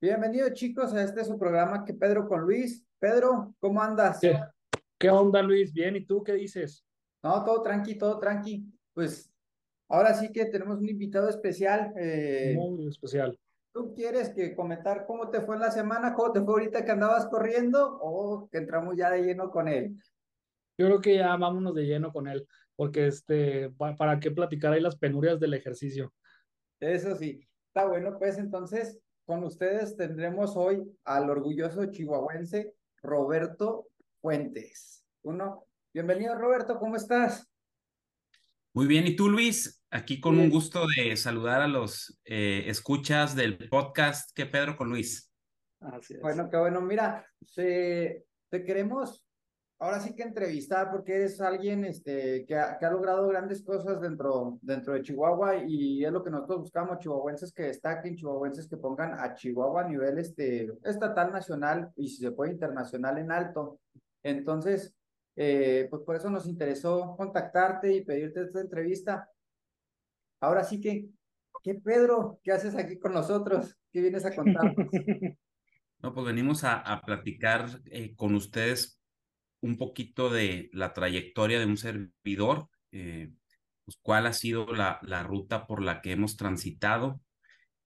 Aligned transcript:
Bienvenidos 0.00 0.54
chicos 0.54 0.94
a 0.94 1.02
este 1.02 1.24
su 1.24 1.38
programa 1.38 1.84
que 1.84 1.92
Pedro 1.94 2.26
con 2.26 2.40
Luis. 2.40 2.86
Pedro, 2.98 3.54
¿cómo 3.60 3.82
andas? 3.82 4.18
¿Qué, 4.20 4.38
qué 4.98 5.10
onda, 5.10 5.42
Luis? 5.42 5.72
Bien, 5.72 5.94
¿y 5.96 6.06
tú 6.06 6.22
qué 6.22 6.32
dices? 6.32 6.86
No, 7.22 7.44
todo 7.44 7.62
tranqui, 7.62 7.96
todo 7.98 8.18
tranqui. 8.18 8.64
Pues 8.94 9.30
ahora 9.88 10.14
sí 10.14 10.32
que 10.32 10.46
tenemos 10.46 10.78
un 10.78 10.88
invitado 10.88 11.28
especial. 11.28 11.92
Eh, 11.98 12.54
Muy 12.56 12.88
especial. 12.88 13.38
¿Tú 13.72 13.94
quieres 13.94 14.30
que 14.30 14.54
comentar 14.56 15.04
cómo 15.06 15.28
te 15.28 15.42
fue 15.42 15.56
en 15.56 15.60
la 15.60 15.70
semana, 15.70 16.14
cómo 16.14 16.32
te 16.32 16.40
fue 16.40 16.54
ahorita 16.54 16.84
que 16.84 16.90
andabas 16.90 17.26
corriendo 17.28 17.98
o 18.00 18.48
que 18.50 18.58
entramos 18.58 18.96
ya 18.96 19.10
de 19.10 19.22
lleno 19.22 19.50
con 19.50 19.68
él? 19.68 19.96
Yo 20.78 20.86
creo 20.86 21.00
que 21.00 21.16
ya 21.16 21.36
vámonos 21.36 21.74
de 21.74 21.84
lleno 21.84 22.10
con 22.10 22.26
él, 22.26 22.48
porque 22.74 23.06
este, 23.06 23.68
pa- 23.70 23.94
para 23.96 24.18
qué 24.18 24.30
platicar 24.30 24.72
ahí 24.72 24.80
las 24.80 24.96
penurias 24.96 25.38
del 25.38 25.52
ejercicio. 25.54 26.12
Eso 26.80 27.14
sí, 27.16 27.46
está 27.68 27.86
bueno, 27.86 28.18
pues 28.18 28.38
entonces 28.38 28.98
con 29.30 29.44
ustedes 29.44 29.96
tendremos 29.96 30.56
hoy 30.56 30.82
al 31.04 31.30
orgulloso 31.30 31.86
chihuahuense 31.86 32.74
Roberto 33.00 33.86
Fuentes. 34.20 35.04
Uno, 35.22 35.68
bienvenido 35.94 36.34
Roberto, 36.34 36.80
¿cómo 36.80 36.96
estás? 36.96 37.48
Muy 38.74 38.88
bien, 38.88 39.06
¿y 39.06 39.14
tú, 39.14 39.28
Luis? 39.28 39.84
Aquí 39.88 40.20
con 40.20 40.36
un 40.36 40.50
gusto 40.50 40.84
de 40.96 41.16
saludar 41.16 41.62
a 41.62 41.68
los 41.68 42.20
eh, 42.24 42.64
escuchas 42.66 43.36
del 43.36 43.68
podcast 43.68 44.32
que 44.34 44.46
Pedro 44.46 44.76
con 44.76 44.88
Luis. 44.88 45.32
Así 45.78 46.14
es. 46.14 46.20
Bueno, 46.20 46.50
qué 46.50 46.56
bueno, 46.56 46.80
mira, 46.80 47.24
te, 47.54 48.26
te 48.48 48.64
queremos 48.64 49.24
ahora 49.80 49.98
sí 49.98 50.14
que 50.14 50.22
entrevistar 50.22 50.90
porque 50.90 51.14
eres 51.14 51.40
alguien 51.40 51.84
este, 51.86 52.44
que, 52.44 52.54
ha, 52.54 52.90
logrado 52.90 53.26
grandes 53.28 53.62
cosas 53.62 54.00
dentro, 54.00 54.58
dentro 54.60 54.92
de 54.92 55.02
Chihuahua 55.02 55.64
y 55.66 56.04
es 56.04 56.12
lo 56.12 56.22
que 56.22 56.30
nosotros 56.30 56.60
buscamos, 56.60 56.98
chihuahuenses 56.98 57.52
que 57.52 57.64
destaquen, 57.64 58.14
chihuahuenses 58.14 58.68
que 58.68 58.76
pongan 58.76 59.18
a 59.18 59.34
Chihuahua 59.34 59.82
a 59.82 59.88
nivel 59.88 60.18
este, 60.18 60.70
estatal, 60.84 61.32
nacional 61.32 61.90
y 61.96 62.08
si 62.08 62.16
se 62.16 62.30
puede 62.30 62.52
internacional 62.52 63.16
en 63.18 63.32
alto. 63.32 63.80
Entonces, 64.22 64.94
eh, 65.34 65.86
pues 65.88 66.02
por 66.02 66.14
eso 66.14 66.28
nos 66.28 66.46
interesó 66.46 67.16
contactarte 67.16 67.90
y 67.90 68.04
pedirte 68.04 68.42
esta 68.42 68.60
entrevista. 68.60 69.30
Ahora 70.40 70.62
sí 70.62 70.78
que, 70.78 71.08
¿qué 71.62 71.74
Pedro? 71.74 72.38
¿Qué 72.42 72.52
haces 72.52 72.76
aquí 72.76 72.98
con 72.98 73.14
nosotros? 73.14 73.74
¿Qué 73.90 74.02
vienes 74.02 74.24
a 74.26 74.34
contarnos? 74.34 74.76
No, 76.02 76.14
pues 76.14 76.24
venimos 76.24 76.64
a, 76.64 76.78
a 76.78 77.02
platicar 77.02 77.66
eh, 77.90 78.14
con 78.16 78.34
ustedes 78.34 78.99
un 79.60 79.76
poquito 79.76 80.30
de 80.30 80.70
la 80.72 80.92
trayectoria 80.92 81.58
de 81.58 81.66
un 81.66 81.76
servidor, 81.76 82.68
eh, 82.92 83.32
pues 83.84 83.98
cuál 84.02 84.26
ha 84.26 84.32
sido 84.32 84.66
la, 84.72 84.98
la 85.02 85.22
ruta 85.22 85.66
por 85.66 85.82
la 85.82 86.00
que 86.00 86.12
hemos 86.12 86.36
transitado 86.36 87.20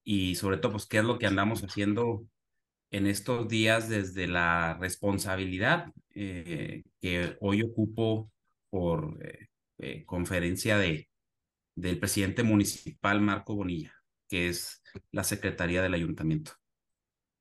y 0.03 0.35
sobre 0.35 0.57
todo, 0.57 0.73
pues 0.73 0.85
qué 0.85 0.99
es 0.99 1.03
lo 1.03 1.17
que 1.17 1.25
andamos 1.25 1.63
haciendo 1.63 2.25
en 2.91 3.07
estos 3.07 3.47
días 3.47 3.89
desde 3.89 4.27
la 4.27 4.77
responsabilidad 4.79 5.91
eh, 6.13 6.83
que 7.01 7.35
hoy 7.41 7.63
ocupo 7.63 8.31
por 8.69 9.17
eh, 9.79 10.05
conferencia 10.05 10.77
de, 10.77 11.09
del 11.75 11.99
presidente 11.99 12.43
municipal 12.43 13.19
Marco 13.19 13.55
Bonilla, 13.55 13.93
que 14.29 14.47
es 14.47 14.81
la 15.11 15.23
secretaría 15.23 15.81
del 15.81 15.93
ayuntamiento. 15.93 16.53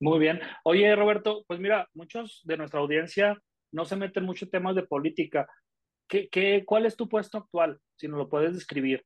Muy 0.00 0.19
bien. 0.19 0.41
Oye, 0.65 0.94
Roberto, 0.97 1.44
pues 1.47 1.61
mira, 1.61 1.89
muchos 1.94 2.41
de 2.44 2.56
nuestra 2.56 2.81
audiencia 2.81 3.41
no 3.75 3.85
se 3.85 3.97
meten 3.97 4.25
mucho 4.25 4.49
temas 4.49 4.77
de 4.77 4.85
política. 4.85 5.49
¿Qué, 6.09 6.29
qué, 6.29 6.62
cuál 6.65 6.87
es 6.87 6.97
tu 6.97 7.09
puesto 7.09 7.39
actual? 7.39 7.81
Si 7.97 8.07
nos 8.07 8.19
lo 8.19 8.29
puedes 8.29 8.55
describir 8.55 9.05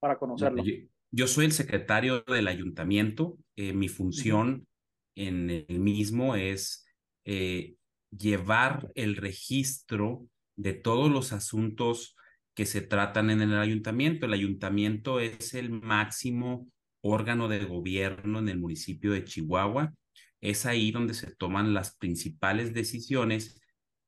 para 0.00 0.18
conocerlo. 0.18 0.64
Yo, 0.64 0.74
yo 1.12 1.26
soy 1.28 1.44
el 1.44 1.52
secretario 1.52 2.22
del 2.22 2.48
ayuntamiento. 2.48 3.38
Eh, 3.56 3.72
mi 3.72 3.88
función 3.88 4.66
en 5.14 5.50
el 5.50 5.78
mismo 5.78 6.34
es 6.34 6.86
eh, 7.24 7.76
llevar 8.10 8.90
el 8.96 9.14
registro 9.16 10.26
de 10.56 10.72
todos 10.72 11.10
los 11.10 11.32
asuntos 11.32 12.16
que 12.54 12.66
se 12.66 12.80
tratan 12.80 13.30
en 13.30 13.42
el 13.42 13.58
ayuntamiento. 13.58 14.26
El 14.26 14.32
ayuntamiento 14.32 15.20
es 15.20 15.54
el 15.54 15.70
máximo 15.70 16.68
órgano 17.00 17.48
de 17.48 17.64
gobierno 17.64 18.40
en 18.40 18.48
el 18.48 18.58
municipio 18.58 19.12
de 19.12 19.24
Chihuahua. 19.24 19.94
Es 20.40 20.66
ahí 20.66 20.90
donde 20.90 21.14
se 21.14 21.34
toman 21.36 21.74
las 21.74 21.96
principales 21.96 22.74
decisiones 22.74 23.59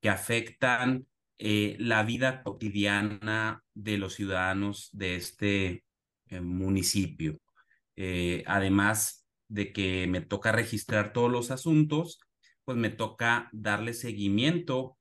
que 0.03 0.09
afectan 0.09 1.07
eh, 1.37 1.77
la 1.79 2.03
vida 2.03 2.43
cotidiana 2.43 3.63
de 3.73 3.97
los 3.97 4.15
ciudadanos 4.15 4.89
de 4.91 5.15
este 5.15 5.85
eh, 6.27 6.41
municipio. 6.41 7.39
Eh, 7.95 8.43
además 8.45 9.25
de 9.47 9.71
que 9.71 10.05
me 10.07 10.19
toca 10.19 10.51
registrar 10.51 11.13
todos 11.13 11.31
los 11.31 11.51
asuntos, 11.51 12.19
pues 12.65 12.77
me 12.77 12.89
toca 12.89 13.49
darle 13.53 13.93
seguimiento 13.93 14.97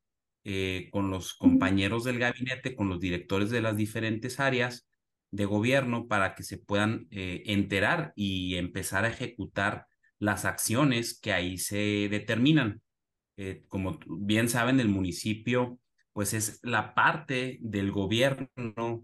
con 0.90 1.10
los 1.10 1.34
compañeros 1.34 2.02
del 2.02 2.18
gabinete, 2.18 2.74
con 2.74 2.88
los 2.88 2.98
directores 2.98 3.50
de 3.50 3.62
las 3.62 3.76
diferentes 3.76 4.40
áreas 4.40 4.88
de 5.30 5.44
gobierno 5.44 6.08
para 6.08 6.34
que 6.34 6.42
se 6.42 6.58
puedan 6.58 7.06
enterar 7.10 8.12
y 8.16 8.56
empezar 8.56 9.04
a 9.04 9.10
ejecutar 9.10 9.86
las 10.18 10.44
acciones 10.44 11.18
que 11.20 11.32
ahí 11.32 11.58
se 11.58 12.08
determinan. 12.10 12.82
Eh, 13.36 13.64
como 13.68 13.98
bien 14.06 14.48
saben, 14.48 14.80
el 14.80 14.88
municipio 14.88 15.78
pues 16.12 16.34
es 16.34 16.60
la 16.62 16.94
parte 16.94 17.58
del 17.62 17.90
gobierno 17.90 19.02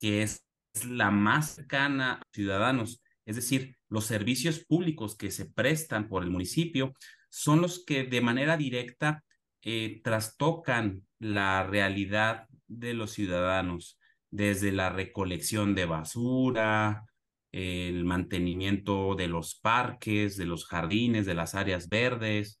que 0.00 0.22
es 0.22 0.46
la 0.88 1.10
más 1.10 1.56
cercana 1.56 2.14
a 2.14 2.16
los 2.18 2.26
ciudadanos. 2.32 3.02
Es 3.26 3.36
decir, 3.36 3.76
los 3.88 4.04
servicios 4.06 4.64
públicos 4.64 5.16
que 5.16 5.30
se 5.30 5.46
prestan 5.46 6.08
por 6.08 6.22
el 6.22 6.30
municipio 6.30 6.94
son 7.30 7.60
los 7.60 7.84
que 7.84 8.04
de 8.04 8.20
manera 8.20 8.56
directa 8.56 9.24
eh, 9.62 10.00
trastocan 10.02 11.06
la 11.18 11.64
realidad 11.64 12.46
de 12.68 12.94
los 12.94 13.12
ciudadanos, 13.12 13.98
desde 14.30 14.72
la 14.72 14.90
recolección 14.90 15.74
de 15.74 15.86
basura, 15.86 17.04
el 17.50 18.04
mantenimiento 18.04 19.14
de 19.14 19.26
los 19.26 19.56
parques, 19.56 20.36
de 20.36 20.46
los 20.46 20.66
jardines, 20.66 21.26
de 21.26 21.34
las 21.34 21.54
áreas 21.54 21.88
verdes, 21.88 22.58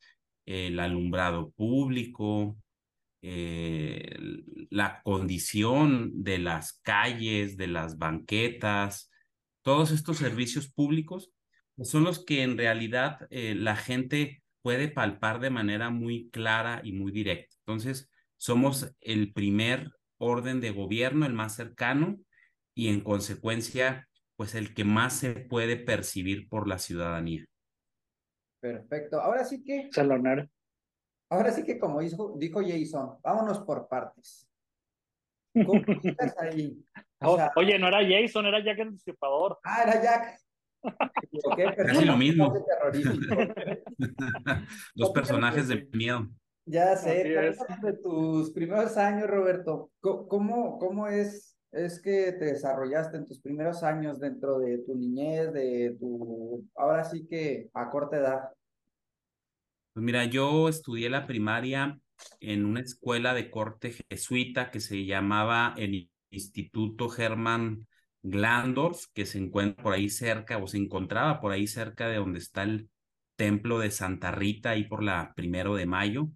el 0.48 0.80
alumbrado 0.80 1.50
público, 1.50 2.56
eh, 3.20 4.16
la 4.70 5.02
condición 5.02 6.22
de 6.22 6.38
las 6.38 6.80
calles, 6.80 7.58
de 7.58 7.66
las 7.66 7.98
banquetas, 7.98 9.10
todos 9.62 9.90
estos 9.90 10.16
servicios 10.16 10.72
públicos 10.72 11.30
son 11.82 12.04
los 12.04 12.24
que 12.24 12.42
en 12.42 12.56
realidad 12.56 13.26
eh, 13.28 13.54
la 13.54 13.76
gente 13.76 14.42
puede 14.62 14.88
palpar 14.88 15.38
de 15.40 15.50
manera 15.50 15.90
muy 15.90 16.30
clara 16.30 16.80
y 16.82 16.92
muy 16.92 17.12
directa. 17.12 17.54
Entonces, 17.66 18.10
somos 18.38 18.90
el 19.00 19.34
primer 19.34 19.90
orden 20.16 20.60
de 20.60 20.70
gobierno, 20.70 21.26
el 21.26 21.34
más 21.34 21.56
cercano 21.56 22.18
y 22.74 22.88
en 22.88 23.02
consecuencia, 23.02 24.08
pues 24.36 24.54
el 24.54 24.72
que 24.72 24.84
más 24.84 25.18
se 25.18 25.34
puede 25.34 25.76
percibir 25.76 26.48
por 26.48 26.68
la 26.68 26.78
ciudadanía. 26.78 27.44
Perfecto. 28.60 29.20
Ahora 29.20 29.44
sí 29.44 29.62
que, 29.62 29.88
Salonar. 29.92 30.48
ahora 31.30 31.50
sí 31.52 31.64
que 31.64 31.78
como 31.78 32.00
dijo, 32.00 32.34
dijo 32.36 32.60
Jason, 32.60 33.18
vámonos 33.22 33.60
por 33.60 33.88
partes. 33.88 34.48
¿Cómo 35.66 35.82
estás 36.02 36.36
ahí? 36.38 36.84
O 37.20 37.36
sea, 37.36 37.52
Oye, 37.56 37.78
no 37.78 37.88
era 37.88 37.98
Jason, 38.06 38.46
era 38.46 38.62
Jack 38.62 38.78
el 38.78 38.92
Destripador. 38.92 39.58
ah, 39.64 39.82
era 39.82 40.02
Jack. 40.02 40.38
Equivoqué, 41.22 41.74
Casi 41.74 42.04
lo 42.04 42.16
mismo. 42.16 42.54
Dos 44.94 45.10
personajes 45.14 45.68
de 45.68 45.88
miedo. 45.92 46.28
Ya 46.64 46.94
sé, 46.96 47.24
de 47.24 47.92
tus 48.02 48.50
primeros 48.52 48.96
años, 48.96 49.28
Roberto. 49.28 49.90
¿Cómo, 50.00 50.78
cómo 50.78 51.08
es, 51.08 51.57
es 51.72 52.00
que 52.00 52.32
te 52.32 52.46
desarrollaste 52.46 53.18
en 53.18 53.26
tus 53.26 53.40
primeros 53.40 53.82
años 53.82 54.18
dentro 54.18 54.58
de 54.58 54.78
tu 54.78 54.94
niñez, 54.94 55.52
de 55.52 55.96
tu, 55.98 56.66
ahora 56.76 57.04
sí 57.04 57.26
que 57.26 57.68
a 57.74 57.90
corta 57.90 58.16
edad? 58.16 58.40
Pues 59.92 60.04
mira, 60.04 60.24
yo 60.24 60.68
estudié 60.68 61.10
la 61.10 61.26
primaria 61.26 61.98
en 62.40 62.64
una 62.64 62.80
escuela 62.80 63.34
de 63.34 63.50
corte 63.50 63.94
jesuita 64.08 64.70
que 64.70 64.80
se 64.80 65.04
llamaba 65.04 65.74
el 65.76 66.10
Instituto 66.30 67.08
Germán 67.08 67.86
Glandorf, 68.22 69.04
que 69.14 69.26
se 69.26 69.38
encuentra 69.38 69.82
por 69.82 69.94
ahí 69.94 70.08
cerca, 70.08 70.58
o 70.58 70.66
se 70.66 70.78
encontraba 70.78 71.40
por 71.40 71.52
ahí 71.52 71.66
cerca 71.66 72.08
de 72.08 72.16
donde 72.16 72.38
está 72.38 72.62
el 72.62 72.88
templo 73.36 73.78
de 73.78 73.90
Santa 73.90 74.30
Rita, 74.30 74.70
ahí 74.70 74.84
por 74.84 75.02
la 75.02 75.32
primero 75.34 75.76
de 75.76 75.86
mayo. 75.86 76.28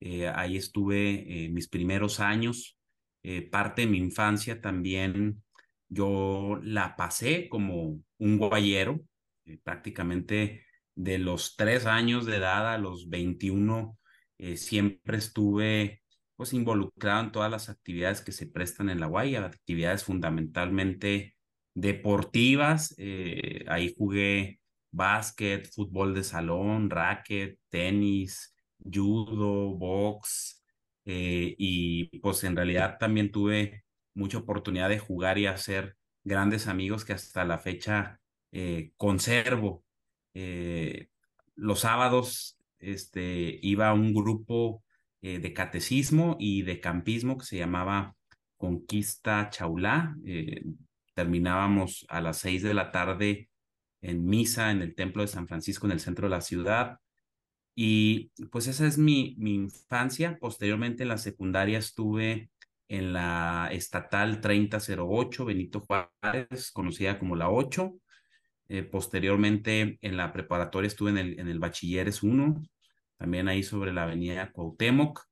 Eh, 0.00 0.28
ahí 0.28 0.56
estuve 0.56 1.44
eh, 1.44 1.48
mis 1.50 1.68
primeros 1.68 2.20
años, 2.20 2.78
eh, 3.22 3.42
parte 3.42 3.82
de 3.82 3.88
mi 3.88 3.98
infancia 3.98 4.60
también. 4.60 5.42
Yo 5.88 6.60
la 6.62 6.96
pasé 6.96 7.48
como 7.48 8.00
un 8.18 8.38
guayero, 8.38 9.00
eh, 9.44 9.58
prácticamente 9.62 10.64
de 10.94 11.18
los 11.18 11.56
tres 11.56 11.86
años 11.86 12.26
de 12.26 12.36
edad 12.36 12.72
a 12.72 12.78
los 12.78 13.08
21, 13.08 13.98
eh, 14.38 14.56
siempre 14.56 15.18
estuve 15.18 16.02
pues 16.36 16.52
involucrado 16.54 17.24
en 17.24 17.32
todas 17.32 17.50
las 17.50 17.68
actividades 17.68 18.22
que 18.22 18.32
se 18.32 18.46
prestan 18.46 18.88
en 18.88 19.00
la 19.00 19.06
Guaya, 19.06 19.44
actividades 19.44 20.04
fundamentalmente 20.04 21.36
deportivas. 21.74 22.96
ahí 23.68 23.94
jugué 23.96 24.60
básquet, 24.90 25.70
fútbol 25.72 26.14
de 26.14 26.24
salón, 26.24 26.88
racket, 26.88 27.58
tenis, 27.68 28.54
judo, 28.82 29.76
box, 29.76 30.59
eh, 31.04 31.54
y 31.58 32.18
pues 32.20 32.44
en 32.44 32.56
realidad 32.56 32.98
también 32.98 33.30
tuve 33.30 33.84
mucha 34.14 34.38
oportunidad 34.38 34.88
de 34.88 34.98
jugar 34.98 35.38
y 35.38 35.46
hacer 35.46 35.96
grandes 36.24 36.66
amigos 36.66 37.04
que 37.04 37.12
hasta 37.12 37.44
la 37.44 37.58
fecha 37.58 38.20
eh, 38.52 38.92
conservo. 38.96 39.84
Eh, 40.34 41.08
los 41.56 41.80
sábados 41.80 42.58
este, 42.78 43.58
iba 43.62 43.88
a 43.90 43.94
un 43.94 44.14
grupo 44.14 44.82
de 45.22 45.52
catecismo 45.52 46.38
y 46.40 46.62
de 46.62 46.80
campismo 46.80 47.36
que 47.36 47.44
se 47.44 47.58
llamaba 47.58 48.16
Conquista 48.56 49.50
Chaulá. 49.50 50.16
terminábamos 51.14 52.06
a 52.08 52.22
las 52.22 52.38
seis 52.38 52.62
de 52.62 52.72
la 52.72 52.90
tarde 52.90 53.50
en 54.00 54.24
misa 54.24 54.70
en 54.70 54.80
el 54.80 54.94
Templo 54.94 55.20
de 55.22 55.28
San 55.28 55.46
Francisco 55.46 55.86
en 55.86 55.92
el 55.92 56.00
centro 56.00 56.26
de 56.26 56.30
la 56.30 56.40
ciudad. 56.40 56.98
Y 57.74 58.30
pues 58.50 58.66
esa 58.66 58.86
es 58.86 58.98
mi, 58.98 59.34
mi 59.38 59.54
infancia. 59.54 60.38
Posteriormente 60.40 61.04
en 61.04 61.08
la 61.08 61.18
secundaria 61.18 61.78
estuve 61.78 62.50
en 62.90 63.12
la 63.12 63.68
estatal 63.70 64.40
3008 64.40 65.44
Benito 65.44 65.80
Juárez, 65.80 66.72
conocida 66.72 67.18
como 67.18 67.36
la 67.36 67.48
8. 67.48 67.94
Eh, 68.68 68.82
posteriormente 68.82 69.98
en 70.00 70.16
la 70.16 70.32
preparatoria 70.32 70.88
estuve 70.88 71.10
en 71.10 71.18
el, 71.18 71.40
en 71.40 71.48
el 71.48 71.60
Bachilleres 71.60 72.22
1, 72.22 72.62
también 73.16 73.48
ahí 73.48 73.62
sobre 73.62 73.92
la 73.92 74.02
avenida 74.04 74.50
Cuauhtémoc. 74.50 75.24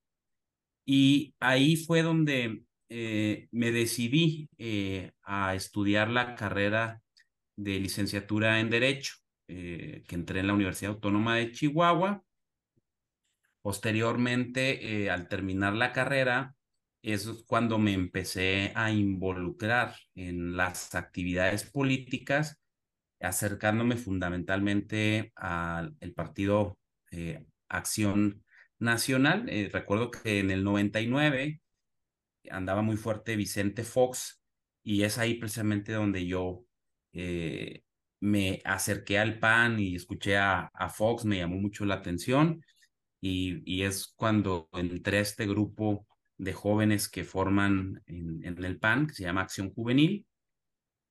Y 0.84 1.34
ahí 1.40 1.76
fue 1.76 2.02
donde 2.02 2.62
eh, 2.88 3.48
me 3.50 3.72
decidí 3.72 4.48
eh, 4.56 5.10
a 5.22 5.54
estudiar 5.56 6.10
la 6.10 6.36
carrera 6.36 7.02
de 7.56 7.80
licenciatura 7.80 8.60
en 8.60 8.70
Derecho, 8.70 9.14
que 9.46 10.04
entré 10.10 10.40
en 10.40 10.46
la 10.46 10.52
Universidad 10.52 10.92
Autónoma 10.92 11.36
de 11.36 11.50
Chihuahua 11.52 12.22
Posteriormente, 13.68 15.04
eh, 15.04 15.10
al 15.10 15.28
terminar 15.28 15.74
la 15.74 15.92
carrera, 15.92 16.56
eso 17.02 17.32
es 17.32 17.44
cuando 17.46 17.78
me 17.78 17.92
empecé 17.92 18.72
a 18.74 18.90
involucrar 18.90 19.94
en 20.14 20.56
las 20.56 20.94
actividades 20.94 21.64
políticas, 21.70 22.62
acercándome 23.20 23.96
fundamentalmente 23.98 25.32
al 25.36 25.98
partido 26.16 26.78
eh, 27.10 27.44
Acción 27.68 28.42
Nacional. 28.78 29.50
Eh, 29.50 29.68
recuerdo 29.70 30.10
que 30.12 30.38
en 30.38 30.50
el 30.50 30.64
99 30.64 31.60
andaba 32.50 32.80
muy 32.80 32.96
fuerte 32.96 33.36
Vicente 33.36 33.84
Fox 33.84 34.42
y 34.82 35.02
es 35.02 35.18
ahí 35.18 35.34
precisamente 35.34 35.92
donde 35.92 36.24
yo 36.26 36.64
me 38.20 38.62
acerqué 38.64 39.18
al 39.18 39.38
PAN 39.38 39.78
y 39.78 39.94
escuché 39.94 40.38
a, 40.38 40.70
a 40.72 40.88
Fox, 40.88 41.26
me 41.26 41.36
llamó 41.36 41.56
mucho 41.56 41.84
la 41.84 41.96
atención 41.96 42.62
y, 43.20 43.82
es 43.82 44.12
cuando 44.16 44.68
entré 44.72 45.18
a 45.18 45.22
este 45.22 45.46
grupo 45.46 46.06
de 46.36 46.52
jóvenes 46.52 47.08
que 47.08 47.24
forman 47.24 48.02
en, 48.06 48.64
el 48.64 48.78
PAN, 48.78 49.06
que 49.06 49.14
se 49.14 49.24
llama 49.24 49.42
Acción 49.42 49.72
Juvenil, 49.72 50.26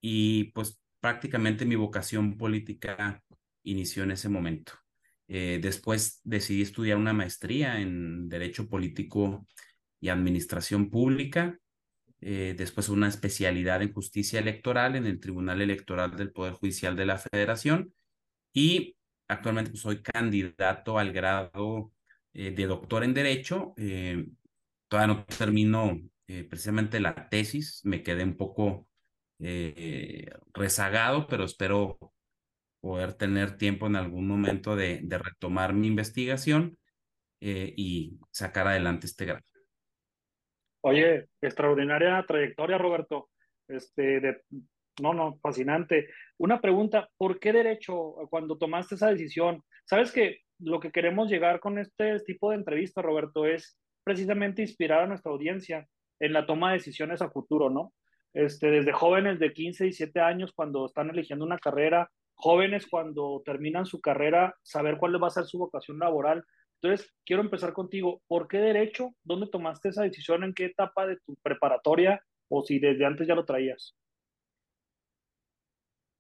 y 0.02 0.46
pues 0.52 0.80
prácticamente 1.00 1.66
mi 1.66 1.76
vocación 1.76 2.38
política 2.38 3.24
inició 3.64 4.04
en 4.04 4.12
ese 4.12 4.30
momento. 4.30 4.74
Eh, 5.28 5.60
después 5.62 6.22
decidí 6.24 6.62
estudiar 6.62 6.98
una 6.98 7.14
maestría 7.14 7.82
en 7.82 8.30
Derecho 8.30 8.70
Político 8.70 9.46
y 10.00 10.10
Administración 10.10 10.90
Pública, 10.90 11.60
eh, 12.22 12.56
después 12.58 12.90
una 12.90 13.10
especialidad 13.10 13.82
en 13.82 13.94
Justicia 13.94 14.40
Electoral 14.40 14.96
en 14.96 15.06
el 15.06 15.20
Tribunal 15.20 15.62
Electoral 15.62 16.16
del 16.16 16.32
Poder 16.32 16.54
Judicial 16.54 16.96
de 16.96 17.06
la 17.06 17.18
Federación 17.18 17.94
y 18.54 18.96
actualmente 19.28 19.72
pues, 19.72 19.82
soy 19.82 20.02
candidato 20.02 20.98
al 20.98 21.12
grado 21.12 21.92
eh, 22.34 22.52
de 22.52 22.66
doctor 22.66 23.04
en 23.04 23.14
Derecho. 23.14 23.74
Eh, 23.78 24.26
todavía 24.88 25.16
no 25.16 25.26
termino 25.26 26.00
eh, 26.28 26.44
precisamente 26.44 27.00
la 27.00 27.30
tesis, 27.30 27.82
me 27.84 28.04
quedé 28.04 28.24
un 28.24 28.38
poco 28.38 28.88
rezagado, 30.54 31.28
pero 31.28 31.44
espero 31.44 32.00
poder 32.82 33.14
tener 33.14 33.56
tiempo 33.56 33.86
en 33.86 33.96
algún 33.96 34.28
momento 34.28 34.76
de, 34.76 35.00
retomar 35.08 35.74
mi 35.74 35.86
investigación 35.86 36.76
y 37.40 38.20
sacar 38.32 38.68
adelante 38.68 39.06
este 39.06 39.26
grado. 39.26 39.44
Oye, 40.82 41.28
extraordinaria 41.40 42.26
trayectoria, 42.28 42.80
Roberto. 42.80 43.30
Este, 43.68 44.42
no, 45.02 45.14
no, 45.14 45.38
fascinante. 45.40 46.10
Una 46.38 46.60
pregunta, 46.60 47.10
¿por 47.18 47.40
qué 47.40 47.54
derecho 47.54 48.16
cuando 48.30 48.58
tomaste 48.58 48.96
esa 48.96 49.10
decisión? 49.12 49.64
Sabes 49.86 50.12
que 50.12 50.42
lo 50.60 50.80
que 50.80 50.92
queremos 50.92 51.30
llegar 51.30 51.60
con 51.60 51.78
este 51.78 52.20
tipo 52.22 52.50
de 52.50 52.58
entrevistas, 52.58 53.04
Roberto, 53.04 53.46
es 53.46 53.78
precisamente 54.04 54.62
inspirar 54.62 55.02
a 55.02 55.08
nuestra 55.08 55.32
audiencia 55.32 55.88
en 56.20 56.34
la 56.34 56.46
toma 56.46 56.72
de 56.72 56.78
decisiones 56.78 57.22
a 57.22 57.30
futuro, 57.30 57.70
¿no? 57.70 57.94
Este, 58.34 58.68
desde 58.68 58.92
jóvenes 58.92 59.40
de 59.40 59.54
15, 59.54 59.86
y 59.86 59.88
17 59.88 60.20
años 60.20 60.52
cuando 60.56 60.86
están 60.86 61.10
eligiendo 61.10 61.46
una 61.46 61.58
carrera, 61.58 62.12
jóvenes 62.36 62.88
cuando 62.88 63.42
terminan 63.46 63.86
su 63.86 64.00
carrera, 64.00 64.56
saber 64.64 64.98
cuál 64.98 65.22
va 65.22 65.28
a 65.28 65.32
ser 65.32 65.46
su 65.46 65.58
vocación 65.58 66.00
laboral. 66.00 66.44
Entonces, 66.82 67.12
quiero 67.26 67.42
empezar 67.42 67.74
contigo. 67.74 68.22
¿Por 68.28 68.48
qué 68.48 68.60
derecho? 68.60 69.16
¿Dónde 69.24 69.48
tomaste 69.48 69.90
esa 69.90 70.04
decisión? 70.04 70.44
¿En 70.44 70.54
qué 70.54 70.66
etapa 70.66 71.08
de 71.08 71.18
tu 71.26 71.36
preparatoria? 71.42 72.22
¿O 72.50 72.64
si 72.64 72.80
desde 72.80 73.06
antes 73.06 73.28
ya 73.28 73.36
lo 73.36 73.46
traías? 73.46 73.98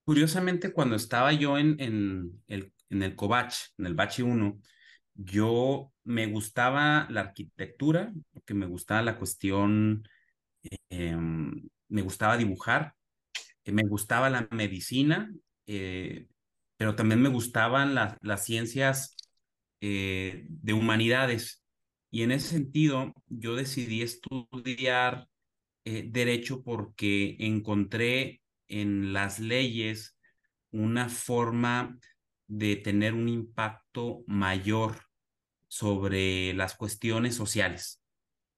Curiosamente, 0.05 0.71
cuando 0.71 0.95
estaba 0.95 1.33
yo 1.33 1.57
en, 1.57 1.75
en 1.79 2.41
el 2.47 2.71
en 2.89 3.03
el 3.03 3.15
Covach, 3.15 3.53
en 3.77 3.85
el 3.85 3.95
Bachi 3.95 4.21
1, 4.21 4.59
yo 5.17 5.91
me 6.03 6.27
gustaba 6.27 7.07
la 7.09 7.21
arquitectura, 7.21 8.13
porque 8.33 8.53
me 8.53 8.67
gustaba 8.67 9.01
la 9.01 9.17
cuestión, 9.17 10.07
em, 10.89 11.69
me 11.89 12.01
gustaba 12.01 12.37
dibujar, 12.37 12.95
eh, 13.65 13.71
me 13.71 13.83
gustaba 13.83 14.29
la 14.29 14.47
medicina, 14.51 15.33
eh, 15.65 16.27
pero 16.77 16.95
también 16.95 17.21
me 17.21 17.29
gustaban 17.29 17.95
las 17.95 18.45
ciencias 18.45 19.15
eh, 19.81 20.45
de 20.49 20.73
humanidades. 20.73 21.63
Y 22.11 22.23
en 22.23 22.31
ese 22.31 22.49
sentido, 22.49 23.13
yo 23.27 23.55
decidí 23.55 24.01
estudiar 24.01 25.27
derecho 25.83 26.63
porque 26.63 27.37
encontré 27.39 28.41
en 28.67 29.13
las 29.13 29.39
leyes 29.39 30.17
una 30.71 31.07
forma 31.07 31.97
de 32.47 32.77
tener 32.77 33.13
un 33.13 33.29
impacto 33.29 34.23
mayor 34.27 34.95
sobre 35.67 36.53
las 36.53 36.75
cuestiones 36.75 37.35
sociales. 37.35 38.01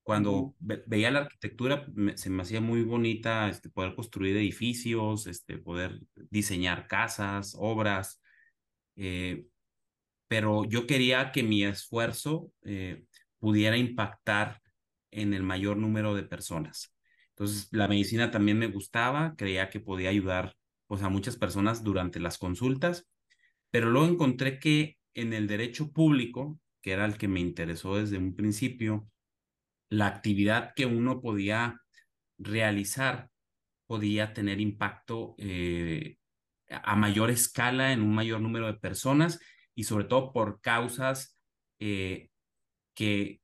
Cuando 0.03 0.55
veía 0.59 1.11
la 1.11 1.19
arquitectura, 1.19 1.85
se 2.15 2.29
me 2.29 2.41
hacía 2.41 2.61
muy 2.61 2.83
bonita 2.83 3.49
este, 3.49 3.69
poder 3.69 3.95
construir 3.95 4.37
edificios, 4.37 5.27
este, 5.27 5.57
poder 5.57 5.99
diseñar 6.15 6.87
casas, 6.87 7.55
obras, 7.57 8.21
eh, 8.95 9.45
pero 10.27 10.65
yo 10.65 10.87
quería 10.87 11.31
que 11.31 11.43
mi 11.43 11.63
esfuerzo 11.63 12.51
eh, 12.63 13.03
pudiera 13.39 13.77
impactar 13.77 14.61
en 15.11 15.33
el 15.33 15.43
mayor 15.43 15.77
número 15.77 16.15
de 16.15 16.23
personas. 16.23 16.95
Entonces, 17.29 17.67
la 17.71 17.87
medicina 17.87 18.31
también 18.31 18.57
me 18.59 18.67
gustaba, 18.67 19.35
creía 19.37 19.69
que 19.69 19.79
podía 19.79 20.09
ayudar 20.09 20.55
pues, 20.87 21.01
a 21.03 21.09
muchas 21.09 21.35
personas 21.35 21.83
durante 21.83 22.19
las 22.19 22.37
consultas 22.37 23.07
pero 23.71 23.89
luego 23.89 24.07
encontré 24.07 24.59
que 24.59 24.97
en 25.13 25.33
el 25.33 25.47
derecho 25.47 25.91
público, 25.91 26.59
que 26.81 26.91
era 26.91 27.05
el 27.05 27.17
que 27.17 27.27
me 27.27 27.39
interesó 27.39 27.95
desde 27.95 28.17
un 28.17 28.35
principio, 28.35 29.09
la 29.89 30.07
actividad 30.07 30.73
que 30.75 30.85
uno 30.85 31.21
podía 31.21 31.81
realizar 32.37 33.29
podía 33.87 34.33
tener 34.33 34.61
impacto 34.61 35.35
eh, 35.39 36.17
a 36.69 36.95
mayor 36.95 37.31
escala 37.31 37.91
en 37.91 38.01
un 38.03 38.13
mayor 38.13 38.39
número 38.39 38.67
de 38.67 38.75
personas 38.75 39.39
y 39.73 39.83
sobre 39.85 40.05
todo 40.05 40.31
por 40.31 40.61
causas 40.61 41.35
eh, 41.79 42.29
que 42.93 43.41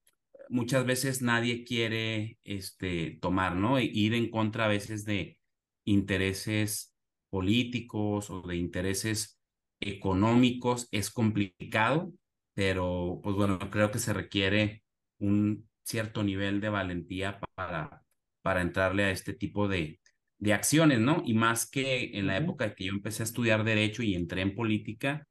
muchas 0.49 0.85
veces 0.85 1.23
nadie 1.23 1.63
quiere 1.63 2.37
este, 2.43 3.17
tomar, 3.21 3.55
¿no? 3.55 3.79
E 3.79 3.85
ir 3.85 4.13
en 4.13 4.29
contra 4.29 4.65
a 4.65 4.67
veces 4.67 5.03
de 5.05 5.39
intereses 5.83 6.93
políticos 7.29 8.29
o 8.29 8.41
de 8.41 8.57
intereses 8.57 9.39
económicos 9.79 10.87
es 10.91 11.11
complicado, 11.11 12.11
pero 12.53 13.19
pues 13.23 13.35
bueno, 13.35 13.59
creo 13.71 13.91
que 13.91 13.99
se 13.99 14.13
requiere 14.13 14.83
un 15.19 15.69
cierto 15.83 16.23
nivel 16.23 16.61
de 16.61 16.69
valentía 16.69 17.39
para, 17.55 18.03
para 18.41 18.61
entrarle 18.61 19.05
a 19.05 19.11
este 19.11 19.33
tipo 19.33 19.67
de, 19.67 19.99
de 20.39 20.53
acciones, 20.53 20.99
¿no? 20.99 21.21
Y 21.25 21.33
más 21.33 21.69
que 21.69 22.17
en 22.17 22.27
la 22.27 22.37
época 22.37 22.75
que 22.75 22.85
yo 22.85 22.93
empecé 22.93 23.23
a 23.23 23.25
estudiar 23.25 23.63
derecho 23.63 24.03
y 24.03 24.15
entré 24.15 24.41
en 24.41 24.55
política, 24.55 25.27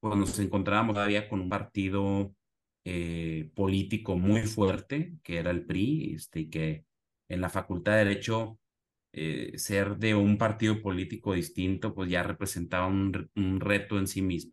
cuando 0.00 0.26
nos 0.26 0.38
encontrábamos 0.38 0.94
todavía 0.94 1.28
con 1.28 1.40
un 1.40 1.48
partido 1.48 2.34
eh, 2.84 3.50
político 3.54 4.16
muy 4.16 4.42
fuerte, 4.42 5.14
que 5.22 5.38
era 5.38 5.50
el 5.50 5.64
PRI, 5.64 6.14
este, 6.14 6.40
y 6.40 6.50
que 6.50 6.84
en 7.28 7.40
la 7.40 7.48
Facultad 7.48 7.92
de 7.92 8.04
Derecho 8.04 8.58
eh, 9.16 9.56
ser 9.58 9.96
de 9.96 10.14
un 10.14 10.36
partido 10.38 10.82
político 10.82 11.34
distinto, 11.34 11.94
pues 11.94 12.10
ya 12.10 12.22
representaba 12.22 12.88
un, 12.88 13.30
un 13.36 13.60
reto 13.60 13.98
en 13.98 14.08
sí 14.08 14.22
mismo. 14.22 14.52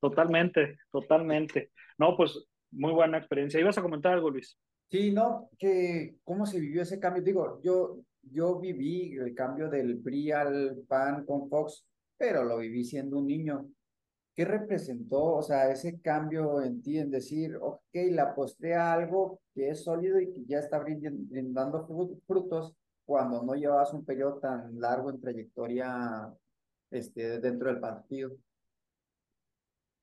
Totalmente, 0.00 0.78
totalmente. 0.90 1.72
No, 1.98 2.16
pues 2.16 2.46
muy 2.70 2.92
buena 2.92 3.18
experiencia. 3.18 3.60
¿Ibas 3.60 3.76
a 3.76 3.82
comentar 3.82 4.14
algo, 4.14 4.30
Luis? 4.30 4.58
Sí, 4.90 5.12
no, 5.12 5.50
que 5.58 6.16
cómo 6.24 6.46
se 6.46 6.60
vivió 6.60 6.82
ese 6.82 6.98
cambio. 6.98 7.22
Digo, 7.22 7.60
yo, 7.62 7.98
yo 8.22 8.58
viví 8.58 9.12
el 9.12 9.34
cambio 9.34 9.68
del 9.68 9.98
PRI 9.98 10.32
al 10.32 10.76
PAN 10.88 11.26
con 11.26 11.48
Fox, 11.48 11.86
pero 12.16 12.44
lo 12.44 12.58
viví 12.58 12.84
siendo 12.84 13.18
un 13.18 13.26
niño. 13.26 13.68
¿Qué 14.34 14.44
representó, 14.44 15.22
o 15.22 15.42
sea, 15.42 15.70
ese 15.70 16.00
cambio 16.00 16.62
en 16.62 16.82
ti, 16.82 16.98
en 16.98 17.10
decir, 17.10 17.56
ok, 17.60 17.80
le 17.92 18.20
aposté 18.20 18.74
a 18.74 18.92
algo 18.92 19.40
que 19.54 19.70
es 19.70 19.82
sólido 19.82 20.20
y 20.20 20.32
que 20.32 20.44
ya 20.46 20.58
está 20.58 20.78
brindando 20.78 21.86
frutos 22.26 22.74
cuando 23.06 23.42
no 23.42 23.54
llevabas 23.54 23.94
un 23.94 24.04
periodo 24.04 24.38
tan 24.40 24.78
largo 24.78 25.10
en 25.10 25.20
trayectoria 25.20 26.28
este, 26.90 27.40
dentro 27.40 27.70
del 27.70 27.80
partido? 27.80 28.32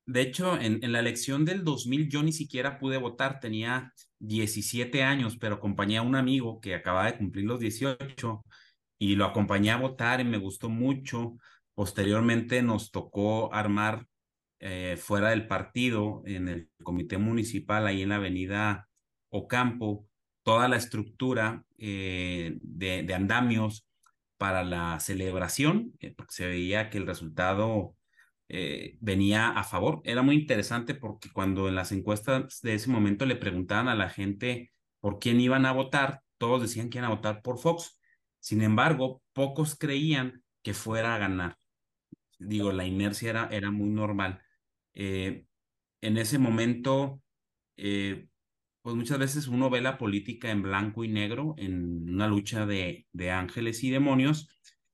De 0.06 0.22
hecho, 0.22 0.60
en, 0.60 0.84
en, 0.84 0.92
la 0.92 1.00
elección 1.00 1.46
del 1.46 1.64
2000 1.64 2.10
yo 2.10 2.24
ni 2.24 2.34
siquiera 2.34 2.80
pude 2.80 2.98
votar, 2.98 3.40
tenía 3.40 3.94
17 4.20 5.04
años, 5.04 5.38
pero 5.38 5.56
acompañé 5.56 5.98
a 5.98 6.02
un 6.02 6.16
amigo 6.16 6.60
que 6.60 6.76
acababa 6.76 7.06
de 7.06 7.18
cumplir 7.18 7.46
los 7.46 7.60
18 7.60 8.44
y 8.98 9.16
lo 9.16 9.26
acompañé 9.26 9.72
a 9.72 9.78
votar 9.78 10.22
y 10.22 10.26
me 10.26 10.38
gustó 10.38 10.70
mucho. 10.70 11.38
Posteriormente 11.74 12.62
nos 12.62 12.92
tocó 12.92 13.54
armar 13.54 14.08
eh, 14.60 14.96
fuera 14.98 15.32
del 15.32 15.46
partido, 15.46 16.24
en 16.26 16.48
el 16.48 16.70
comité 16.84 17.18
municipal, 17.18 17.86
ahí 17.86 18.02
en 18.02 18.10
la 18.10 18.16
avenida 18.16 18.88
Ocampo, 19.30 20.08
toda 20.44 20.68
la 20.68 20.78
estructura 20.78 21.66
eh, 21.86 22.60
de, 22.62 23.14
andamios 23.14 23.86
para 24.38 24.64
la 24.64 25.02
celebración, 25.02 25.92
eh, 26.00 26.14
porque 26.16 26.34
se 26.34 26.48
veía 26.48 26.90
que 26.90 26.98
el 26.98 27.06
resultado 27.06 27.98
eh, 28.48 28.98
venía 29.02 29.50
a 29.50 29.66
favor. 29.66 30.02
Era 30.06 30.22
muy 30.22 30.36
interesante 30.36 30.96
porque 30.96 31.30
cuando 31.34 31.68
en 31.68 31.76
las 31.76 31.92
encuestas 31.92 32.62
de 32.62 32.76
ese 32.76 32.90
momento 32.90 33.26
le 33.26 33.36
preguntaban 33.36 33.90
a 33.90 33.96
la 33.96 34.10
gente 34.10 34.72
por 35.02 35.20
quién 35.20 35.42
iban 35.42 35.66
a 35.66 35.74
votar, 35.74 36.22
todos 36.38 36.62
decían 36.62 36.90
que 36.90 37.00
iban 37.00 37.12
a 37.12 37.16
votar 37.16 37.42
por 37.42 37.60
Fox. 37.60 38.00
Sin 38.40 38.62
embargo, 38.62 39.22
pocos 39.34 39.76
creían 39.78 40.42
que 40.62 40.74
fuera 40.74 41.16
a 41.16 41.18
ganar. 41.18 41.58
Digo, 42.40 42.72
la 42.72 42.86
inercia 42.86 43.30
era, 43.30 43.50
era 43.52 43.72
muy 43.72 43.90
normal. 43.90 44.42
En 44.94 45.48
ese 46.02 46.40
momento, 46.40 47.22
pues 48.84 48.96
muchas 48.98 49.18
veces 49.18 49.48
uno 49.48 49.70
ve 49.70 49.82
la 49.82 49.98
política 49.98 50.52
en 50.52 50.62
blanco 50.62 51.04
y 51.06 51.08
negro, 51.08 51.56
en 51.58 52.10
una 52.10 52.28
lucha 52.28 52.66
de, 52.66 53.08
ángeles 53.32 53.84
y 53.84 53.90
demonios, 53.90 54.50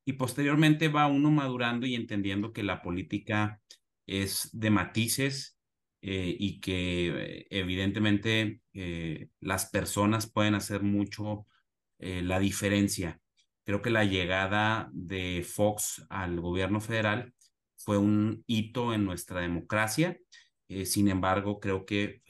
y 0.06 0.14
posteriormente 0.14 0.90
va 0.90 1.08
uno 1.08 1.32
madurando 1.32 1.88
y 1.88 1.96
entendiendo 1.96 2.54
que 2.54 2.64
la 2.64 2.82
política 2.84 3.62
es 4.06 4.50
de 4.54 4.70
matices 4.70 5.58
eh, 6.02 6.36
y 6.40 6.62
que 6.62 7.48
evidentemente 7.50 8.62
eh, 8.74 9.30
las 9.40 9.70
personas 9.72 10.32
pueden 10.32 10.54
hacer 10.56 10.84
mucho 10.84 11.48
eh, 11.98 12.22
la 12.22 12.40
diferencia. 12.40 13.20
Creo 13.66 13.82
que 13.82 13.90
la 13.90 14.06
llegada 14.06 14.90
de 14.94 15.44
Fox 15.44 16.06
al 16.10 16.40
gobierno 16.40 16.80
federal 16.80 17.34
fue 17.76 17.98
un 17.98 18.44
hito 18.46 18.94
en 18.94 19.06
nuestra 19.06 19.42
democracia. 19.42 20.18
Sin 20.86 21.10
embargo, 21.10 21.60
creo 21.60 21.86
que 21.86 22.22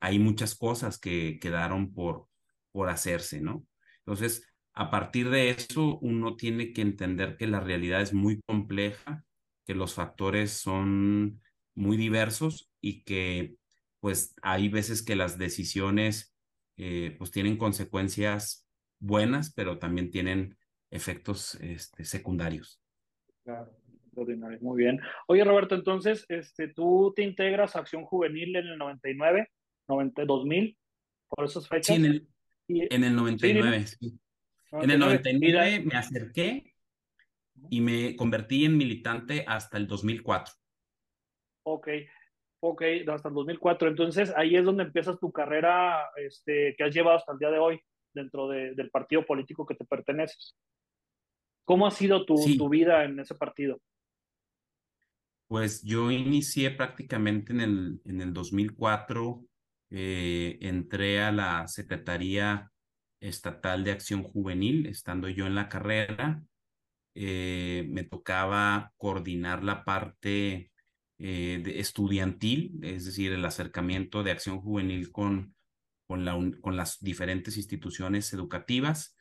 hay 0.00 0.18
muchas 0.18 0.54
cosas 0.54 0.98
que 0.98 1.38
quedaron 1.40 1.94
por, 1.94 2.26
por 2.72 2.88
hacerse, 2.88 3.40
¿no? 3.40 3.64
Entonces, 3.98 4.46
a 4.72 4.90
partir 4.90 5.30
de 5.30 5.50
eso, 5.50 5.98
uno 6.00 6.36
tiene 6.36 6.72
que 6.72 6.82
entender 6.82 7.36
que 7.38 7.46
la 7.46 7.60
realidad 7.60 8.02
es 8.02 8.12
muy 8.12 8.42
compleja, 8.42 9.24
que 9.64 9.74
los 9.74 9.94
factores 9.94 10.52
son 10.52 11.40
muy 11.74 11.96
diversos 11.96 12.70
y 12.80 13.02
que 13.02 13.56
pues 14.00 14.34
hay 14.42 14.68
veces 14.68 15.02
que 15.02 15.16
las 15.16 15.38
decisiones 15.38 16.34
eh, 16.76 17.14
pues 17.18 17.30
tienen 17.30 17.56
consecuencias 17.56 18.66
buenas, 18.98 19.52
pero 19.54 19.78
también 19.78 20.10
tienen 20.10 20.58
efectos 20.90 21.54
este, 21.56 22.04
secundarios. 22.04 22.80
Claro, 23.44 23.76
muy 24.60 24.76
bien. 24.76 25.00
Oye, 25.26 25.44
Roberto, 25.44 25.74
entonces, 25.74 26.24
este, 26.28 26.68
tú 26.68 27.12
te 27.14 27.22
integras 27.22 27.76
a 27.76 27.80
Acción 27.80 28.04
Juvenil 28.04 28.56
en 28.56 28.66
el 28.66 28.78
99, 28.78 29.48
90, 29.88 30.24
2000, 30.24 30.78
por 31.28 31.44
esas 31.44 31.68
fechas. 31.68 31.86
Sí, 31.86 31.94
en 31.94 32.04
el, 32.04 32.28
en 32.68 33.04
el 33.04 33.16
99, 33.16 33.86
sí. 33.86 34.18
En 34.72 34.90
el 34.90 34.98
99 34.98 35.80
me 35.84 35.96
acerqué 35.96 36.74
y 37.70 37.80
me 37.80 38.16
convertí 38.16 38.64
en 38.64 38.76
militante 38.76 39.44
hasta 39.46 39.78
el 39.78 39.86
2004. 39.86 40.54
Ok, 41.64 41.88
ok, 42.60 42.82
hasta 43.08 43.28
el 43.28 43.34
2004. 43.34 43.88
Entonces 43.88 44.32
ahí 44.36 44.56
es 44.56 44.64
donde 44.64 44.84
empiezas 44.84 45.18
tu 45.18 45.32
carrera 45.32 46.10
este, 46.16 46.74
que 46.76 46.84
has 46.84 46.94
llevado 46.94 47.16
hasta 47.16 47.32
el 47.32 47.38
día 47.38 47.50
de 47.50 47.58
hoy 47.58 47.80
dentro 48.12 48.48
de, 48.48 48.74
del 48.74 48.90
partido 48.90 49.24
político 49.24 49.66
que 49.66 49.74
te 49.74 49.84
perteneces. 49.84 50.56
¿Cómo 51.64 51.86
ha 51.86 51.90
sido 51.90 52.24
tu, 52.24 52.36
tu 52.56 52.68
vida 52.68 53.04
en 53.04 53.18
ese 53.18 53.34
partido? 53.34 53.80
Pues 55.48 55.82
yo 55.82 56.10
inicié 56.10 56.72
prácticamente 56.72 57.52
en 57.52 57.60
el, 57.60 58.00
en 58.04 58.20
el 58.20 58.32
2004, 58.32 59.44
eh, 59.90 60.58
entré 60.60 61.22
a 61.22 61.30
la 61.30 61.68
Secretaría 61.68 62.72
Estatal 63.20 63.84
de 63.84 63.92
Acción 63.92 64.24
Juvenil, 64.24 64.86
estando 64.86 65.28
yo 65.28 65.46
en 65.46 65.54
la 65.54 65.68
carrera. 65.68 66.42
Eh, 67.14 67.86
me 67.88 68.02
tocaba 68.04 68.92
coordinar 68.96 69.62
la 69.62 69.84
parte 69.84 70.72
eh, 71.18 71.62
estudiantil, 71.76 72.78
es 72.82 73.04
decir, 73.06 73.32
el 73.32 73.44
acercamiento 73.44 74.22
de 74.22 74.32
acción 74.32 74.60
juvenil 74.60 75.10
con, 75.12 75.54
con, 76.06 76.24
la, 76.24 76.36
con 76.60 76.76
las 76.76 77.00
diferentes 77.00 77.56
instituciones 77.56 78.32
educativas. 78.32 79.16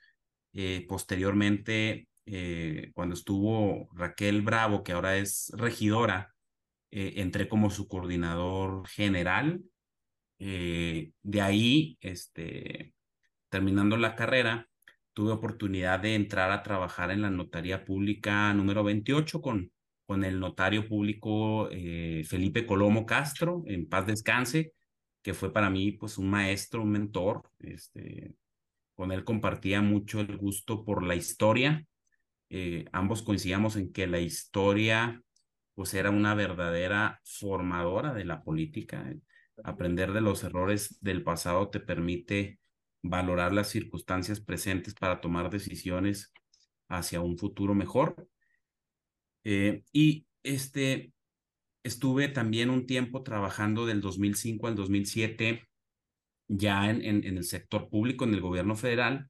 Eh, 2.25 2.91
cuando 2.93 3.15
estuvo 3.15 3.89
Raquel 3.93 4.41
Bravo, 4.41 4.83
que 4.83 4.93
ahora 4.93 5.17
es 5.17 5.51
regidora, 5.55 6.33
entré 6.91 7.49
como 7.49 7.69
su 7.69 7.87
coordinador 7.89 8.87
general. 8.87 9.61
de 10.37 11.41
ahí, 11.41 11.97
este, 11.99 12.93
terminando 13.49 13.97
la 13.97 14.15
carrera, 14.15 14.69
tuve 15.15 15.31
oportunidad 15.31 15.99
de 16.01 16.15
entrar 16.15 16.51
a 16.51 16.61
trabajar 16.61 17.09
en 17.11 17.21
la 17.21 17.31
notaría 17.31 17.85
pública 17.85 18.53
número 18.53 18.83
28 18.83 19.41
con, 19.41 19.71
con 20.05 20.23
el 20.23 20.39
notario 20.39 20.87
público 20.87 21.69
eh, 21.71 22.23
Felipe 22.27 22.65
Colomo 22.65 23.05
Castro, 23.05 23.63
en 23.65 23.87
paz 23.87 24.05
descanse, 24.05 24.73
que 25.23 25.33
fue 25.33 25.51
para 25.51 25.69
mí 25.69 25.93
pues 25.93 26.17
un 26.17 26.29
maestro, 26.29 26.83
un 26.83 26.91
mentor. 26.91 27.49
Este, 27.59 28.35
con 28.93 29.11
él 29.11 29.23
compartía 29.23 29.81
mucho 29.81 30.19
el 30.19 30.37
gusto 30.37 30.83
por 30.83 31.03
la 31.03 31.15
historia. 31.15 31.85
Eh, 32.49 32.85
ambos 32.91 33.23
coincidíamos 33.23 33.75
en 33.75 33.91
que 33.91 34.07
la 34.07 34.19
historia 34.19 35.21
pues 35.73 35.93
era 35.93 36.09
una 36.09 36.35
verdadera 36.35 37.19
formadora 37.23 38.13
de 38.13 38.25
la 38.25 38.43
política. 38.43 39.13
Aprender 39.63 40.13
de 40.13 40.21
los 40.21 40.43
errores 40.43 40.97
del 41.01 41.23
pasado 41.23 41.69
te 41.69 41.79
permite 41.79 42.59
valorar 43.01 43.53
las 43.53 43.69
circunstancias 43.69 44.39
presentes 44.39 44.93
para 44.93 45.21
tomar 45.21 45.49
decisiones 45.49 46.33
hacia 46.87 47.21
un 47.21 47.37
futuro 47.37 47.75
mejor. 47.75 48.27
Eh, 49.43 49.83
y 49.91 50.25
este, 50.43 51.11
estuve 51.83 52.29
también 52.29 52.69
un 52.69 52.85
tiempo 52.85 53.21
trabajando 53.21 53.85
del 53.85 54.01
2005 54.01 54.67
al 54.67 54.75
2007 54.75 55.67
ya 56.47 56.89
en, 56.89 57.03
en, 57.03 57.37
el 57.37 57.43
sector 57.43 57.89
público, 57.89 58.23
en 58.23 58.33
el 58.33 58.41
gobierno 58.41 58.75
federal, 58.75 59.29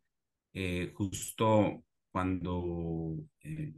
eh, 0.53 0.91
justo 0.93 1.84
cuando 2.15 3.17
eh, 3.41 3.73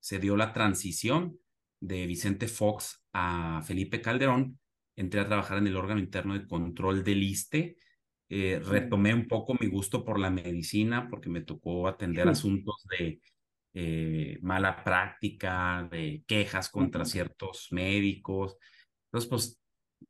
se 0.00 0.18
dio 0.18 0.36
la 0.36 0.52
transición 0.52 1.38
de 1.80 2.04
Vicente 2.04 2.48
Fox 2.48 3.06
a 3.12 3.62
Felipe 3.62 4.00
Calderón, 4.00 4.58
entré 4.96 5.20
a 5.20 5.26
trabajar 5.26 5.58
en 5.58 5.68
el 5.68 5.76
órgano 5.76 6.00
interno 6.00 6.34
de 6.34 6.48
control 6.48 7.04
del 7.04 7.22
ISTE, 7.22 7.76
eh, 8.28 8.58
retomé 8.58 9.14
un 9.14 9.28
poco 9.28 9.54
mi 9.60 9.68
gusto 9.68 10.04
por 10.04 10.18
la 10.18 10.30
medicina 10.30 11.06
porque 11.08 11.28
me 11.28 11.42
tocó 11.42 11.86
atender 11.86 12.26
asuntos 12.26 12.84
de 12.90 13.20
eh, 13.72 14.40
mala 14.42 14.82
práctica, 14.82 15.88
de 15.88 16.24
quejas 16.26 16.68
contra 16.68 17.04
ciertos 17.04 17.68
médicos. 17.70 18.56
Entonces, 19.04 19.30
pues 19.30 19.60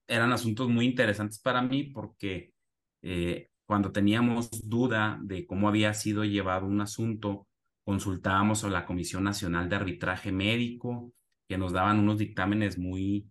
eran 0.08 0.32
asuntos 0.32 0.70
muy 0.70 0.86
interesantes 0.86 1.40
para 1.40 1.60
mí 1.60 1.90
porque 1.90 2.54
eh, 3.02 3.50
cuando 3.66 3.92
teníamos 3.92 4.66
duda 4.66 5.20
de 5.22 5.46
cómo 5.46 5.68
había 5.68 5.92
sido 5.92 6.24
llevado 6.24 6.64
un 6.64 6.80
asunto, 6.80 7.46
consultábamos 7.86 8.64
a 8.64 8.68
la 8.68 8.84
Comisión 8.84 9.22
Nacional 9.22 9.68
de 9.68 9.76
Arbitraje 9.76 10.32
Médico, 10.32 11.12
que 11.48 11.56
nos 11.56 11.72
daban 11.72 12.00
unos 12.00 12.18
dictámenes 12.18 12.78
muy 12.78 13.30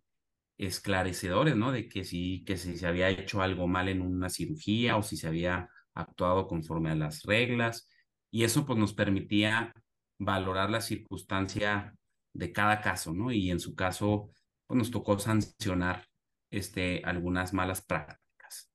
esclarecedores, 0.58 1.58
¿no? 1.58 1.74
De 1.74 1.90
que 1.90 2.06
si, 2.06 2.46
que 2.46 2.56
si 2.56 2.78
se 2.78 2.88
había 2.88 3.10
hecho 3.10 3.42
algo 3.42 3.68
mal 3.68 3.90
en 3.90 4.02
una 4.02 4.30
cirugía 4.30 4.96
o 4.96 5.04
si 5.04 5.18
se 5.18 5.28
había 5.28 5.70
actuado 5.94 6.48
conforme 6.48 6.90
a 6.90 6.96
las 6.96 7.24
reglas. 7.24 7.90
y 8.32 8.44
eso 8.46 8.66
pues 8.66 8.80
nos 8.80 8.94
permitía 8.94 9.74
valorar 10.20 10.70
la 10.70 10.82
circunstancia 10.82 11.94
de 12.34 12.52
cada 12.54 12.80
caso, 12.80 13.14
¿no? 13.14 13.34
Y 13.34 13.52
en 13.52 13.60
su 13.60 13.76
caso, 13.76 14.30
pues 14.68 14.78
nos 14.78 14.90
tocó 14.90 15.20
sancionar 15.20 16.08
este, 16.50 17.02
algunas 17.04 17.54
malas 17.54 17.82
prácticas. 17.82 18.72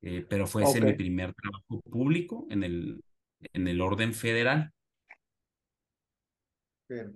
Eh, 0.00 0.24
pero 0.28 0.46
fue 0.46 0.64
ese 0.64 0.80
mi 0.80 0.94
primer 0.94 1.34
trabajo 1.34 1.82
público 1.90 2.46
en 2.48 2.62
el, 2.62 3.04
en 3.52 3.68
el 3.68 3.82
orden 3.82 4.14
federal. 4.14 4.72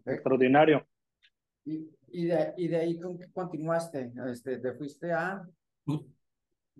Extraordinario. 0.04 0.86
¿Y, 1.64 1.90
y, 2.08 2.26
de, 2.26 2.52
¿Y 2.56 2.68
de 2.68 2.76
ahí 2.76 2.98
con 2.98 3.18
qué 3.18 3.26
continuaste? 3.32 4.12
Este, 4.30 4.58
¿Te 4.58 4.72
fuiste 4.74 5.12
a...? 5.12 5.46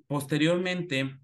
Posteriormente, 0.06 1.18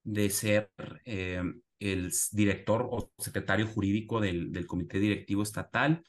de 0.02 0.30
ser 0.30 0.70
eh, 1.04 1.42
el 1.78 2.12
director 2.32 2.88
o 2.90 3.12
secretario 3.18 3.66
jurídico 3.68 4.20
del, 4.20 4.50
del, 4.52 4.66
comité 4.66 4.98
directivo 4.98 5.42
estatal. 5.42 6.02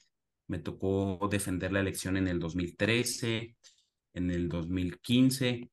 Me 0.47 0.59
tocó 0.59 1.27
defender 1.29 1.71
la 1.71 1.81
elección 1.81 2.17
en 2.17 2.27
el 2.27 2.39
2013, 2.39 3.55
en 4.13 4.31
el 4.31 4.49
2015 4.49 5.69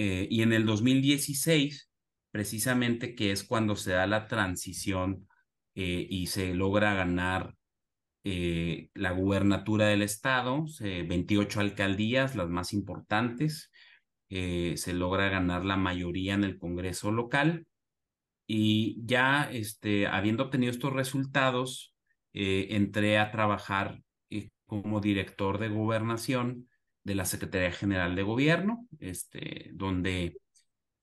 eh, 0.00 0.28
y 0.30 0.42
en 0.42 0.52
el 0.52 0.64
2016, 0.64 1.90
precisamente 2.30 3.16
que 3.16 3.32
es 3.32 3.42
cuando 3.42 3.74
se 3.74 3.90
da 3.90 4.06
la 4.06 4.28
transición 4.28 5.26
eh, 5.74 6.06
y 6.08 6.28
se 6.28 6.54
logra 6.54 6.94
ganar 6.94 7.56
eh, 8.22 8.90
la 8.94 9.10
gubernatura 9.10 9.88
del 9.88 10.02
estado, 10.02 10.66
28 10.80 11.58
alcaldías, 11.58 12.36
las 12.36 12.48
más 12.48 12.72
importantes, 12.72 13.72
se 14.28 14.92
logra 14.92 15.30
ganar 15.30 15.64
la 15.64 15.76
mayoría 15.76 16.34
en 16.34 16.44
el 16.44 16.58
Congreso 16.58 17.10
local. 17.10 17.66
Y 18.46 19.00
ya 19.04 19.50
este, 19.50 20.06
habiendo 20.06 20.44
obtenido 20.44 20.70
estos 20.70 20.92
resultados, 20.92 21.94
entré 22.32 23.18
a 23.18 23.32
trabajar 23.32 24.00
como 24.66 25.00
director 25.00 25.58
de 25.58 25.70
gobernación 25.70 26.67
de 27.08 27.14
la 27.14 27.24
Secretaría 27.24 27.72
General 27.72 28.14
de 28.14 28.22
Gobierno, 28.22 28.86
este, 29.00 29.70
donde 29.72 30.38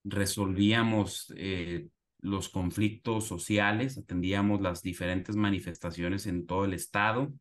resolvíamos 0.03 1.33
eh, 1.35 1.87
los 2.19 2.47
conflictos 2.49 3.25
sociales, 3.25 3.97
atendíamos 3.97 4.61
las 4.61 4.83
diferentes 4.83 5.35
manifestaciones 5.35 6.27
en 6.27 6.45
todo 6.45 6.65
el 6.65 6.73
estado. 6.73 7.33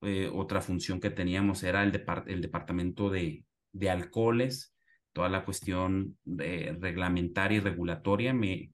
Eh, 0.00 0.30
otra 0.32 0.62
función 0.62 0.98
que 0.98 1.10
teníamos 1.10 1.62
era 1.62 1.82
el, 1.82 1.92
departamento 1.92 3.10
de, 3.10 3.44
de, 3.72 3.90
alcoholes, 3.90 4.74
toda 5.12 5.28
la 5.28 5.44
cuestión 5.44 6.16
de 6.24 6.74
reglamentaria 6.80 7.58
y 7.58 7.60
regulatoria. 7.60 8.32
Me, 8.32 8.72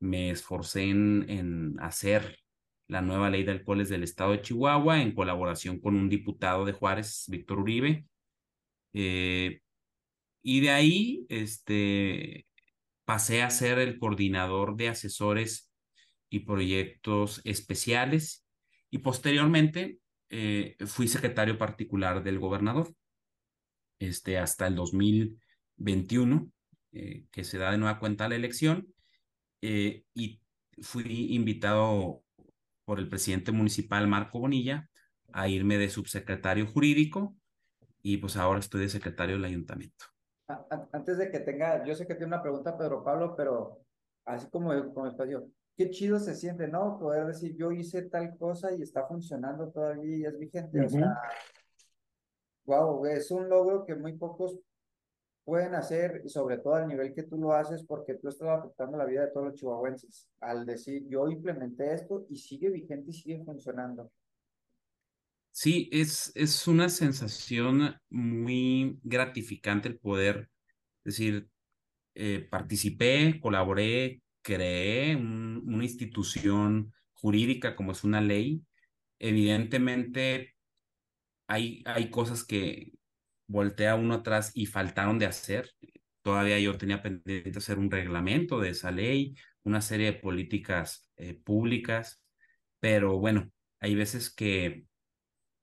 me 0.00 0.30
esforcé 0.30 0.90
en, 0.90 1.26
en 1.30 1.76
hacer 1.78 2.40
la 2.88 3.02
nueva 3.02 3.30
ley 3.30 3.44
de 3.44 3.52
alcoholes 3.52 3.88
del 3.88 4.02
estado 4.02 4.32
de 4.32 4.42
Chihuahua 4.42 5.00
en 5.00 5.14
colaboración 5.14 5.78
con 5.78 5.94
un 5.94 6.08
diputado 6.08 6.64
de 6.64 6.72
Juárez, 6.72 7.26
Víctor 7.28 7.60
Uribe, 7.60 8.04
eh, 8.94 9.60
y 10.42 10.60
de 10.60 10.70
ahí 10.70 11.26
este, 11.28 12.46
pasé 13.04 13.42
a 13.42 13.50
ser 13.50 13.78
el 13.78 13.98
coordinador 13.98 14.76
de 14.76 14.88
asesores 14.88 15.70
y 16.30 16.40
proyectos 16.40 17.40
especiales 17.44 18.46
y 18.90 18.98
posteriormente 18.98 19.98
eh, 20.30 20.76
fui 20.86 21.08
secretario 21.08 21.58
particular 21.58 22.22
del 22.22 22.38
gobernador 22.38 22.94
este, 23.98 24.38
hasta 24.38 24.66
el 24.66 24.76
2021, 24.76 26.50
eh, 26.92 27.26
que 27.30 27.44
se 27.44 27.58
da 27.58 27.72
de 27.72 27.78
nueva 27.78 27.98
cuenta 27.98 28.28
la 28.28 28.36
elección, 28.36 28.88
y 29.62 30.42
fui 30.82 31.34
invitado 31.34 32.22
por 32.84 32.98
el 32.98 33.08
presidente 33.08 33.50
municipal 33.50 34.06
Marco 34.06 34.38
Bonilla 34.38 34.90
a 35.32 35.48
irme 35.48 35.78
de 35.78 35.88
subsecretario 35.88 36.66
jurídico 36.66 37.34
y 38.04 38.18
pues 38.18 38.36
ahora 38.36 38.60
estoy 38.60 38.82
de 38.82 38.90
secretario 38.90 39.36
del 39.36 39.46
ayuntamiento. 39.46 40.04
Antes 40.92 41.16
de 41.16 41.30
que 41.30 41.40
tenga, 41.40 41.82
yo 41.86 41.94
sé 41.94 42.06
que 42.06 42.14
tiene 42.14 42.34
una 42.34 42.42
pregunta 42.42 42.76
Pedro 42.76 43.02
Pablo, 43.02 43.34
pero 43.34 43.80
así 44.26 44.46
como, 44.50 44.68
como 44.92 45.06
espacio, 45.06 45.48
qué 45.74 45.88
chido 45.88 46.20
se 46.20 46.34
siente, 46.34 46.68
¿no? 46.68 46.98
Poder 46.98 47.26
decir, 47.26 47.56
yo 47.56 47.72
hice 47.72 48.02
tal 48.02 48.36
cosa 48.36 48.74
y 48.74 48.82
está 48.82 49.06
funcionando 49.06 49.70
todavía 49.70 50.16
y 50.18 50.24
es 50.26 50.38
vigente. 50.38 50.84
O 50.84 50.88
sea, 50.88 51.18
wow, 52.66 53.06
es 53.06 53.30
un 53.30 53.48
logro 53.48 53.86
que 53.86 53.94
muy 53.94 54.12
pocos 54.12 54.58
pueden 55.42 55.74
hacer, 55.74 56.20
y 56.26 56.28
sobre 56.28 56.58
todo 56.58 56.74
al 56.74 56.86
nivel 56.86 57.14
que 57.14 57.22
tú 57.22 57.38
lo 57.38 57.54
haces, 57.54 57.84
porque 57.84 58.14
tú 58.14 58.28
estás 58.28 58.48
afectando 58.48 58.98
la 58.98 59.06
vida 59.06 59.22
de 59.22 59.30
todos 59.30 59.46
los 59.46 59.54
chihuahuenses, 59.54 60.28
al 60.40 60.66
decir, 60.66 61.06
yo 61.08 61.26
implementé 61.28 61.94
esto 61.94 62.26
y 62.28 62.36
sigue 62.36 62.68
vigente 62.68 63.10
y 63.10 63.14
sigue 63.14 63.44
funcionando. 63.44 64.10
Sí, 65.64 65.88
es, 65.92 66.30
es 66.34 66.68
una 66.68 66.90
sensación 66.90 67.96
muy 68.10 68.98
gratificante 69.02 69.88
el 69.88 69.98
poder 69.98 70.50
decir, 71.04 71.48
eh, 72.14 72.46
participé, 72.50 73.40
colaboré, 73.40 74.22
creé 74.42 75.16
una 75.16 75.84
institución 75.84 76.92
jurídica 77.14 77.76
como 77.76 77.92
es 77.92 78.04
una 78.04 78.20
ley. 78.20 78.62
Evidentemente, 79.18 80.54
hay, 81.48 81.82
hay 81.86 82.10
cosas 82.10 82.44
que 82.44 82.92
voltea 83.48 83.96
uno 83.96 84.14
atrás 84.14 84.52
y 84.54 84.66
faltaron 84.66 85.18
de 85.18 85.26
hacer. 85.26 85.70
Todavía 86.22 86.58
yo 86.60 86.78
tenía 86.78 87.02
pendiente 87.02 87.58
hacer 87.58 87.78
un 87.78 87.90
reglamento 87.90 88.60
de 88.60 88.70
esa 88.70 88.90
ley, 88.90 89.34
una 89.64 89.80
serie 89.80 90.12
de 90.12 90.20
políticas 90.20 91.10
eh, 91.16 91.34
públicas, 91.34 92.22
pero 92.80 93.18
bueno, 93.18 93.50
hay 93.80 93.94
veces 93.94 94.34
que 94.34 94.86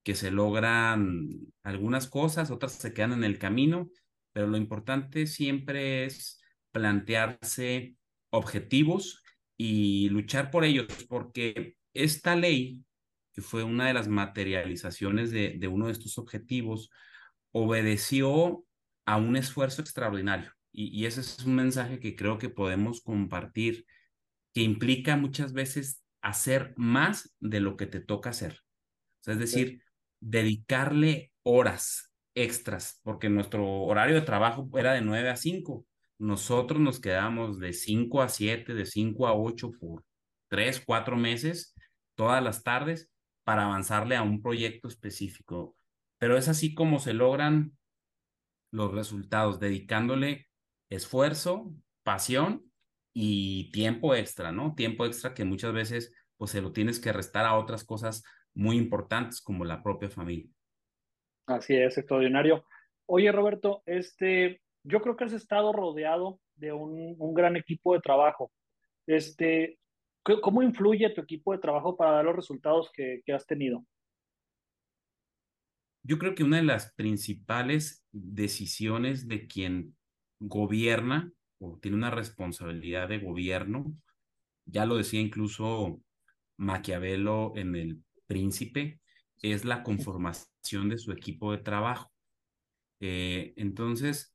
que 0.03 0.15
se 0.15 0.31
logran 0.31 1.29
algunas 1.63 2.07
cosas, 2.07 2.51
otras 2.51 2.73
se 2.73 2.93
quedan 2.93 3.13
en 3.13 3.23
el 3.23 3.37
camino, 3.37 3.89
pero 4.33 4.47
lo 4.47 4.57
importante 4.57 5.27
siempre 5.27 6.05
es 6.05 6.41
plantearse 6.71 7.95
objetivos 8.31 9.23
y 9.57 10.09
luchar 10.09 10.49
por 10.49 10.63
ellos, 10.63 10.87
porque 11.07 11.75
esta 11.93 12.35
ley, 12.35 12.83
que 13.33 13.41
fue 13.41 13.63
una 13.63 13.87
de 13.87 13.93
las 13.93 14.07
materializaciones 14.07 15.31
de, 15.31 15.55
de 15.59 15.67
uno 15.67 15.87
de 15.87 15.91
estos 15.91 16.17
objetivos, 16.17 16.89
obedeció 17.51 18.65
a 19.05 19.17
un 19.17 19.35
esfuerzo 19.35 19.81
extraordinario. 19.81 20.51
Y, 20.71 20.87
y, 20.97 21.05
ese 21.05 21.19
es 21.21 21.43
un 21.45 21.55
mensaje 21.55 21.99
que 21.99 22.15
creo 22.15 22.37
que 22.37 22.49
podemos 22.49 23.01
compartir 23.01 23.85
que 24.53 24.61
implica 24.61 25.17
muchas 25.17 25.53
veces 25.53 26.01
hacer 26.21 26.73
más 26.77 27.35
de 27.39 27.59
lo 27.59 27.77
que 27.77 27.87
te 27.87 27.99
toca 27.99 28.29
hacer. 28.29 28.61
es 29.25 29.39
decir, 29.39 29.83
dedicarle 30.21 31.31
horas 31.43 32.13
extras, 32.35 33.01
porque 33.03 33.29
nuestro 33.29 33.67
horario 33.81 34.15
de 34.15 34.21
trabajo 34.21 34.69
era 34.77 34.93
de 34.93 35.01
9 35.01 35.29
a 35.29 35.35
5. 35.35 35.85
Nosotros 36.19 36.79
nos 36.79 36.99
quedamos 36.99 37.59
de 37.59 37.73
5 37.73 38.21
a 38.21 38.29
7, 38.29 38.73
de 38.73 38.85
5 38.85 39.27
a 39.27 39.33
8 39.33 39.71
por 39.79 40.05
3, 40.49 40.83
4 40.85 41.17
meses, 41.17 41.75
todas 42.15 42.41
las 42.43 42.63
tardes, 42.63 43.09
para 43.43 43.65
avanzarle 43.65 44.15
a 44.15 44.21
un 44.21 44.41
proyecto 44.41 44.87
específico. 44.87 45.75
Pero 46.19 46.37
es 46.37 46.47
así 46.47 46.73
como 46.73 46.99
se 46.99 47.13
logran 47.13 47.73
los 48.71 48.91
resultados, 48.93 49.59
dedicándole 49.59 50.47
esfuerzo, 50.89 51.73
pasión 52.03 52.71
y 53.13 53.71
tiempo 53.71 54.15
extra, 54.15 54.51
¿no? 54.51 54.75
Tiempo 54.75 55.05
extra 55.05 55.33
que 55.33 55.43
muchas 55.43 55.73
veces 55.73 56.13
pues 56.37 56.51
se 56.51 56.61
lo 56.61 56.71
tienes 56.71 56.99
que 56.99 57.11
restar 57.11 57.45
a 57.45 57.57
otras 57.57 57.83
cosas 57.83 58.23
muy 58.53 58.77
importantes 58.77 59.41
como 59.41 59.65
la 59.65 59.81
propia 59.81 60.09
familia. 60.09 60.49
Así 61.47 61.75
es, 61.75 61.97
extraordinario. 61.97 62.65
Oye, 63.05 63.31
Roberto, 63.31 63.83
este, 63.85 64.61
yo 64.83 65.01
creo 65.01 65.15
que 65.15 65.25
has 65.25 65.33
estado 65.33 65.73
rodeado 65.73 66.39
de 66.55 66.71
un, 66.71 67.15
un 67.17 67.33
gran 67.33 67.55
equipo 67.55 67.93
de 67.93 67.99
trabajo. 67.99 68.51
Este, 69.07 69.79
¿Cómo 70.23 70.61
influye 70.61 71.09
tu 71.09 71.21
equipo 71.21 71.51
de 71.51 71.59
trabajo 71.59 71.97
para 71.97 72.11
dar 72.11 72.25
los 72.25 72.35
resultados 72.35 72.91
que, 72.93 73.21
que 73.25 73.33
has 73.33 73.45
tenido? 73.45 73.83
Yo 76.03 76.17
creo 76.19 76.35
que 76.35 76.43
una 76.43 76.57
de 76.57 76.63
las 76.63 76.93
principales 76.93 78.05
decisiones 78.11 79.27
de 79.27 79.47
quien 79.47 79.95
gobierna 80.39 81.31
o 81.59 81.77
tiene 81.79 81.97
una 81.97 82.11
responsabilidad 82.11 83.09
de 83.09 83.19
gobierno, 83.19 83.93
ya 84.65 84.85
lo 84.85 84.97
decía 84.97 85.21
incluso 85.21 86.01
Maquiavelo 86.57 87.53
en 87.55 87.75
El 87.75 88.03
Príncipe, 88.31 89.01
es 89.41 89.65
la 89.65 89.83
conformación 89.83 90.87
de 90.87 90.97
su 90.97 91.11
equipo 91.11 91.51
de 91.51 91.57
trabajo. 91.57 92.09
Eh, 93.01 93.53
entonces, 93.57 94.33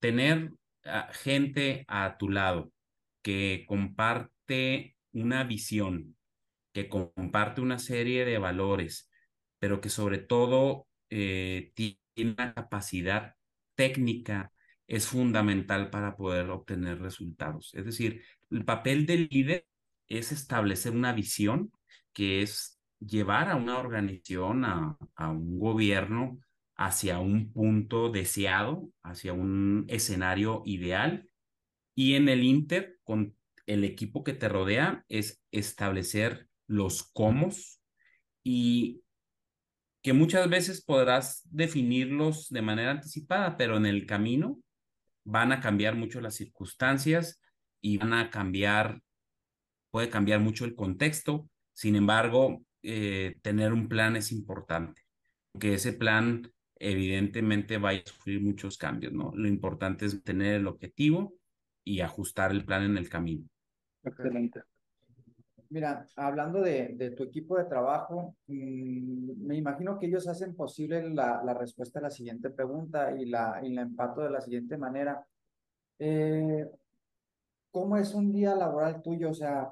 tener 0.00 0.52
gente 1.12 1.86
a 1.88 2.18
tu 2.18 2.28
lado 2.28 2.70
que 3.22 3.64
comparte 3.66 4.96
una 5.12 5.44
visión, 5.44 6.14
que 6.74 6.90
comparte 6.90 7.62
una 7.62 7.78
serie 7.78 8.26
de 8.26 8.36
valores, 8.36 9.10
pero 9.58 9.80
que 9.80 9.88
sobre 9.88 10.18
todo 10.18 10.86
eh, 11.08 11.72
tiene 11.74 11.98
una 12.34 12.52
capacidad 12.52 13.34
técnica 13.74 14.52
es 14.86 15.06
fundamental 15.06 15.90
para 15.90 16.16
poder 16.16 16.50
obtener 16.50 17.00
resultados. 17.00 17.72
Es 17.74 17.84
decir, 17.84 18.22
el 18.50 18.64
papel 18.64 19.06
del 19.06 19.28
líder 19.30 19.66
es 20.08 20.32
establecer 20.32 20.92
una 20.92 21.12
visión 21.12 21.70
que 22.12 22.42
es 22.42 22.77
llevar 23.00 23.48
a 23.48 23.56
una 23.56 23.78
organización, 23.78 24.64
a, 24.64 24.96
un 25.30 25.58
gobierno 25.58 26.38
hacia 26.76 27.18
un 27.18 27.52
punto 27.52 28.10
deseado, 28.10 28.90
hacia 29.02 29.32
un 29.32 29.84
escenario 29.88 30.62
ideal. 30.64 31.28
Y 31.94 32.14
en 32.14 32.28
el 32.28 32.44
Inter, 32.44 32.98
con 33.02 33.36
el 33.66 33.84
equipo 33.84 34.22
que 34.22 34.32
te 34.32 34.48
rodea, 34.48 35.04
es 35.08 35.42
establecer 35.50 36.48
los 36.66 37.02
cómo 37.12 37.50
y 38.44 39.02
que 40.02 40.12
muchas 40.12 40.48
veces 40.48 40.84
podrás 40.84 41.42
definirlos 41.50 42.48
de 42.48 42.62
manera 42.62 42.92
anticipada, 42.92 43.56
pero 43.56 43.76
en 43.76 43.86
el 43.86 44.06
camino 44.06 44.60
van 45.24 45.52
a 45.52 45.60
cambiar 45.60 45.96
mucho 45.96 46.20
las 46.20 46.36
circunstancias 46.36 47.42
y 47.80 47.98
van 47.98 48.14
a 48.14 48.30
cambiar, 48.30 49.02
puede 49.90 50.08
cambiar 50.08 50.40
mucho 50.40 50.64
el 50.64 50.74
contexto. 50.74 51.50
Sin 51.74 51.96
embargo, 51.96 52.62
eh, 52.82 53.36
tener 53.42 53.72
un 53.72 53.88
plan 53.88 54.16
es 54.16 54.32
importante, 54.32 55.02
porque 55.52 55.74
ese 55.74 55.92
plan 55.92 56.50
evidentemente 56.76 57.78
va 57.78 57.90
a 57.90 58.02
sufrir 58.04 58.40
muchos 58.40 58.78
cambios, 58.78 59.12
¿no? 59.12 59.32
Lo 59.34 59.48
importante 59.48 60.06
es 60.06 60.22
tener 60.22 60.54
el 60.54 60.66
objetivo 60.66 61.34
y 61.84 62.00
ajustar 62.00 62.50
el 62.50 62.64
plan 62.64 62.84
en 62.84 62.96
el 62.96 63.08
camino. 63.08 63.44
Excelente. 64.04 64.62
Mira, 65.70 66.06
hablando 66.16 66.62
de, 66.62 66.94
de 66.94 67.10
tu 67.10 67.24
equipo 67.24 67.58
de 67.58 67.64
trabajo, 67.64 68.36
mm, 68.46 69.46
me 69.46 69.56
imagino 69.56 69.98
que 69.98 70.06
ellos 70.06 70.26
hacen 70.26 70.54
posible 70.54 71.10
la, 71.10 71.42
la, 71.44 71.52
respuesta 71.52 71.98
a 71.98 72.02
la 72.02 72.10
siguiente 72.10 72.48
pregunta 72.48 73.12
y 73.14 73.26
la, 73.26 73.60
y 73.62 73.74
la 73.74 73.82
empato 73.82 74.22
de 74.22 74.30
la 74.30 74.40
siguiente 74.40 74.78
manera. 74.78 75.22
Eh, 75.98 76.66
¿Cómo 77.70 77.98
es 77.98 78.14
un 78.14 78.32
día 78.32 78.54
laboral 78.54 79.02
tuyo? 79.02 79.30
O 79.30 79.34
sea, 79.34 79.70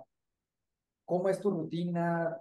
¿cómo 1.07 1.31
es 1.31 1.41
tu 1.41 1.51
rutina? 1.51 2.37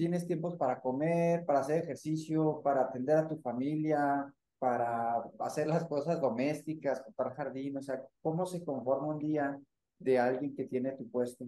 ¿Tienes 0.00 0.26
tiempos 0.26 0.56
para 0.56 0.80
comer, 0.80 1.44
para 1.44 1.60
hacer 1.60 1.84
ejercicio, 1.84 2.62
para 2.64 2.84
atender 2.84 3.18
a 3.18 3.28
tu 3.28 3.36
familia, 3.36 4.32
para 4.58 5.16
hacer 5.40 5.66
las 5.66 5.84
cosas 5.84 6.18
domésticas, 6.22 7.04
para 7.14 7.34
jardín? 7.34 7.76
O 7.76 7.82
sea, 7.82 8.00
¿cómo 8.22 8.46
se 8.46 8.64
conforma 8.64 9.08
un 9.08 9.18
día 9.18 9.60
de 9.98 10.18
alguien 10.18 10.56
que 10.56 10.64
tiene 10.64 10.92
tu 10.92 11.06
puesto? 11.10 11.44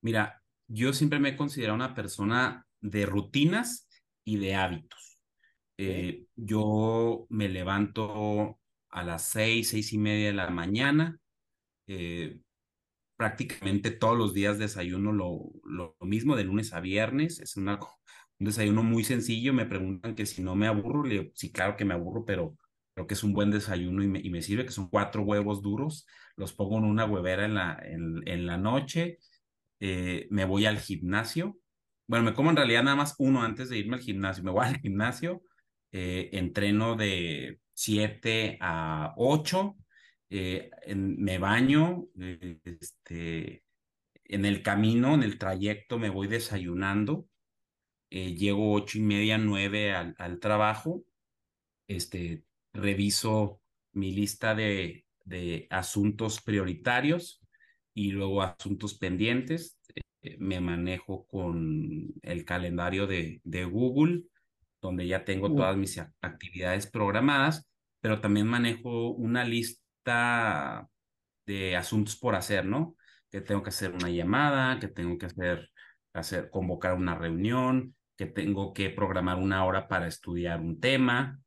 Mira, 0.00 0.42
yo 0.66 0.94
siempre 0.94 1.18
me 1.18 1.28
he 1.28 1.36
considerado 1.36 1.74
una 1.74 1.94
persona 1.94 2.66
de 2.80 3.04
rutinas 3.04 3.86
y 4.24 4.38
de 4.38 4.54
hábitos. 4.54 5.18
Eh, 5.76 6.24
yo 6.34 7.26
me 7.28 7.50
levanto 7.50 8.58
a 8.88 9.04
las 9.04 9.20
seis, 9.20 9.68
seis 9.68 9.92
y 9.92 9.98
media 9.98 10.28
de 10.28 10.32
la 10.32 10.48
mañana. 10.48 11.20
Eh, 11.86 12.40
prácticamente 13.16 13.90
todos 13.90 14.16
los 14.16 14.34
días 14.34 14.58
desayuno 14.58 15.12
lo, 15.12 15.50
lo, 15.64 15.96
mismo, 16.00 16.36
de 16.36 16.44
lunes 16.44 16.72
a 16.72 16.80
viernes. 16.80 17.40
Es 17.40 17.56
un 17.56 17.78
desayuno 18.38 18.82
muy 18.82 19.04
sencillo. 19.04 19.52
Me 19.52 19.66
preguntan 19.66 20.14
que 20.14 20.26
si 20.26 20.42
no 20.42 20.54
me 20.54 20.66
aburro. 20.66 21.04
Le 21.04 21.20
digo, 21.20 21.32
sí, 21.34 21.52
claro 21.52 21.76
que 21.76 21.84
me 21.84 21.94
aburro, 21.94 22.24
pero 22.24 22.56
creo 22.94 23.06
que 23.06 23.14
es 23.14 23.24
un 23.24 23.32
buen 23.32 23.50
desayuno 23.50 24.02
y 24.02 24.08
me, 24.08 24.20
y 24.20 24.30
me 24.30 24.42
sirve, 24.42 24.64
que 24.64 24.72
son 24.72 24.88
cuatro 24.88 25.22
huevos 25.22 25.62
duros. 25.62 26.06
Los 26.36 26.52
pongo 26.52 26.78
en 26.78 26.84
una 26.84 27.04
huevera 27.04 27.44
en 27.44 27.54
la, 27.54 27.78
en, 27.82 28.22
en 28.26 28.46
la 28.46 28.58
noche 28.58 29.18
eh, 29.80 30.26
me 30.30 30.44
voy 30.46 30.66
al 30.66 30.78
gimnasio. 30.78 31.58
Bueno, 32.06 32.24
me 32.24 32.34
como 32.34 32.50
en 32.50 32.56
realidad 32.56 32.82
nada 32.84 32.96
más 32.96 33.14
uno 33.18 33.42
antes 33.42 33.68
de 33.68 33.78
irme 33.78 33.96
al 33.96 34.02
gimnasio. 34.02 34.42
Me 34.44 34.50
voy 34.50 34.66
al 34.66 34.80
gimnasio, 34.80 35.42
eh, 35.92 36.30
entreno 36.32 36.96
de 36.96 37.60
7 37.74 38.58
a 38.60 39.12
8, 39.16 39.76
eh, 40.30 40.70
me 40.94 41.38
baño, 41.38 42.06
este, 42.64 43.64
en 44.24 44.44
el 44.44 44.62
camino, 44.62 45.14
en 45.14 45.22
el 45.22 45.38
trayecto 45.38 45.98
me 45.98 46.10
voy 46.10 46.28
desayunando, 46.28 47.28
llego 48.10 48.72
ocho 48.72 48.98
y 48.98 49.02
media, 49.02 49.38
nueve 49.38 49.92
al, 49.92 50.14
al 50.18 50.38
trabajo, 50.38 51.04
este, 51.88 52.44
reviso 52.72 53.60
mi 53.92 54.12
lista 54.12 54.54
de, 54.54 55.04
de 55.24 55.66
asuntos 55.70 56.40
prioritarios, 56.40 57.40
y 57.94 58.10
luego 58.10 58.42
asuntos 58.42 58.94
pendientes. 58.98 59.78
Eh, 60.20 60.36
me 60.38 60.60
manejo 60.60 61.26
con 61.26 62.12
el 62.22 62.44
calendario 62.44 63.06
de, 63.06 63.40
de 63.44 63.64
Google, 63.64 64.24
donde 64.82 65.06
ya 65.06 65.24
tengo 65.24 65.54
todas 65.54 65.76
mis 65.76 65.98
actividades 66.20 66.86
programadas, 66.90 67.70
pero 68.00 68.20
también 68.20 68.46
manejo 68.48 69.10
una 69.12 69.44
lista 69.44 69.83
de 70.04 71.76
asuntos 71.76 72.16
por 72.16 72.34
hacer, 72.34 72.66
¿no? 72.66 72.96
Que 73.30 73.40
tengo 73.40 73.62
que 73.62 73.70
hacer 73.70 73.92
una 73.92 74.10
llamada, 74.10 74.78
que 74.78 74.88
tengo 74.88 75.18
que 75.18 75.26
hacer, 75.26 76.50
convocar 76.50 76.94
una 76.94 77.14
reunión, 77.14 77.94
que 78.16 78.26
tengo 78.26 78.72
que 78.72 78.90
programar 78.90 79.38
una 79.38 79.64
hora 79.64 79.88
para 79.88 80.06
estudiar 80.06 80.60
un 80.60 80.80
tema. 80.80 81.40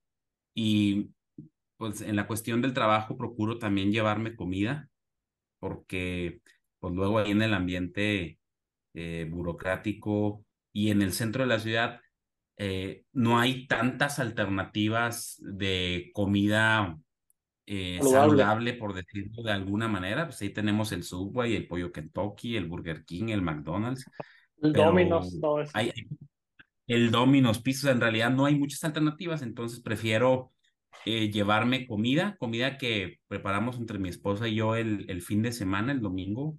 Y 0.54 1.12
pues 1.78 2.02
en 2.02 2.16
la 2.16 2.28
cuestión 2.28 2.62
del 2.62 2.74
trabajo 2.74 3.18
procuro 3.18 3.60
también 3.60 3.92
llevarme 3.92 4.36
comida 4.36 4.90
porque 5.60 6.42
pues 6.80 6.94
luego 6.94 7.20
ahí 7.20 7.32
en 7.32 7.42
el 7.42 7.54
ambiente 7.54 8.40
eh, 8.94 9.28
burocrático 9.30 10.46
y 10.74 10.92
en 10.92 11.02
el 11.02 11.14
centro 11.14 11.44
de 11.44 11.50
la 11.50 11.60
ciudad 11.60 12.02
eh, 12.58 13.06
no 13.14 13.40
hay 13.40 13.68
tantas 13.68 14.20
alternativas 14.20 15.38
de 15.40 16.12
comida 16.14 16.98
eh, 17.68 18.00
saludable. 18.02 18.74
por 18.74 18.94
decirlo 18.94 19.44
de 19.44 19.52
alguna 19.52 19.88
manera. 19.90 20.26
Pues 20.26 20.42
ahí 20.42 20.50
tenemos 20.50 20.92
el 20.94 21.04
Subway, 21.04 21.56
el 21.56 21.68
Pollo 21.68 21.92
Kentucky, 21.92 22.56
el 22.56 22.68
Burger 22.68 23.04
King, 23.04 23.28
el 23.30 23.42
McDonald's. 23.42 24.06
El 24.62 24.74
Domino's, 24.74 25.40
todo 25.40 25.62
eso. 25.62 25.72
Hay, 25.76 25.92
el 26.88 27.12
Domino's 27.12 27.60
Pisos, 27.60 27.92
en 27.92 28.00
realidad 28.00 28.32
no 28.32 28.46
hay 28.46 28.58
muchas 28.58 28.84
alternativas, 28.86 29.42
entonces 29.42 29.82
prefiero 29.82 30.54
eh, 31.06 31.30
llevarme 31.30 31.86
comida, 31.86 32.38
comida 32.40 32.78
que 32.78 33.20
preparamos 33.28 33.78
entre 33.78 34.00
mi 34.00 34.08
esposa 34.08 34.48
y 34.48 34.56
yo 34.56 34.76
el, 34.76 35.06
el 35.10 35.22
fin 35.22 35.42
de 35.42 35.52
semana, 35.52 35.92
el 35.92 36.02
domingo. 36.02 36.58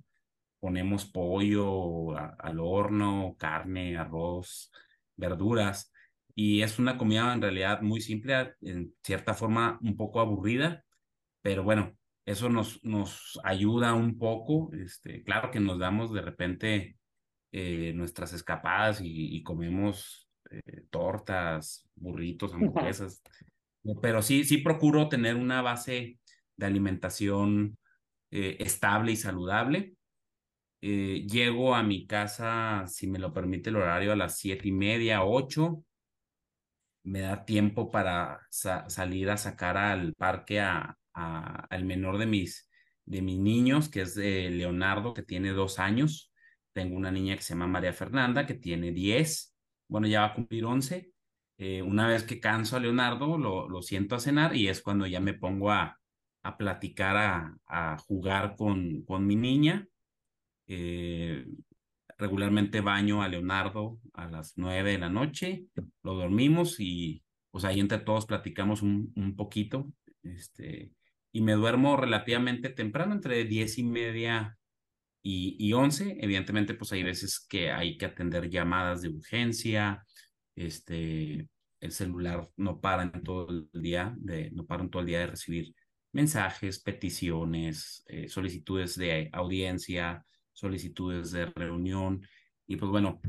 Ponemos 0.61 1.07
pollo 1.07 2.17
al 2.19 2.59
horno, 2.61 3.37
carne, 3.39 3.97
arroz, 3.97 4.71
verduras. 5.17 5.93
Y 6.35 6.63
es 6.63 6.79
una 6.79 6.99
comida 6.99 7.33
en 7.33 7.41
realidad 7.41 7.81
muy 7.81 8.01
simple, 8.01 8.55
en 8.61 8.93
cierta 9.03 9.35
forma 9.35 9.79
un 9.83 9.97
poco 9.97 10.21
aburrida, 10.21 10.85
pero 11.49 11.63
bueno, 11.63 11.97
eso 12.27 12.51
nos, 12.51 12.85
nos 12.85 13.41
ayuda 13.43 13.95
un 13.95 14.19
poco. 14.19 14.71
Este, 14.75 15.23
claro 15.23 15.51
que 15.51 15.61
nos 15.61 15.79
damos 15.79 16.13
de 16.13 16.21
repente 16.21 16.99
eh, 17.53 17.95
nuestras 17.95 18.35
escapadas 18.35 19.01
y, 19.03 19.43
comemos 19.43 20.29
eh, 20.51 20.83
tortas, 20.91 21.89
burritos, 21.95 22.53
hamburguesas. 22.53 23.23
Pero 24.03 24.21
sí, 24.21 24.45
sí 24.45 24.59
procuro 24.59 25.09
tener 25.09 25.37
una 25.37 25.63
base 25.63 26.19
de 26.55 26.67
alimentación 26.67 27.79
eh, 28.31 28.59
estable 28.61 29.13
y 29.13 29.17
saludable. 29.17 29.95
llego 30.83 31.75
a 31.75 31.83
mi 31.83 32.07
casa, 32.07 32.85
si 32.89 33.07
me 33.07 33.19
lo 33.19 33.33
permite 33.33 33.71
el 33.71 33.77
horario, 33.77 34.13
a 34.13 34.17
las 34.17 34.37
siete 34.37 34.69
y 34.69 34.73
media, 34.73 35.25
ocho. 35.25 35.83
Me 37.05 37.21
da 37.21 37.47
tiempo 37.47 37.91
para 37.91 38.39
salir 38.51 39.31
a 39.31 39.39
sacar 39.39 39.79
al 39.79 40.13
parque 40.13 40.61
a, 41.19 41.67
al 41.71 41.85
menor 41.85 42.19
de 42.19 42.27
mis, 42.27 42.69
de 43.05 43.23
mis 43.23 43.39
niños, 43.39 43.89
que 43.89 44.03
es 44.03 44.15
de 44.15 44.51
Leonardo, 44.51 45.15
que 45.15 45.23
tiene 45.23 45.51
dos 45.51 45.79
años. 45.79 46.33
Tengo 46.73 46.97
una 46.97 47.11
niña 47.11 47.37
que 47.37 47.43
se 47.43 47.55
llama 47.55 47.67
María 47.67 47.93
Fernanda, 47.93 48.47
que 48.47 48.55
tiene 48.55 48.93
diez. 48.93 49.55
Bueno, 49.89 50.07
ya 50.07 50.21
va 50.21 50.27
a 50.29 50.35
cumplir 50.35 50.65
once. 50.65 51.13
Eh, 51.59 51.83
una 51.83 52.07
vez 52.07 52.23
que 52.23 52.39
canso 52.39 52.77
a 52.77 52.81
Leonardo, 52.81 53.37
lo, 53.37 53.69
lo, 53.69 53.83
siento 53.83 54.15
a 54.15 54.21
cenar 54.21 54.55
y 54.55 54.69
es 54.69 54.81
cuando 54.81 55.07
ya 55.07 55.21
me 55.21 55.35
pongo 55.35 55.73
a, 55.73 55.99
a 56.43 56.57
platicar, 56.57 57.17
a, 57.17 57.59
a, 57.67 57.99
jugar 57.99 58.55
con, 58.57 59.03
con 59.03 59.27
mi 59.27 59.35
niña. 59.35 59.87
Eh, 60.69 61.47
regularmente 62.19 62.81
baño 62.81 63.23
a 63.23 63.29
Leonardo 63.29 64.01
a 64.13 64.29
las 64.29 64.55
nueve 64.57 64.93
de 64.93 64.99
la 64.99 65.09
noche, 65.09 65.67
lo 66.03 66.15
dormimos 66.15 66.81
y 66.81 67.23
pues 67.51 67.65
ahí 67.65 67.81
entre 67.81 67.99
todos 67.99 68.27
platicamos 68.27 68.83
un, 68.83 69.13
un 69.17 69.37
poquito. 69.37 69.91
Este, 70.23 70.91
y 71.39 71.41
me 71.41 71.53
duermo 71.53 71.97
relativamente 71.97 72.69
temprano, 72.69 73.15
entre 73.15 73.45
diez 73.45 73.79
y 73.79 73.85
media 73.85 74.59
y, 75.23 75.55
y 75.57 75.73
11. 75.73 76.17
Evidentemente, 76.21 76.75
pues 76.75 76.91
hay 76.91 77.05
veces 77.05 77.39
que 77.49 77.71
hay 77.71 77.97
que 77.97 78.07
atender 78.07 78.51
llamadas 78.51 79.03
de 79.03 79.11
urgencia, 79.11 80.05
este, 80.57 81.49
el 81.79 81.93
celular 81.93 82.49
no 82.57 82.81
para 82.81 83.05
en 83.05 83.23
todo 83.23 83.49
el 83.51 83.71
día, 83.73 84.17
de, 84.19 84.51
no 84.51 84.67
para 84.67 84.83
en 84.83 84.91
todo 84.91 85.03
el 85.03 85.07
día 85.07 85.21
de 85.21 85.29
recibir 85.29 85.73
mensajes, 86.11 86.81
peticiones, 86.81 88.03
eh, 88.09 88.29
solicitudes 88.29 88.97
de 88.97 89.31
audiencia, 89.33 90.25
solicitudes 90.53 91.31
de 91.31 91.47
reunión. 91.47 92.21
Y 92.67 92.75
pues 92.75 92.91
bueno, 92.91 93.21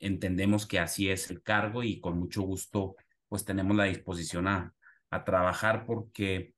entendemos 0.00 0.66
que 0.66 0.80
así 0.80 1.10
es 1.10 1.30
el 1.30 1.44
cargo 1.44 1.84
y 1.84 2.00
con 2.00 2.18
mucho 2.18 2.42
gusto 2.42 2.96
pues 3.28 3.44
tenemos 3.44 3.76
la 3.76 3.84
disposición 3.84 4.48
a, 4.48 4.74
a 5.10 5.24
trabajar 5.24 5.86
porque 5.86 6.55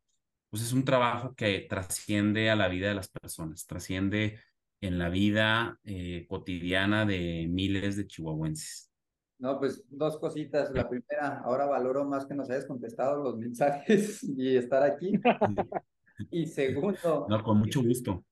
pues 0.51 0.63
es 0.63 0.73
un 0.73 0.85
trabajo 0.85 1.35
que 1.35 1.67
trasciende 1.69 2.51
a 2.51 2.57
la 2.57 2.69
vida 2.69 2.89
de 2.89 2.95
las 2.95 3.09
personas, 3.09 3.67
trasciende 3.67 4.41
en 4.81 4.99
la 4.99 5.09
vida 5.09 5.79
eh, 5.85 6.27
cotidiana 6.29 7.05
de 7.05 7.47
miles 7.49 7.97
de 7.97 8.07
chihuahuenses. 8.07 8.91
No, 9.39 9.59
pues 9.59 9.85
dos 9.89 10.19
cositas. 10.19 10.71
La 10.73 10.89
primera, 10.89 11.41
ahora 11.45 11.67
valoro 11.67 12.05
más 12.05 12.27
que 12.27 12.35
nos 12.35 12.51
hayas 12.51 12.67
contestado 12.67 13.23
los 13.23 13.37
mensajes 13.37 14.23
y 14.37 14.57
estar 14.57 14.83
aquí. 14.83 15.13
y 16.31 16.47
segundo. 16.47 17.27
No, 17.29 17.43
con 17.43 17.59
mucho 17.59 17.83
gusto. 17.83 18.25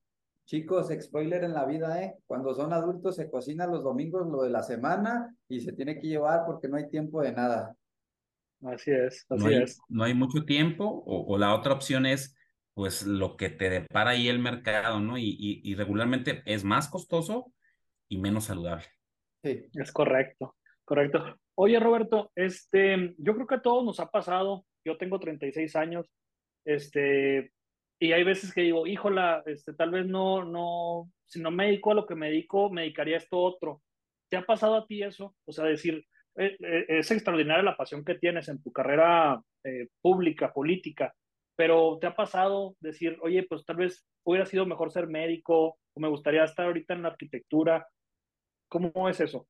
Chicos, 0.46 0.88
spoiler 1.00 1.42
en 1.44 1.55
la 1.55 1.64
vida, 1.64 2.02
¿eh? 2.02 2.18
Cuando 2.24 2.55
son 2.55 2.72
adultos 2.72 3.16
se 3.16 3.29
cocina 3.29 3.66
los 3.66 3.83
domingos 3.83 4.29
lo 4.29 4.42
de 4.42 4.50
la 4.50 4.62
semana 4.62 5.35
y 5.48 5.61
se 5.61 5.72
tiene 5.72 5.98
que 5.98 6.07
llevar 6.07 6.44
porque 6.46 6.68
no 6.68 6.76
hay 6.76 6.88
tiempo 6.88 7.20
de 7.20 7.33
nada. 7.33 7.76
Así 8.72 8.90
es, 8.90 9.26
así 9.29 9.44
no 9.44 9.48
hay, 9.48 9.62
es. 9.62 9.81
No 9.88 10.05
hay 10.05 10.14
mucho 10.14 10.44
tiempo, 10.44 11.05
o, 11.07 11.38
la 11.38 11.55
otra 11.55 11.72
opción 11.72 12.07
es, 12.07 12.37
pues, 12.74 13.07
lo 13.07 13.37
que 13.37 13.48
te 13.48 13.70
depara 13.70 14.11
ahí 14.11 14.29
el 14.29 14.38
mercado, 14.38 15.00
¿no? 15.00 15.18
Y, 15.18 15.37
y, 15.38 15.74
regularmente 15.74 16.42
es 16.46 16.64
más 16.64 16.88
costoso 16.88 17.52
y 18.09 18.18
menos 18.18 18.44
saludable. 18.44 18.87
Sí, 19.42 19.66
es 19.74 19.92
correcto, 19.92 20.57
correcto. 20.85 21.38
Oye, 21.55 21.79
Roberto, 21.81 22.33
este, 22.35 23.14
yo 23.18 23.35
creo 23.35 23.46
que 23.46 23.55
a 23.57 23.62
todos 23.62 23.85
nos 23.85 24.00
ha 24.00 24.11
pasado, 24.11 24.66
yo 24.85 24.96
tengo 24.98 25.18
36 25.18 25.76
años, 25.76 26.11
este, 26.64 27.52
y 27.98 28.12
hay 28.12 28.24
veces 28.24 28.52
que 28.52 28.62
digo, 28.62 28.87
híjola, 28.87 29.42
este, 29.46 29.72
tal 29.72 29.90
vez 29.90 30.07
no, 30.07 30.44
no, 30.44 31.11
si 31.24 31.40
no 31.40 31.50
me 31.50 31.66
dedico 31.66 31.92
a 31.92 31.94
lo 31.94 32.07
que 32.07 32.14
me 32.14 32.29
dedico, 32.29 32.70
me 32.70 32.83
dedicaría 32.83 33.16
a 33.16 33.18
esto 33.18 33.38
otro. 33.38 33.83
¿Te 34.29 34.37
ha 34.37 34.44
pasado 34.44 34.76
a 34.76 34.87
ti 34.87 35.02
eso? 35.02 35.35
O 35.46 35.52
sea, 35.52 35.64
decir, 35.64 36.05
es 36.37 37.11
extraordinaria 37.11 37.62
la 37.62 37.77
pasión 37.77 38.05
que 38.05 38.16
tienes 38.16 38.49
en 38.49 38.62
tu 38.62 38.72
carrera 38.72 39.40
eh, 39.64 39.88
pública, 40.01 40.53
política, 40.53 41.14
pero 41.57 41.99
¿te 42.01 42.07
ha 42.07 42.14
pasado 42.14 42.77
decir, 42.81 43.18
oye, 43.22 43.46
pues 43.49 43.64
tal 43.64 43.77
vez 43.77 44.07
hubiera 44.25 44.44
sido 44.46 44.66
mejor 44.66 44.92
ser 44.92 45.07
médico 45.07 45.79
o 45.94 46.01
me 46.01 46.09
gustaría 46.09 46.44
estar 46.44 46.66
ahorita 46.66 46.94
en 46.94 47.03
la 47.03 47.09
arquitectura? 47.09 47.87
¿Cómo 48.68 49.09
es 49.09 49.20
eso? 49.20 49.49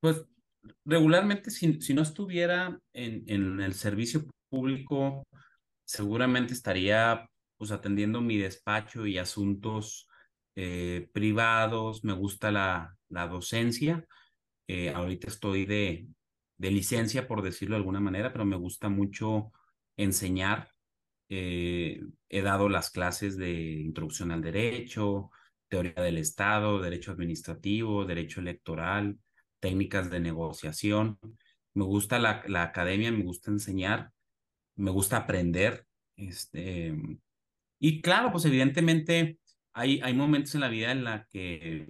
Pues 0.00 0.24
regularmente 0.84 1.50
si, 1.50 1.80
si 1.80 1.94
no 1.94 2.02
estuviera 2.02 2.78
en, 2.92 3.24
en, 3.26 3.60
el 3.60 3.74
servicio 3.74 4.24
público, 4.48 5.26
seguramente 5.84 6.54
estaría 6.54 7.28
pues 7.58 7.70
atendiendo 7.70 8.20
mi 8.20 8.38
despacho 8.38 9.06
y 9.06 9.18
asuntos 9.18 10.08
privados, 11.12 12.02
me 12.02 12.14
gusta 12.14 12.50
la, 12.50 12.96
la 13.10 13.28
docencia, 13.28 14.06
eh, 14.66 14.90
ahorita 14.90 15.28
estoy 15.28 15.66
de, 15.66 16.08
de 16.58 16.70
licencia, 16.70 17.28
por 17.28 17.42
decirlo 17.42 17.74
de 17.74 17.80
alguna 17.80 18.00
manera, 18.00 18.32
pero 18.32 18.44
me 18.44 18.56
gusta 18.56 18.88
mucho 18.88 19.52
enseñar. 19.96 20.70
Eh, 21.28 22.02
he 22.28 22.42
dado 22.42 22.68
las 22.68 22.90
clases 22.90 23.36
de 23.36 23.52
introducción 23.52 24.30
al 24.30 24.42
derecho, 24.42 25.30
teoría 25.68 25.94
del 25.94 26.18
Estado, 26.18 26.80
derecho 26.80 27.12
administrativo, 27.12 28.04
derecho 28.04 28.40
electoral, 28.40 29.18
técnicas 29.60 30.10
de 30.10 30.20
negociación. 30.20 31.18
Me 31.74 31.84
gusta 31.84 32.18
la, 32.18 32.42
la 32.46 32.62
academia, 32.62 33.10
me 33.12 33.24
gusta 33.24 33.50
enseñar, 33.50 34.12
me 34.76 34.90
gusta 34.90 35.18
aprender. 35.18 35.86
Este, 36.16 36.94
y 37.78 38.00
claro, 38.00 38.32
pues 38.32 38.44
evidentemente 38.44 39.38
hay, 39.72 40.00
hay 40.02 40.14
momentos 40.14 40.54
en 40.54 40.60
la 40.62 40.68
vida 40.68 40.92
en, 40.92 41.04
la 41.04 41.26
que, 41.30 41.86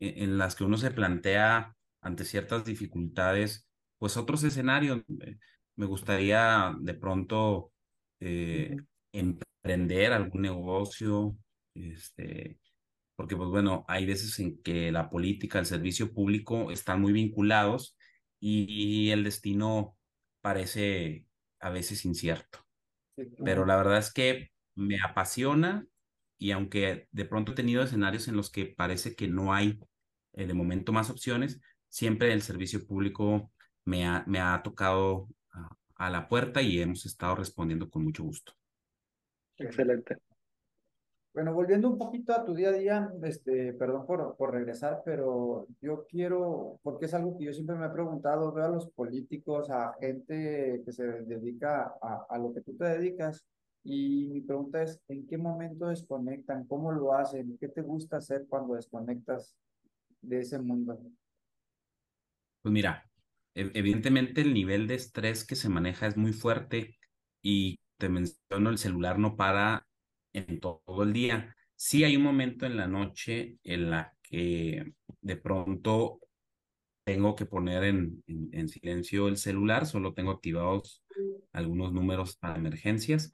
en 0.00 0.38
las 0.38 0.54
que 0.54 0.64
uno 0.64 0.76
se 0.76 0.90
plantea 0.90 1.73
ante 2.04 2.24
ciertas 2.24 2.64
dificultades, 2.64 3.68
pues 3.98 4.16
otros 4.16 4.44
escenarios. 4.44 5.02
Me 5.76 5.86
gustaría 5.86 6.74
de 6.80 6.94
pronto 6.94 7.72
eh, 8.20 8.76
emprender 9.12 10.12
algún 10.12 10.42
negocio, 10.42 11.36
este, 11.74 12.60
porque 13.16 13.36
pues 13.36 13.48
bueno, 13.48 13.84
hay 13.88 14.06
veces 14.06 14.38
en 14.38 14.62
que 14.62 14.92
la 14.92 15.10
política, 15.10 15.58
el 15.58 15.66
servicio 15.66 16.12
público 16.12 16.70
están 16.70 17.00
muy 17.00 17.12
vinculados 17.12 17.96
y, 18.40 19.10
el 19.10 19.24
destino 19.24 19.96
parece 20.42 21.26
a 21.60 21.70
veces 21.70 22.04
incierto. 22.04 22.60
Pero 23.44 23.64
la 23.64 23.76
verdad 23.76 23.98
es 23.98 24.12
que 24.12 24.50
me 24.74 25.00
apasiona 25.00 25.86
y 26.38 26.50
aunque 26.50 27.08
de 27.12 27.24
pronto 27.24 27.52
he 27.52 27.54
tenido 27.54 27.82
escenarios 27.82 28.28
en 28.28 28.36
los 28.36 28.50
que 28.50 28.66
parece 28.66 29.14
que 29.16 29.28
no 29.28 29.54
hay 29.54 29.80
eh, 30.34 30.46
de 30.46 30.54
momento 30.54 30.92
más 30.92 31.10
opciones, 31.10 31.60
siempre 31.94 32.32
el 32.32 32.42
servicio 32.42 32.84
público 32.84 33.52
me 33.84 34.04
ha, 34.04 34.24
me 34.26 34.40
ha 34.40 34.60
tocado 34.64 35.28
a, 35.94 36.10
la 36.10 36.28
puerta 36.28 36.60
y 36.60 36.80
hemos 36.80 37.06
estado 37.06 37.36
respondiendo 37.36 37.88
con 37.88 38.02
mucho 38.02 38.24
gusto. 38.24 38.52
Excelente. 39.56 40.16
Bueno, 41.32 41.54
volviendo 41.54 41.88
un 41.88 41.96
poquito 41.96 42.32
a 42.32 42.44
tu 42.44 42.52
día 42.52 42.70
a 42.70 42.72
día, 42.72 43.12
este, 43.22 43.72
perdón 43.74 44.06
por, 44.06 44.36
por 44.36 44.52
regresar, 44.52 45.02
pero 45.04 45.68
yo 45.80 46.04
quiero, 46.08 46.80
porque 46.82 47.06
es 47.06 47.14
algo 47.14 47.38
que 47.38 47.44
yo 47.44 47.52
siempre 47.52 47.76
me 47.76 47.86
he 47.86 47.90
preguntado, 47.90 48.52
veo 48.52 48.64
a 48.64 48.70
los 48.70 48.90
políticos, 48.90 49.70
a 49.70 49.94
gente 50.00 50.82
que 50.84 50.92
se 50.92 51.04
dedica 51.22 51.94
a, 52.02 52.26
a 52.28 52.38
lo 52.38 52.52
que 52.52 52.60
tú 52.60 52.76
te 52.76 52.86
dedicas, 52.86 53.46
y 53.84 54.26
mi 54.32 54.40
pregunta 54.40 54.82
es, 54.82 55.00
¿en 55.06 55.28
qué 55.28 55.38
momento 55.38 55.86
desconectan? 55.86 56.66
¿Cómo 56.66 56.90
lo 56.90 57.14
hacen? 57.14 57.56
¿Qué 57.60 57.68
te 57.68 57.82
gusta 57.82 58.16
hacer 58.16 58.46
cuando 58.48 58.74
desconectas 58.74 59.56
de 60.20 60.40
ese 60.40 60.58
mundo? 60.58 60.98
Pues 62.64 62.72
mira, 62.72 63.06
evidentemente 63.54 64.40
el 64.40 64.54
nivel 64.54 64.86
de 64.86 64.94
estrés 64.94 65.46
que 65.46 65.54
se 65.54 65.68
maneja 65.68 66.06
es 66.06 66.16
muy 66.16 66.32
fuerte 66.32 66.96
y 67.42 67.78
te 67.98 68.08
menciono, 68.08 68.70
el 68.70 68.78
celular 68.78 69.18
no 69.18 69.36
para 69.36 69.86
en 70.32 70.60
todo 70.60 71.02
el 71.02 71.12
día. 71.12 71.54
Sí 71.76 72.04
hay 72.04 72.16
un 72.16 72.22
momento 72.22 72.64
en 72.64 72.78
la 72.78 72.88
noche 72.88 73.58
en 73.64 73.90
la 73.90 74.16
que 74.22 74.94
de 75.20 75.36
pronto 75.36 76.20
tengo 77.04 77.36
que 77.36 77.44
poner 77.44 77.84
en, 77.84 78.24
en, 78.26 78.68
silencio 78.70 79.28
el 79.28 79.36
celular, 79.36 79.84
solo 79.84 80.14
tengo 80.14 80.30
activados 80.30 81.04
algunos 81.52 81.92
números 81.92 82.36
para 82.36 82.56
emergencias. 82.56 83.30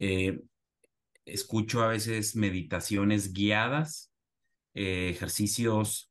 Eh, 0.00 0.40
escucho 1.24 1.82
a 1.84 1.88
veces 1.88 2.34
meditaciones 2.34 3.32
guiadas, 3.32 4.10
eh, 4.74 5.08
ejercicios 5.10 6.10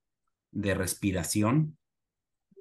de 0.51 0.73
respiración 0.73 1.77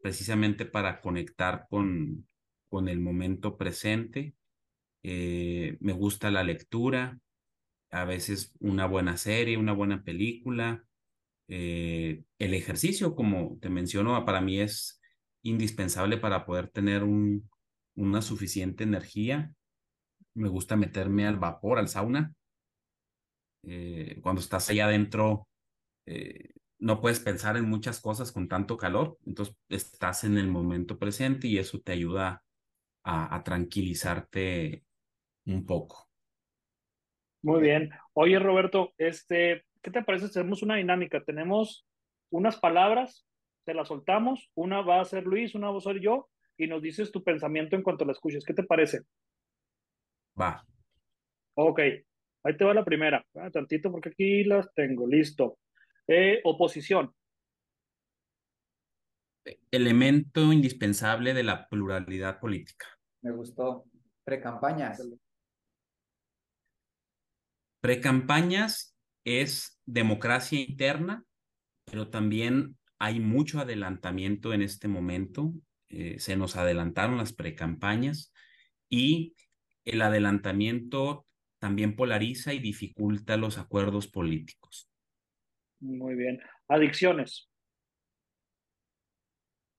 precisamente 0.04 0.66
para 0.66 1.00
conectar 1.00 1.66
con, 1.70 2.28
con 2.68 2.88
el 2.90 3.00
momento 3.00 3.56
presente. 3.56 4.34
eh, 5.02 5.78
me 5.80 5.94
gusta 5.94 6.30
la 6.30 6.44
lectura, 6.44 7.18
a 7.90 8.04
veces 8.04 8.52
una 8.60 8.86
buena 8.86 9.16
serie, 9.16 9.56
una 9.56 9.72
buena 9.72 10.02
película, 10.04 10.84
eh, 11.48 12.24
el 12.38 12.54
ejercicio, 12.54 13.14
como 13.14 13.58
te 13.62 13.70
menciono, 13.70 14.24
para 14.26 14.42
mí 14.42 14.60
es 14.60 15.00
indispensable 15.42 16.18
para 16.18 16.44
poder 16.46 16.68
tener 16.68 17.04
un, 17.04 17.48
una 17.96 18.22
suficiente 18.22 18.84
energía. 18.84 19.54
Me 20.34 20.48
gusta 20.50 20.76
meterme 20.76 21.26
al 21.26 21.38
vapor, 21.38 21.78
al 21.78 21.88
sauna. 21.88 22.34
Eh, 23.64 24.20
cuando 24.22 24.40
estás 24.42 24.68
allá 24.70 24.86
adentro, 24.86 25.48
no 26.78 27.00
puedes 27.00 27.20
pensar 27.20 27.56
en 27.56 27.68
muchas 27.68 28.00
cosas 28.00 28.32
con 28.32 28.48
tanto 28.48 28.76
calor, 28.76 29.18
entonces 29.26 29.56
estás 29.68 30.24
en 30.24 30.38
el 30.38 30.48
momento 30.48 30.98
presente 30.98 31.48
y 31.48 31.58
eso 31.58 31.80
te 31.80 31.92
ayuda 31.92 32.44
a, 33.04 33.34
a 33.36 33.44
tranquilizarte 33.44 34.84
un 35.46 35.66
poco. 35.66 36.08
Muy 37.42 37.60
bien. 37.60 37.90
Oye, 38.14 38.38
Roberto, 38.38 38.92
este, 38.96 39.64
¿qué 39.82 39.90
te 39.90 40.02
parece 40.02 40.28
si 40.28 40.38
hacemos 40.38 40.62
una 40.62 40.76
dinámica? 40.76 41.22
Tenemos 41.24 41.86
unas 42.30 42.58
palabras, 42.58 43.26
te 43.64 43.74
las 43.74 43.88
soltamos, 43.88 44.50
una 44.54 44.80
va 44.80 45.00
a 45.00 45.04
ser 45.04 45.24
Luis, 45.24 45.54
una 45.54 45.70
va 45.70 45.78
a 45.78 45.80
ser 45.80 46.00
yo, 46.00 46.28
y 46.56 46.66
nos 46.66 46.82
dices 46.82 47.12
tu 47.12 47.22
pensamiento 47.22 47.76
en 47.76 47.82
cuanto 47.82 48.04
la 48.04 48.12
escuches. 48.12 48.44
¿Qué 48.44 48.54
te 48.54 48.62
parece? 48.62 49.00
Va. 50.42 50.50
Ok, 51.54 51.80
ahí 52.44 52.56
te 52.56 52.64
va 52.64 52.74
la 52.74 52.84
primera. 52.84 53.24
Ah, 53.34 53.50
tantito 53.50 53.90
porque 53.90 54.10
aquí 54.10 54.44
las 54.44 54.72
tengo. 54.74 55.06
Listo. 55.06 55.58
Eh, 56.06 56.40
oposición. 56.44 57.14
Elemento 59.70 60.52
indispensable 60.52 61.34
de 61.34 61.42
la 61.42 61.68
pluralidad 61.68 62.40
política. 62.40 62.86
Me 63.22 63.32
gustó. 63.32 63.84
Precampañas. 64.24 65.02
Precampañas 67.80 68.96
es 69.24 69.80
democracia 69.84 70.60
interna, 70.60 71.24
pero 71.84 72.08
también 72.08 72.78
hay 72.98 73.20
mucho 73.20 73.60
adelantamiento 73.60 74.54
en 74.54 74.62
este 74.62 74.88
momento. 74.88 75.52
Eh, 75.90 76.18
se 76.18 76.36
nos 76.36 76.56
adelantaron 76.56 77.18
las 77.18 77.32
precampañas 77.32 78.32
y 78.88 79.34
el 79.84 80.00
adelantamiento 80.00 81.26
también 81.58 81.96
polariza 81.96 82.54
y 82.54 82.58
dificulta 82.58 83.36
los 83.36 83.58
acuerdos 83.58 84.08
políticos. 84.08 84.90
Muy 85.84 86.14
bien. 86.14 86.40
Adicciones. 86.66 87.50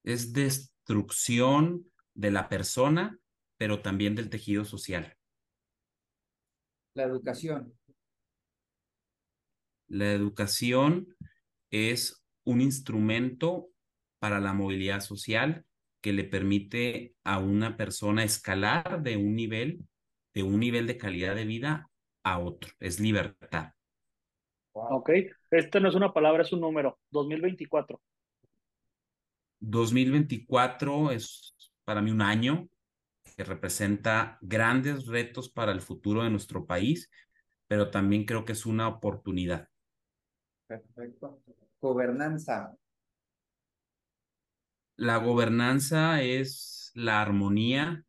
Es 0.03 0.33
destrucción 0.33 1.91
de 2.13 2.29
la 2.29 2.47
persona, 2.47 3.17
pero 3.57 3.81
también 3.81 4.13
del 4.13 4.29
tejido 4.29 4.65
social. 4.65 5.17
La 6.93 7.03
educación. 7.03 7.73
La 9.87 10.11
educación 10.13 11.07
es 11.71 12.23
un 12.43 12.61
instrumento 12.61 13.69
para 14.19 14.39
la 14.39 14.53
movilidad 14.53 15.01
social 15.01 15.65
que 16.01 16.13
le 16.13 16.23
permite 16.23 17.15
a 17.23 17.39
una 17.39 17.77
persona 17.77 18.23
escalar 18.23 19.01
de 19.01 19.17
un 19.17 19.35
nivel, 19.35 19.79
de 20.35 20.43
un 20.43 20.59
nivel 20.59 20.85
de 20.85 20.99
calidad 20.99 21.35
de 21.35 21.45
vida 21.45 21.89
a 22.23 22.37
otro. 22.37 22.71
Es 22.79 22.99
libertad. 22.99 23.71
Wow. 24.75 24.97
Ok, 24.97 25.09
esta 25.59 25.79
no 25.79 25.89
es 25.89 25.95
una 25.95 26.13
palabra, 26.13 26.43
es 26.43 26.51
un 26.53 26.61
número. 26.61 26.99
2024. 27.11 28.01
2024 29.59 31.11
es 31.11 31.55
para 31.83 32.01
mí 32.01 32.11
un 32.11 32.21
año 32.21 32.67
que 33.35 33.43
representa 33.43 34.37
grandes 34.41 35.07
retos 35.07 35.49
para 35.49 35.71
el 35.71 35.81
futuro 35.81 36.23
de 36.23 36.29
nuestro 36.29 36.65
país, 36.65 37.09
pero 37.67 37.89
también 37.89 38.25
creo 38.25 38.45
que 38.45 38.53
es 38.53 38.65
una 38.65 38.87
oportunidad. 38.87 39.67
Perfecto. 40.67 41.41
Gobernanza. 41.81 42.75
La 44.95 45.17
gobernanza 45.17 46.21
es 46.21 46.91
la 46.93 47.21
armonía 47.21 48.05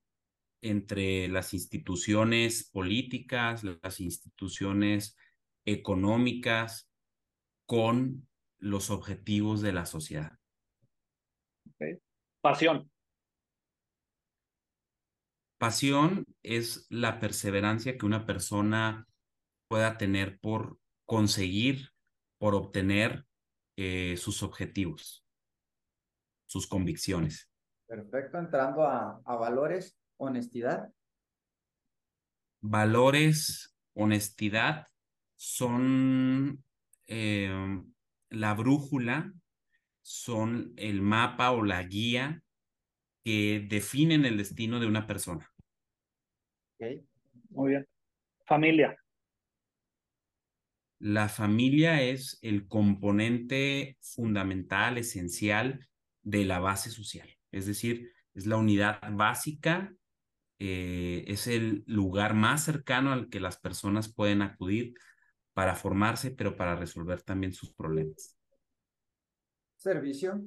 entre 0.62 1.28
las 1.28 1.52
instituciones 1.52 2.70
políticas, 2.70 3.64
las 3.64 4.00
instituciones 4.00 5.16
económicas, 5.64 6.88
con 7.66 8.26
los 8.58 8.90
objetivos 8.90 9.60
de 9.60 9.72
la 9.72 9.86
sociedad. 9.86 10.38
Okay. 11.74 11.98
Pasión. 12.40 12.90
Pasión 15.58 16.24
es 16.42 16.86
la 16.90 17.18
perseverancia 17.18 17.96
que 17.98 18.06
una 18.06 18.26
persona 18.26 19.06
pueda 19.68 19.98
tener 19.98 20.38
por 20.38 20.78
conseguir 21.06 21.90
por 22.38 22.54
obtener 22.54 23.24
eh, 23.76 24.16
sus 24.16 24.42
objetivos, 24.42 25.24
sus 26.46 26.66
convicciones. 26.66 27.50
Perfecto, 27.86 28.38
entrando 28.38 28.82
a, 28.82 29.20
a 29.24 29.36
valores, 29.36 29.98
honestidad. 30.18 30.92
Valores, 32.60 33.74
honestidad 33.94 34.88
son 35.36 36.62
eh, 37.06 37.50
la 38.30 38.54
brújula, 38.54 39.32
son 40.02 40.72
el 40.76 41.02
mapa 41.02 41.50
o 41.50 41.64
la 41.64 41.82
guía 41.82 42.42
que 43.24 43.66
definen 43.68 44.24
el 44.24 44.36
destino 44.36 44.78
de 44.78 44.86
una 44.86 45.06
persona. 45.06 45.50
Okay. 46.76 47.04
Muy 47.50 47.70
bien. 47.70 47.88
Familia. 48.46 48.96
La 51.00 51.28
familia 51.28 52.02
es 52.02 52.38
el 52.42 52.68
componente 52.68 53.96
fundamental, 54.00 54.96
esencial 54.96 55.86
de 56.22 56.44
la 56.44 56.60
base 56.60 56.90
social. 56.90 57.28
Es 57.50 57.66
decir, 57.66 58.12
es 58.34 58.46
la 58.46 58.56
unidad 58.56 59.00
básica, 59.12 59.92
eh, 60.58 61.24
es 61.26 61.48
el 61.48 61.82
lugar 61.86 62.34
más 62.34 62.64
cercano 62.64 63.12
al 63.12 63.28
que 63.28 63.40
las 63.40 63.58
personas 63.58 64.12
pueden 64.12 64.40
acudir 64.40 64.94
para 65.56 65.74
formarse, 65.74 66.32
pero 66.32 66.54
para 66.54 66.76
resolver 66.76 67.22
también 67.22 67.54
sus 67.54 67.72
problemas. 67.72 68.36
Servicio. 69.76 70.44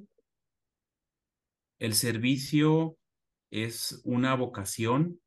El 1.80 1.94
servicio 1.94 2.96
es 3.50 4.00
una 4.04 4.36
vocación 4.36 5.20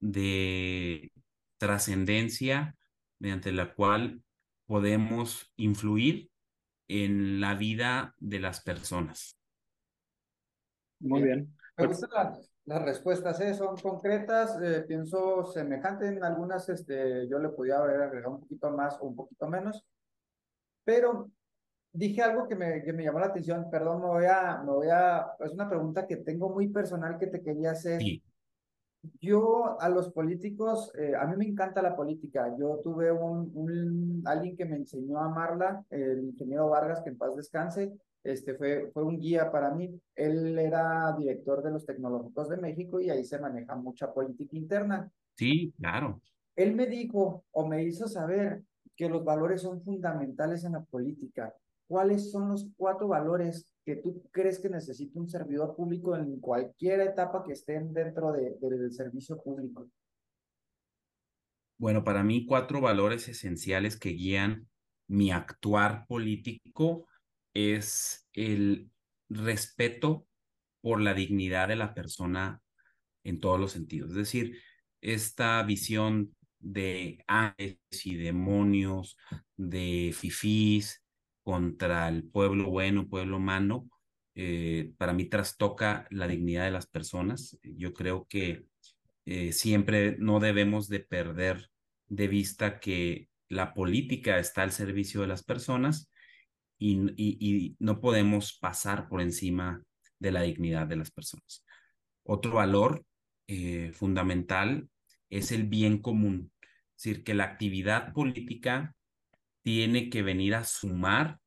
de 0.00 1.12
trascendencia 1.58 2.76
mediante 3.20 3.52
la 3.52 3.72
cual 3.72 4.20
podemos 4.66 5.52
influir 5.54 6.28
en 6.88 7.40
la 7.40 7.54
vida 7.54 8.16
de 8.18 8.40
las 8.40 8.62
personas. 8.62 9.38
Muy 10.98 11.22
bien. 11.22 11.56
Me 11.76 11.86
gustan 11.86 12.10
las, 12.12 12.50
las 12.66 12.82
respuestas, 12.82 13.40
¿eh? 13.40 13.54
son 13.54 13.76
concretas, 13.76 14.58
eh, 14.62 14.84
pienso 14.86 15.44
semejante 15.44 16.08
en 16.08 16.24
algunas, 16.24 16.68
este, 16.68 17.28
yo 17.28 17.38
le 17.38 17.50
podía 17.50 17.78
haber 17.78 18.00
agregado 18.00 18.36
un 18.36 18.40
poquito 18.40 18.70
más 18.70 18.98
o 19.00 19.06
un 19.06 19.16
poquito 19.16 19.46
menos, 19.48 19.84
pero 20.82 21.30
dije 21.92 22.22
algo 22.22 22.48
que 22.48 22.56
me, 22.56 22.82
que 22.82 22.92
me 22.92 23.04
llamó 23.04 23.18
la 23.18 23.26
atención, 23.26 23.68
perdón, 23.70 24.00
me 24.00 24.08
voy 24.08 24.24
a, 24.24 24.62
me 24.64 24.72
voy 24.72 24.88
a, 24.88 25.32
es 25.40 25.52
una 25.52 25.68
pregunta 25.68 26.06
que 26.06 26.16
tengo 26.16 26.48
muy 26.48 26.68
personal 26.68 27.18
que 27.18 27.26
te 27.26 27.42
quería 27.42 27.72
hacer. 27.72 28.00
Sí. 28.00 28.22
Yo 29.20 29.78
a 29.78 29.90
los 29.90 30.10
políticos, 30.10 30.90
eh, 30.96 31.12
a 31.14 31.26
mí 31.26 31.36
me 31.36 31.44
encanta 31.44 31.82
la 31.82 31.94
política. 31.94 32.56
Yo 32.58 32.80
tuve 32.82 33.12
un, 33.12 33.50
un, 33.54 34.22
alguien 34.24 34.56
que 34.56 34.64
me 34.64 34.76
enseñó 34.76 35.18
a 35.18 35.26
amarla, 35.26 35.84
el 35.90 36.24
ingeniero 36.24 36.70
Vargas, 36.70 37.02
que 37.02 37.10
en 37.10 37.18
paz 37.18 37.36
descanse, 37.36 37.92
este 38.24 38.54
fue, 38.54 38.90
fue 38.92 39.04
un 39.04 39.18
guía 39.20 39.52
para 39.52 39.70
mí. 39.70 40.00
Él 40.16 40.58
era 40.58 41.14
director 41.16 41.62
de 41.62 41.70
los 41.70 41.84
tecnológicos 41.84 42.48
de 42.48 42.56
México 42.56 42.98
y 42.98 43.10
ahí 43.10 43.24
se 43.24 43.38
maneja 43.38 43.76
mucha 43.76 44.12
política 44.12 44.56
interna. 44.56 45.10
Sí, 45.36 45.72
claro. 45.76 46.20
Él 46.56 46.74
me 46.74 46.86
dijo 46.86 47.44
o 47.50 47.68
me 47.68 47.84
hizo 47.84 48.08
saber 48.08 48.62
que 48.96 49.08
los 49.08 49.24
valores 49.24 49.62
son 49.62 49.82
fundamentales 49.82 50.64
en 50.64 50.72
la 50.72 50.82
política. 50.82 51.54
¿Cuáles 51.86 52.30
son 52.30 52.48
los 52.48 52.66
cuatro 52.76 53.08
valores 53.08 53.68
que 53.84 53.96
tú 53.96 54.22
crees 54.30 54.58
que 54.58 54.70
necesita 54.70 55.20
un 55.20 55.28
servidor 55.28 55.76
público 55.76 56.16
en 56.16 56.40
cualquier 56.40 57.00
etapa 57.00 57.44
que 57.44 57.52
estén 57.52 57.92
dentro 57.92 58.32
de, 58.32 58.56
de, 58.58 58.78
del 58.78 58.92
servicio 58.92 59.40
público? 59.42 59.86
Bueno, 61.76 62.04
para 62.04 62.22
mí 62.22 62.46
cuatro 62.46 62.80
valores 62.80 63.28
esenciales 63.28 63.98
que 63.98 64.10
guían 64.10 64.66
mi 65.08 65.30
actuar 65.30 66.06
político 66.06 67.06
es 67.54 68.28
el 68.32 68.90
respeto 69.28 70.26
por 70.80 71.00
la 71.00 71.14
dignidad 71.14 71.68
de 71.68 71.76
la 71.76 71.94
persona 71.94 72.60
en 73.22 73.40
todos 73.40 73.58
los 73.58 73.72
sentidos. 73.72 74.10
Es 74.10 74.16
decir, 74.16 74.60
esta 75.00 75.62
visión 75.62 76.34
de 76.58 77.24
ángeles 77.26 77.78
y 78.04 78.16
demonios, 78.16 79.16
de 79.56 80.14
fifís 80.14 81.02
contra 81.42 82.08
el 82.08 82.24
pueblo 82.24 82.70
bueno, 82.70 83.08
pueblo 83.08 83.36
humano, 83.36 83.88
eh, 84.34 84.92
para 84.98 85.12
mí 85.12 85.26
trastoca 85.26 86.06
la 86.10 86.26
dignidad 86.26 86.64
de 86.64 86.70
las 86.70 86.86
personas. 86.86 87.58
Yo 87.62 87.94
creo 87.94 88.26
que 88.28 88.66
eh, 89.26 89.52
siempre 89.52 90.16
no 90.18 90.40
debemos 90.40 90.88
de 90.88 91.00
perder 91.00 91.70
de 92.08 92.28
vista 92.28 92.80
que 92.80 93.28
la 93.48 93.74
política 93.74 94.38
está 94.38 94.62
al 94.62 94.72
servicio 94.72 95.20
de 95.20 95.28
las 95.28 95.44
personas 95.44 96.10
y, 96.78 97.76
no 97.78 98.00
podemos 98.00 98.58
pasar 98.58 99.08
por 99.08 99.20
encima 99.20 99.82
de 100.18 100.32
la 100.32 100.42
dignidad 100.42 100.86
de 100.86 100.96
las 100.96 101.10
personas. 101.10 101.64
Otro 102.24 102.52
valor 102.52 103.04
eh, 103.46 103.92
fundamental 103.92 104.88
es 105.30 105.52
el 105.52 105.64
bien 105.64 105.98
común, 105.98 106.52
es 106.96 107.04
decir, 107.04 107.24
que 107.24 107.34
la 107.34 107.44
actividad 107.44 108.12
política 108.12 108.94
tiene 109.62 110.10
que 110.10 110.22
venir 110.22 110.54
a 110.54 110.64
sumar 110.64 111.38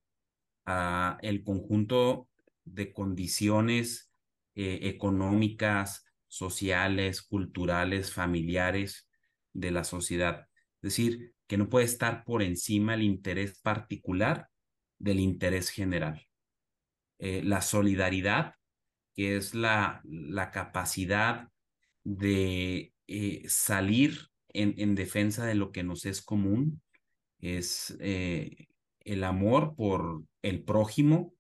a 0.66 1.18
el 1.22 1.44
conjunto 1.44 2.28
de 2.66 2.92
condiciones 2.92 4.12
eh, 4.56 4.80
económicas, 4.84 6.06
sociales, 6.28 7.22
culturales, 7.22 8.14
familiares 8.14 9.08
de 9.54 9.72
la 9.72 9.84
sociedad. 9.84 10.48
Es 10.82 10.96
decir, 10.96 11.34
que 11.48 11.58
no 11.58 11.70
puede 11.70 11.86
estar 11.86 12.26
por 12.26 12.44
encima 12.44 12.96
el 12.96 13.04
interés 13.04 13.60
particular 13.62 14.50
del 15.00 15.20
interés 15.20 15.70
general. 15.70 16.28
Eh, 17.20 17.42
la 17.44 17.62
solidaridad, 17.62 18.54
que 19.16 19.38
es 19.38 19.56
la, 19.56 20.02
la 20.06 20.52
capacidad 20.52 21.50
de 22.04 22.94
eh, 23.08 23.44
salir 23.48 24.30
en, 24.50 24.76
en, 24.78 24.96
defensa 24.96 25.46
de 25.46 25.56
lo 25.56 25.72
que 25.72 25.84
nos 25.84 26.06
es 26.06 26.22
común, 26.22 26.82
es 27.40 27.98
eh, 28.00 28.68
el 29.02 29.24
amor 29.24 29.76
por 29.76 30.24
el 30.42 30.64
prójimo, 30.64 31.34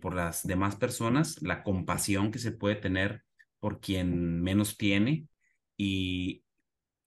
por 0.00 0.16
las 0.16 0.44
demás 0.44 0.74
personas, 0.74 1.40
la 1.42 1.62
compasión 1.62 2.32
que 2.32 2.40
se 2.40 2.50
puede 2.50 2.74
tener 2.74 3.22
por 3.60 3.78
quien 3.78 4.42
menos 4.42 4.76
tiene 4.76 5.28
y 5.76 6.42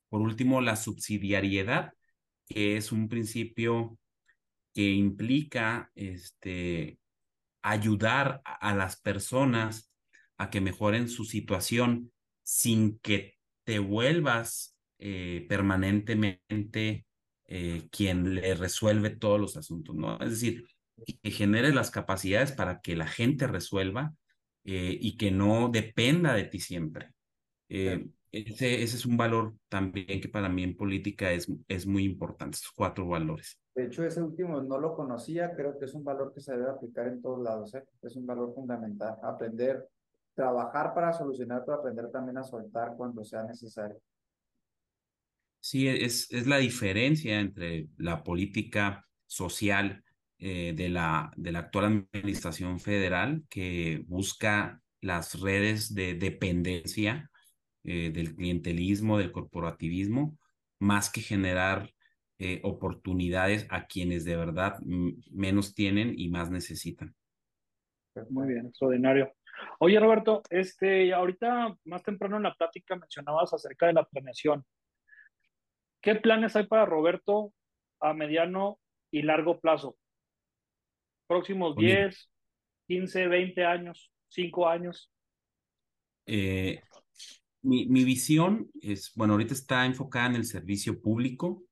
por 0.07 0.21
último 0.21 0.61
la 0.61 0.77
subsidiariedad, 0.77 1.91
que 2.47 2.77
es 2.77 2.91
un 2.91 3.09
principio 3.09 3.98
que 4.79 4.91
implica 4.91 5.91
este, 5.93 6.99
ayudar 7.61 8.41
a 8.45 8.73
las 8.73 8.95
personas 9.01 9.91
a 10.37 10.49
que 10.49 10.61
mejoren 10.61 11.09
su 11.09 11.25
situación 11.25 12.13
sin 12.43 12.97
que 12.99 13.35
te 13.65 13.79
vuelvas 13.79 14.77
eh, 14.97 15.45
permanentemente 15.49 17.05
eh, 17.45 17.89
quien 17.91 18.35
le 18.35 18.55
resuelve 18.55 19.09
todos 19.09 19.37
los 19.37 19.57
asuntos, 19.57 19.97
¿no? 19.97 20.17
Es 20.21 20.29
decir, 20.29 20.65
que 21.21 21.31
genere 21.31 21.73
las 21.73 21.91
capacidades 21.91 22.53
para 22.53 22.79
que 22.79 22.95
la 22.95 23.07
gente 23.07 23.47
resuelva 23.47 24.15
eh, 24.63 24.97
y 24.97 25.17
que 25.17 25.29
no 25.29 25.67
dependa 25.67 26.33
de 26.35 26.45
ti 26.45 26.61
siempre. 26.61 27.11
Ese, 28.31 28.83
ese, 28.83 28.97
es 28.97 29.05
un 29.05 29.17
valor 29.17 29.55
también 29.67 30.21
que 30.21 30.29
para 30.29 30.49
mí 30.49 30.63
en 30.63 30.75
política 30.75 31.31
es, 31.31 31.51
es 31.67 31.85
muy 31.85 32.03
importante, 32.03 32.55
estos 32.55 32.71
cuatro 32.71 33.07
valores. 33.07 33.59
De 33.75 33.85
hecho, 33.85 34.03
ese 34.03 34.21
último 34.21 34.61
no 34.61 34.77
lo 34.77 34.95
conocía, 34.95 35.55
creo 35.55 35.77
que 35.77 35.85
es 35.85 35.93
un 35.93 36.03
valor 36.03 36.33
que 36.33 36.41
se 36.41 36.51
debe 36.51 36.69
aplicar 36.69 37.07
en 37.07 37.21
todos 37.21 37.41
lados, 37.41 37.73
¿eh? 37.75 37.83
es 38.01 38.15
un 38.15 38.25
valor 38.25 38.53
fundamental, 38.53 39.17
aprender, 39.23 39.87
trabajar 40.35 40.93
para 40.93 41.13
solucionar, 41.13 41.63
pero 41.65 41.79
aprender 41.79 42.11
también 42.11 42.37
a 42.37 42.43
soltar 42.43 42.95
cuando 42.95 43.23
sea 43.23 43.43
necesario. 43.43 43.99
Sí, 45.61 45.87
es, 45.87 46.31
es 46.31 46.47
la 46.47 46.57
diferencia 46.57 47.39
entre 47.39 47.89
la 47.97 48.23
política 48.23 49.05
social 49.25 50.03
eh, 50.37 50.73
de, 50.75 50.87
la, 50.87 51.31
de 51.35 51.51
la 51.51 51.59
actual 51.59 52.07
administración 52.13 52.79
federal 52.79 53.43
que 53.49 54.05
busca 54.07 54.81
las 55.01 55.39
redes 55.41 55.93
de 55.93 56.13
dependencia 56.13 57.29
eh, 57.83 58.11
del 58.11 58.35
clientelismo, 58.35 59.17
del 59.17 59.31
corporativismo, 59.31 60.37
más 60.79 61.11
que 61.11 61.21
generar 61.21 61.91
eh, 62.37 62.61
oportunidades 62.63 63.67
a 63.69 63.85
quienes 63.85 64.25
de 64.25 64.37
verdad 64.37 64.79
menos 65.31 65.73
tienen 65.73 66.13
y 66.17 66.29
más 66.29 66.49
necesitan. 66.49 67.15
Muy 68.29 68.47
bien, 68.47 68.67
extraordinario. 68.67 69.33
Oye, 69.79 69.99
Roberto, 69.99 70.41
este, 70.49 71.13
ahorita 71.13 71.77
más 71.85 72.03
temprano 72.03 72.37
en 72.37 72.43
la 72.43 72.53
plática 72.53 72.95
mencionabas 72.95 73.53
acerca 73.53 73.87
de 73.87 73.93
la 73.93 74.05
planeación. 74.05 74.65
¿Qué 76.01 76.15
planes 76.15 76.55
hay 76.55 76.65
para 76.65 76.85
Roberto 76.85 77.53
a 77.99 78.13
mediano 78.13 78.79
y 79.11 79.21
largo 79.21 79.59
plazo? 79.59 79.97
próximos 81.29 81.75
10, 81.75 82.27
15, 82.87 83.27
20 83.27 83.63
años, 83.63 84.11
5 84.29 84.67
años? 84.67 85.11
Eh, 86.25 86.81
mi, 87.61 87.87
mi, 87.87 88.03
visión 88.03 88.69
es, 88.81 89.11
bueno, 89.15 89.33
ahorita 89.33 89.53
está 89.53 89.85
enfocada 89.85 90.27
en 90.27 90.35
el 90.35 90.45
servicio 90.45 91.01
público. 91.01 91.63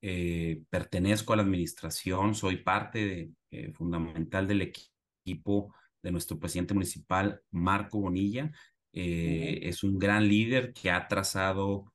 Eh, 0.00 0.64
pertenezco 0.70 1.32
a 1.32 1.36
la 1.36 1.42
administración, 1.42 2.34
soy 2.34 2.56
parte 2.58 3.06
de, 3.06 3.30
eh, 3.50 3.72
fundamental 3.72 4.48
del 4.48 4.62
equipo 4.62 5.74
de 6.02 6.10
nuestro 6.12 6.38
presidente 6.38 6.74
municipal, 6.74 7.40
Marco 7.50 8.00
Bonilla. 8.00 8.50
Es 8.94 9.84
un 9.84 9.98
gran 9.98 10.28
líder 10.28 10.74
que 10.74 10.90
ha 10.90 11.08
trazado 11.08 11.92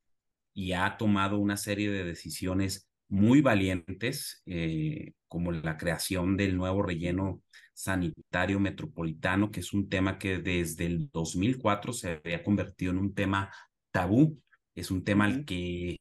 y 0.54 0.72
ha 0.72 0.98
tomado 0.98 1.38
una 1.38 1.56
serie 1.56 1.92
de 1.92 2.04
decisiones 2.04 2.90
muy 3.10 3.42
valientes, 3.42 4.42
eh, 4.46 5.14
como 5.28 5.52
la 5.52 5.78
creación 5.78 6.38
del 6.38 6.58
nuevo 6.58 6.82
relleno 6.84 7.42
sanitario 7.74 8.60
metropolitano, 8.60 9.52
que 9.52 9.62
es 9.62 9.74
un 9.74 9.90
tema 9.90 10.18
que 10.18 10.40
desde 10.40 10.86
el 10.86 11.10
2004 11.12 11.94
se 11.94 12.22
había 12.24 12.44
convertido 12.44 12.92
en 12.92 12.98
un 12.98 13.14
tema 13.14 13.52
tabú, 13.92 14.42
es 14.76 14.92
un 14.92 15.04
tema 15.04 15.26
al 15.26 15.46
que 15.46 15.98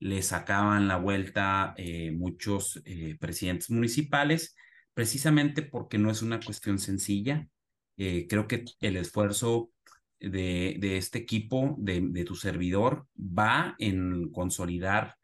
le 0.00 0.22
sacaban 0.22 0.88
la 0.88 0.96
vuelta 0.96 1.74
eh, 1.76 2.10
muchos 2.12 2.80
eh, 2.84 3.16
presidentes 3.20 3.70
municipales, 3.70 4.56
precisamente 4.94 5.62
porque 5.62 5.98
no 5.98 6.10
es 6.10 6.22
una 6.22 6.40
cuestión 6.40 6.78
sencilla. 6.78 7.48
creo 7.96 8.46
que 8.46 8.64
el 8.80 8.96
esfuerzo 8.96 9.72
de, 10.20 10.76
de 10.78 10.96
este 10.96 11.18
equipo, 11.18 11.74
de, 11.78 12.00
de 12.00 12.24
tu 12.24 12.34
servidor, 12.34 13.06
va 13.16 13.74
en 13.78 14.30
consolidar 14.30 15.17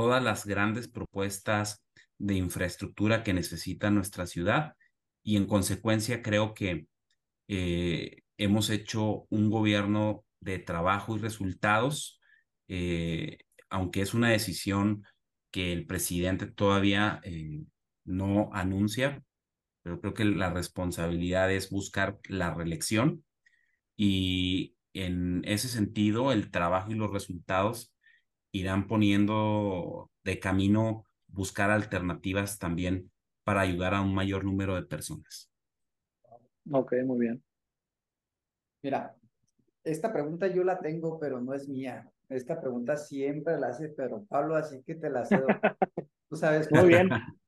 todas 0.00 0.22
las 0.22 0.46
grandes 0.46 0.88
propuestas 0.88 1.84
de 2.16 2.34
infraestructura 2.34 3.22
que 3.22 3.34
necesita 3.34 3.90
nuestra 3.90 4.26
ciudad 4.26 4.72
y 5.22 5.36
en 5.36 5.44
consecuencia 5.44 6.22
creo 6.22 6.54
que 6.54 6.86
eh, 7.48 8.22
hemos 8.38 8.70
hecho 8.70 9.26
un 9.28 9.50
gobierno 9.50 10.24
de 10.40 10.58
trabajo 10.58 11.16
y 11.16 11.18
resultados, 11.18 12.18
eh, 12.66 13.40
aunque 13.68 14.00
es 14.00 14.14
una 14.14 14.30
decisión 14.30 15.04
que 15.50 15.70
el 15.74 15.86
presidente 15.86 16.46
todavía 16.46 17.20
eh, 17.22 17.60
no 18.06 18.48
anuncia, 18.54 19.22
pero 19.82 20.00
creo 20.00 20.14
que 20.14 20.24
la 20.24 20.50
responsabilidad 20.50 21.52
es 21.52 21.68
buscar 21.68 22.18
la 22.26 22.54
reelección. 22.54 23.22
Y 23.98 24.76
en 24.94 25.42
ese 25.44 25.68
sentido 25.68 26.32
el 26.32 26.50
trabajo 26.50 26.90
y 26.90 26.94
los 26.94 27.12
resultados 27.12 27.92
irán 28.52 28.86
poniendo 28.86 30.10
de 30.24 30.38
camino 30.38 31.06
buscar 31.26 31.70
alternativas 31.70 32.58
también 32.58 33.10
para 33.44 33.62
ayudar 33.62 33.94
a 33.94 34.00
un 34.00 34.14
mayor 34.14 34.44
número 34.44 34.74
de 34.74 34.82
personas. 34.82 35.50
Ok, 36.70 36.94
muy 37.04 37.18
bien. 37.18 37.42
Mira, 38.82 39.16
esta 39.84 40.12
pregunta 40.12 40.46
yo 40.46 40.64
la 40.64 40.78
tengo, 40.78 41.18
pero 41.18 41.40
no 41.40 41.54
es 41.54 41.68
mía. 41.68 42.10
Esta 42.28 42.60
pregunta 42.60 42.96
siempre 42.96 43.58
la 43.58 43.68
hace 43.68 43.88
pero 43.88 44.24
Pablo, 44.26 44.54
así 44.56 44.82
que 44.84 44.94
te 44.94 45.10
la 45.10 45.24
cedo. 45.24 45.46
Tú 46.28 46.36
sabes. 46.36 46.70
Muy 46.70 46.88
bien. 46.88 47.08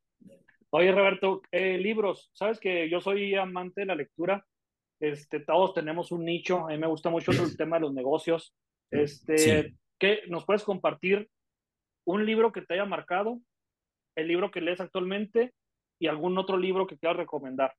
Oye, 0.70 0.90
Roberto, 0.90 1.42
eh, 1.52 1.78
libros. 1.78 2.30
Sabes 2.32 2.58
que 2.58 2.88
yo 2.88 3.00
soy 3.00 3.34
amante 3.34 3.82
de 3.82 3.86
la 3.86 3.94
lectura. 3.94 4.44
Este, 4.98 5.40
todos 5.40 5.74
tenemos 5.74 6.10
un 6.12 6.24
nicho. 6.24 6.66
A 6.66 6.70
mí 6.70 6.78
me 6.78 6.86
gusta 6.86 7.10
mucho 7.10 7.30
el 7.30 7.56
tema 7.56 7.76
de 7.76 7.82
los 7.82 7.92
negocios. 7.92 8.54
Este, 8.90 9.74
¿Qué 10.02 10.24
nos 10.26 10.44
puedes 10.44 10.64
compartir 10.64 11.30
un 12.04 12.26
libro 12.26 12.50
que 12.50 12.60
te 12.60 12.74
haya 12.74 12.84
marcado, 12.84 13.40
el 14.16 14.26
libro 14.26 14.50
que 14.50 14.60
lees 14.60 14.80
actualmente 14.80 15.54
y 16.00 16.08
algún 16.08 16.36
otro 16.38 16.56
libro 16.56 16.88
que 16.88 16.98
quieras 16.98 17.18
recomendar? 17.18 17.72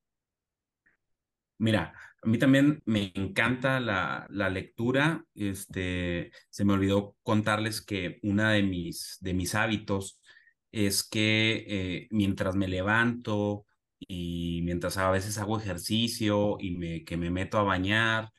Mira, 1.58 1.92
a 2.22 2.26
mí 2.26 2.38
también 2.38 2.80
me 2.86 3.12
encanta 3.14 3.78
la, 3.78 4.26
la, 4.30 4.48
lectura. 4.48 5.22
Este, 5.34 6.32
se 6.48 6.64
me 6.64 6.72
olvidó 6.72 7.14
contarles 7.22 7.84
que 7.84 8.20
una 8.22 8.52
de 8.52 8.62
mis, 8.62 9.18
de 9.20 9.34
mis 9.34 9.54
hábitos 9.54 10.18
es 10.72 11.06
que 11.06 11.66
eh, 11.68 12.08
mientras 12.10 12.56
me 12.56 12.68
levanto 12.68 13.66
y 13.98 14.62
mientras 14.64 14.96
a 14.96 15.10
veces 15.10 15.36
hago 15.36 15.60
ejercicio 15.60 16.56
y 16.58 16.70
me, 16.70 17.04
que 17.04 17.18
me 17.18 17.28
meto 17.28 17.58
a 17.58 17.64
bañar, 17.64 18.30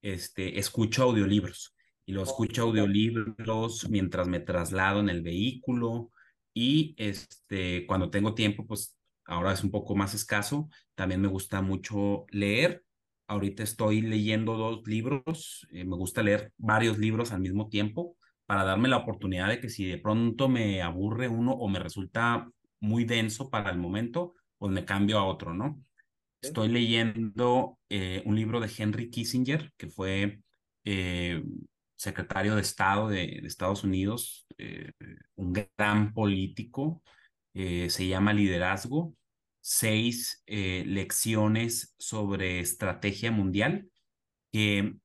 este, 0.00 0.60
escucho 0.60 1.02
audiolibros 1.02 1.75
y 2.06 2.12
lo 2.12 2.22
escucho 2.22 2.62
audiolibros 2.62 3.88
mientras 3.90 4.26
me 4.28 4.40
traslado 4.40 5.00
en 5.00 5.10
el 5.10 5.22
vehículo 5.22 6.10
y 6.54 6.94
este, 6.96 7.86
cuando 7.86 8.08
tengo 8.10 8.34
tiempo, 8.34 8.66
pues 8.66 8.98
ahora 9.26 9.52
es 9.52 9.62
un 9.62 9.70
poco 9.70 9.94
más 9.94 10.14
escaso, 10.14 10.70
también 10.94 11.20
me 11.20 11.28
gusta 11.28 11.60
mucho 11.60 12.24
leer 12.30 12.86
Ahorita 13.28 13.64
estoy 13.64 14.02
leyendo 14.02 14.56
dos 14.56 14.86
libros. 14.86 15.66
me 15.72 15.96
gusta 15.96 16.22
leer 16.22 16.52
varios 16.58 16.98
libros 16.98 17.32
al 17.32 17.40
mismo 17.40 17.68
tiempo 17.68 18.16
para 18.46 18.62
darme 18.62 18.88
la 18.88 18.98
oportunidad 18.98 19.48
de 19.48 19.58
que 19.60 19.68
si 19.68 19.84
de 19.84 19.98
pronto 19.98 20.48
me 20.48 20.80
aburre 20.80 21.28
uno 21.28 21.52
o 21.52 21.68
me 21.68 21.80
resulta 21.80 22.48
muy 22.78 23.04
denso 23.04 23.50
para 23.50 23.70
el 23.70 23.78
momento, 23.78 24.34
pues 24.58 24.70
me 24.72 24.84
cambio 24.84 25.18
a 25.18 25.24
otro, 25.24 25.52
¿no? 25.54 25.82
Estoy 26.40 26.68
leyendo 26.68 27.78
eh, 27.88 28.22
un 28.26 28.36
libro 28.36 28.60
de 28.60 28.70
Henry 28.76 29.10
Kissinger, 29.10 29.72
que 29.76 29.88
fue 29.88 30.40
eh, 30.84 31.42
secretario 31.96 32.54
de 32.54 32.60
Estado 32.60 33.08
de, 33.08 33.40
Estados 33.44 33.84
Unidos, 33.84 34.46
eh, 34.58 34.92
un 35.34 35.52
gran 35.52 36.12
político, 36.12 37.02
se 37.54 38.06
llama 38.06 38.34
Liderazgo, 38.34 39.14
seis 39.62 40.42
lecciones 40.46 41.94
sobre 41.98 42.60
estrategia 42.60 43.32
mundial, 43.32 43.88
que 44.52 44.98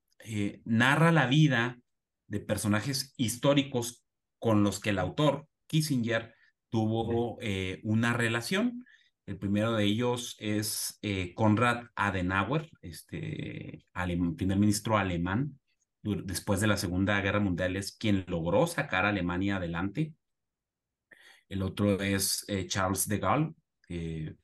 narra 0.65 1.13
la 1.13 1.27
vida 1.27 1.79
de 2.27 2.41
personajes 2.41 3.13
históricos 3.15 4.03
con 4.37 4.63
los 4.63 4.81
que 4.81 4.89
el 4.89 4.99
autor, 4.99 5.47
Kissinger, 5.67 6.35
tuvo 6.69 7.37
una 7.83 8.11
relación 8.11 8.83
el 9.31 9.37
primero 9.37 9.73
de 9.73 9.85
ellos 9.85 10.35
es 10.39 10.99
eh, 11.01 11.33
Konrad 11.35 11.85
Adenauer, 11.95 12.69
este 12.81 13.85
primer 14.35 14.57
ministro 14.57 14.97
alemán. 14.97 15.57
Después 16.03 16.59
de 16.59 16.67
la 16.67 16.77
Segunda 16.77 17.21
Guerra 17.21 17.39
Mundial 17.39 17.75
es 17.75 17.95
quien 17.95 18.25
logró 18.27 18.67
sacar 18.67 19.05
a 19.05 19.09
Alemania 19.09 19.57
adelante. 19.57 20.13
El 21.47 21.61
otro 21.61 22.01
es 22.01 22.45
eh, 22.47 22.65
Charles 22.67 23.07
de 23.07 23.19
Gaulle, 23.19 23.53
eh, 23.89 24.35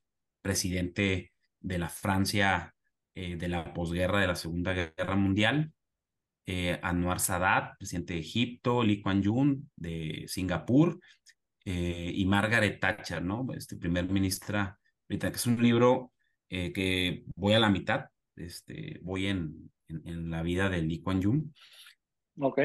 presidente 0.41 1.33
de 1.59 1.77
la 1.77 1.89
Francia 1.89 2.73
de 3.15 3.47
la 3.47 3.73
posguerra 3.73 4.21
de 4.21 4.27
la 4.27 4.35
Segunda 4.35 4.73
Guerra 4.73 5.15
Mundial. 5.15 5.73
Anwar 6.83 7.19
Sadat, 7.19 7.75
presidente 7.79 8.13
de 8.13 8.19
Egipto, 8.19 8.83
Lee 8.83 9.01
Kuan 9.01 9.23
Yew 9.23 9.63
de 9.75 10.25
Singapur 10.27 10.99
eh, 11.69 12.13
y 12.15 12.25
Margaret 12.25 12.79
Thatcher, 12.79 13.21
¿no? 13.21 13.45
Este 13.53 13.75
primer 13.75 14.09
ministra 14.09 14.79
que 15.05 15.17
es 15.17 15.47
un 15.47 15.61
libro 15.61 16.13
eh, 16.49 16.71
que 16.71 17.25
voy 17.35 17.55
a 17.55 17.59
la 17.59 17.69
mitad, 17.69 18.05
este, 18.37 19.01
voy 19.01 19.27
en, 19.27 19.69
en, 19.89 20.29
la 20.29 20.41
vida 20.41 20.69
de 20.69 20.81
Lee 20.81 21.01
Kuan 21.01 21.21
Yew. 21.21 21.51
Ok. 22.39 22.59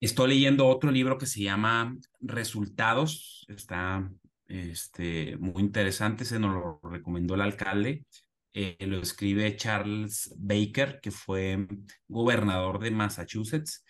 Estoy 0.00 0.28
leyendo 0.28 0.66
otro 0.66 0.90
libro 0.90 1.18
que 1.18 1.26
se 1.26 1.42
llama 1.42 1.96
Resultados, 2.20 3.44
está 3.48 4.08
este, 4.46 5.36
muy 5.38 5.62
interesante, 5.62 6.24
se 6.24 6.38
nos 6.38 6.54
lo 6.54 6.80
recomendó 6.90 7.34
el 7.34 7.42
alcalde. 7.42 8.04
Eh, 8.54 8.76
lo 8.86 9.00
escribe 9.00 9.56
Charles 9.56 10.34
Baker, 10.36 11.00
que 11.00 11.10
fue 11.10 11.66
gobernador 12.06 12.78
de 12.78 12.90
Massachusetts. 12.90 13.84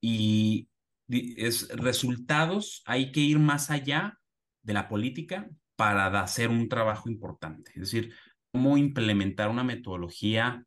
Y 0.00 0.68
es 1.08 1.68
resultados, 1.68 2.82
hay 2.86 3.12
que 3.12 3.20
ir 3.20 3.38
más 3.38 3.70
allá 3.70 4.18
de 4.62 4.72
la 4.72 4.88
política 4.88 5.48
para 5.76 6.06
hacer 6.20 6.48
un 6.48 6.68
trabajo 6.68 7.08
importante. 7.10 7.72
Es 7.74 7.90
decir, 7.90 8.14
cómo 8.52 8.76
implementar 8.76 9.48
una 9.48 9.64
metodología 9.64 10.64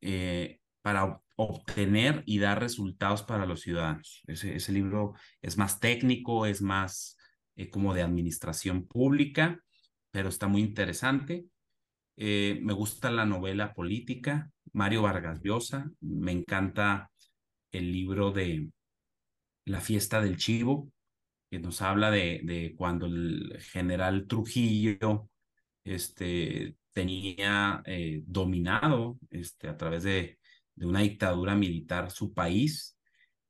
eh, 0.00 0.57
para 0.88 1.20
obtener 1.36 2.22
y 2.24 2.38
dar 2.38 2.60
resultados 2.60 3.22
para 3.22 3.44
los 3.44 3.60
ciudadanos. 3.60 4.22
Ese, 4.26 4.72
libro 4.72 5.12
es 5.42 5.58
más 5.58 5.80
técnico, 5.80 6.46
es 6.46 6.62
más 6.62 7.18
eh, 7.56 7.68
como 7.68 7.92
de 7.92 8.00
administración 8.00 8.86
pública, 8.86 9.62
pero 10.10 10.30
está 10.30 10.48
muy 10.48 10.62
interesante. 10.62 11.44
Eh, 12.16 12.58
me 12.62 12.72
gusta 12.72 13.10
la 13.10 13.26
novela 13.26 13.74
política, 13.74 14.50
Mario 14.72 15.02
Vargas 15.02 15.42
Llosa, 15.42 15.90
me 16.00 16.32
encanta 16.32 17.10
el 17.70 17.92
libro 17.92 18.32
de 18.32 18.70
la 19.66 19.82
fiesta 19.82 20.22
del 20.22 20.38
chivo, 20.38 20.90
que 21.50 21.58
nos 21.58 21.82
habla 21.82 22.10
de, 22.10 22.40
de 22.44 22.74
cuando 22.78 23.04
el 23.04 23.58
general 23.60 24.26
Trujillo 24.26 25.28
este, 25.84 26.76
tenía 26.94 27.82
eh, 27.84 28.22
dominado 28.24 29.18
este, 29.28 29.68
a 29.68 29.76
través 29.76 30.02
de, 30.04 30.38
de, 30.78 30.86
una 30.86 31.00
dictadura 31.00 31.54
militar 31.54 32.10
su 32.10 32.32
país 32.32 32.98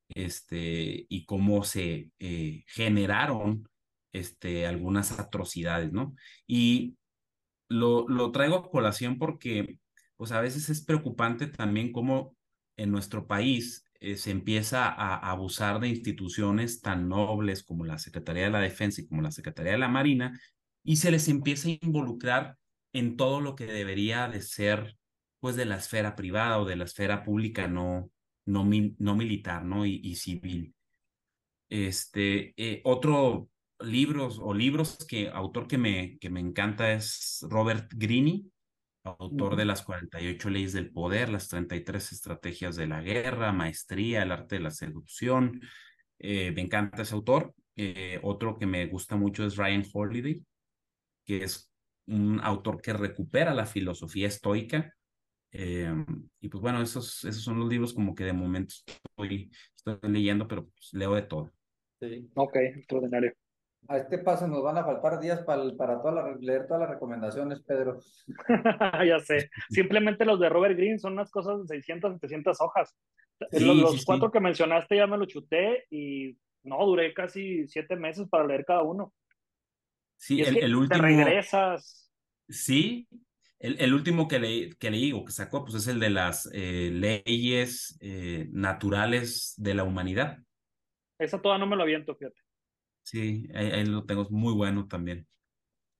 este, 0.09 1.05
y 1.09 1.25
cómo 1.25 1.63
se 1.63 2.11
eh, 2.19 2.63
generaron 2.67 3.67
este, 4.13 4.65
algunas 4.65 5.19
atrocidades, 5.19 5.91
¿no? 5.91 6.15
Y 6.47 6.97
lo, 7.67 8.07
lo 8.07 8.31
traigo 8.31 8.55
a 8.55 8.69
colación 8.69 9.17
porque 9.17 9.79
pues 10.17 10.31
a 10.31 10.41
veces 10.41 10.69
es 10.69 10.83
preocupante 10.83 11.47
también 11.47 11.91
cómo 11.91 12.35
en 12.75 12.91
nuestro 12.91 13.27
país 13.27 13.85
eh, 14.01 14.15
se 14.15 14.31
empieza 14.31 14.87
a, 14.87 15.15
abusar 15.29 15.79
de 15.79 15.89
instituciones 15.89 16.81
tan 16.81 17.09
nobles 17.09 17.63
como 17.63 17.85
la 17.85 17.99
Secretaría 17.99 18.45
de 18.45 18.49
la 18.49 18.61
Defensa 18.61 19.01
y 19.01 19.07
como 19.07 19.21
la 19.21 19.31
Secretaría 19.31 19.73
de 19.73 19.77
la 19.77 19.89
Marina, 19.89 20.39
y 20.83 20.95
se 20.97 21.11
les 21.11 21.27
empieza 21.27 21.67
a 21.67 21.77
involucrar 21.81 22.57
en 22.93 23.17
todo 23.17 23.41
lo 23.41 23.55
que 23.55 23.65
debería 23.65 24.29
de 24.29 24.41
ser, 24.41 24.97
pues, 25.39 25.55
de 25.55 25.65
la 25.65 25.77
esfera 25.77 26.15
privada 26.15 26.59
o 26.59 26.65
de 26.65 26.75
la 26.75 26.85
esfera 26.85 27.23
pública 27.23 27.67
no, 27.67 28.11
no, 28.45 28.65
no 28.97 29.15
militar, 29.15 29.63
¿no? 29.63 29.85
Y, 29.85 30.15
civil. 30.15 30.73
Este, 31.69 32.53
eh, 32.57 32.81
otro 32.83 33.49
libros 33.81 34.39
o 34.41 34.53
libros 34.53 35.05
que 35.07 35.29
autor 35.29 35.67
que 35.67 35.77
me, 35.77 36.17
que 36.19 36.29
me 36.29 36.39
encanta 36.39 36.91
es 36.91 37.45
Robert 37.49 37.91
Greene, 37.95 38.45
autor 39.03 39.55
de 39.55 39.65
las 39.65 39.83
48 39.83 40.49
leyes 40.49 40.73
del 40.73 40.91
poder, 40.91 41.29
las 41.29 41.47
33 41.47 42.11
estrategias 42.11 42.75
de 42.75 42.87
la 42.87 43.01
guerra, 43.01 43.53
maestría, 43.53 44.23
el 44.23 44.31
arte 44.31 44.55
de 44.55 44.61
la 44.61 44.71
seducción. 44.71 45.61
Eh, 46.19 46.51
me 46.51 46.61
encanta 46.61 47.03
ese 47.03 47.15
autor. 47.15 47.53
Eh, 47.75 48.19
otro 48.23 48.57
que 48.57 48.65
me 48.65 48.85
gusta 48.87 49.15
mucho 49.15 49.45
es 49.45 49.55
Ryan 49.55 49.85
Holiday, 49.91 50.43
que 51.25 51.43
es 51.43 51.71
un 52.07 52.41
autor 52.41 52.81
que 52.81 52.93
recupera 52.93 53.53
la 53.53 53.65
filosofía 53.65 54.27
estoica. 54.27 54.93
Eh, 55.51 55.91
y 56.41 56.49
pues 56.49 56.61
bueno, 56.61 56.81
esos, 56.81 57.23
esos 57.23 57.43
son 57.43 57.59
los 57.59 57.69
libros 57.69 57.93
como 57.93 58.13
que 58.13 58.23
de 58.23 58.33
momento 58.33 58.75
estoy, 58.85 59.51
estoy 59.75 59.97
leyendo, 60.09 60.47
pero 60.47 60.65
pues 60.65 60.93
leo 60.93 61.15
de 61.15 61.23
todo. 61.23 61.51
Sí. 61.99 62.29
Ok, 62.35 62.55
extraordinario. 62.55 63.33
A 63.87 63.97
este 63.97 64.19
paso 64.19 64.47
nos 64.47 64.61
van 64.61 64.77
a 64.77 64.83
faltar 64.83 65.19
días 65.19 65.41
para, 65.41 65.63
para 65.75 66.01
toda 66.01 66.35
leer 66.39 66.67
todas 66.67 66.81
las 66.81 66.89
recomendaciones, 66.91 67.61
Pedro. 67.61 67.99
ya 69.07 69.19
sé. 69.19 69.49
Simplemente 69.69 70.25
los 70.25 70.39
de 70.39 70.49
Robert 70.49 70.77
Greene 70.77 70.99
son 70.99 71.13
unas 71.13 71.31
cosas 71.31 71.61
de 71.61 71.75
600, 71.75 72.13
700 72.13 72.61
hojas. 72.61 72.95
los, 73.51 74.05
cuatro 74.05 74.31
que 74.31 74.39
mencionaste 74.39 74.97
ya 74.97 75.07
me 75.07 75.17
lo 75.17 75.25
chuté 75.25 75.85
y 75.89 76.37
no, 76.63 76.85
duré 76.85 77.13
casi 77.13 77.67
siete 77.67 77.95
meses 77.95 78.27
para 78.29 78.45
leer 78.45 78.65
cada 78.65 78.83
uno. 78.83 79.13
Sí, 80.17 80.41
el, 80.41 80.75
último. 80.75 81.01
Te 81.01 81.07
regresas. 81.07 82.11
Sí, 82.49 83.07
el, 83.59 83.79
el, 83.79 83.93
último 83.93 84.27
que 84.27 84.39
leí, 84.39 84.69
que 84.75 84.89
leí 84.89 85.11
o 85.11 85.25
que 85.25 85.31
sacó, 85.31 85.63
pues 85.63 85.75
es 85.75 85.87
el 85.87 85.99
de 85.99 86.09
las 86.09 86.49
eh, 86.53 86.89
leyes 86.91 87.97
eh, 87.99 88.47
naturales 88.51 89.53
de 89.57 89.73
la 89.73 89.83
humanidad. 89.83 90.39
Esa 91.19 91.41
toda 91.41 91.57
no 91.57 91.67
me 91.67 91.75
lo 91.75 91.83
aviento, 91.83 92.15
fíjate. 92.15 92.41
Sí, 93.03 93.49
ahí, 93.53 93.85
lo 93.85 94.05
tengo, 94.05 94.27
muy 94.29 94.53
bueno 94.53 94.87
también. 94.87 95.27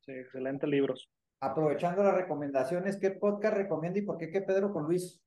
Sí, 0.06 0.14
excelentes 0.14 0.70
libros. 0.70 1.10
Aprovechando 1.42 2.04
las 2.04 2.16
recomendaciones, 2.16 2.98
¿qué 2.98 3.12
podcast 3.12 3.58
recomienda 3.58 4.00
y 4.00 4.04
por 4.04 4.18
qué 4.18 4.32
qué 4.32 4.42
Pedro 4.42 4.72
con 4.72 4.86
Luis? 4.86 5.22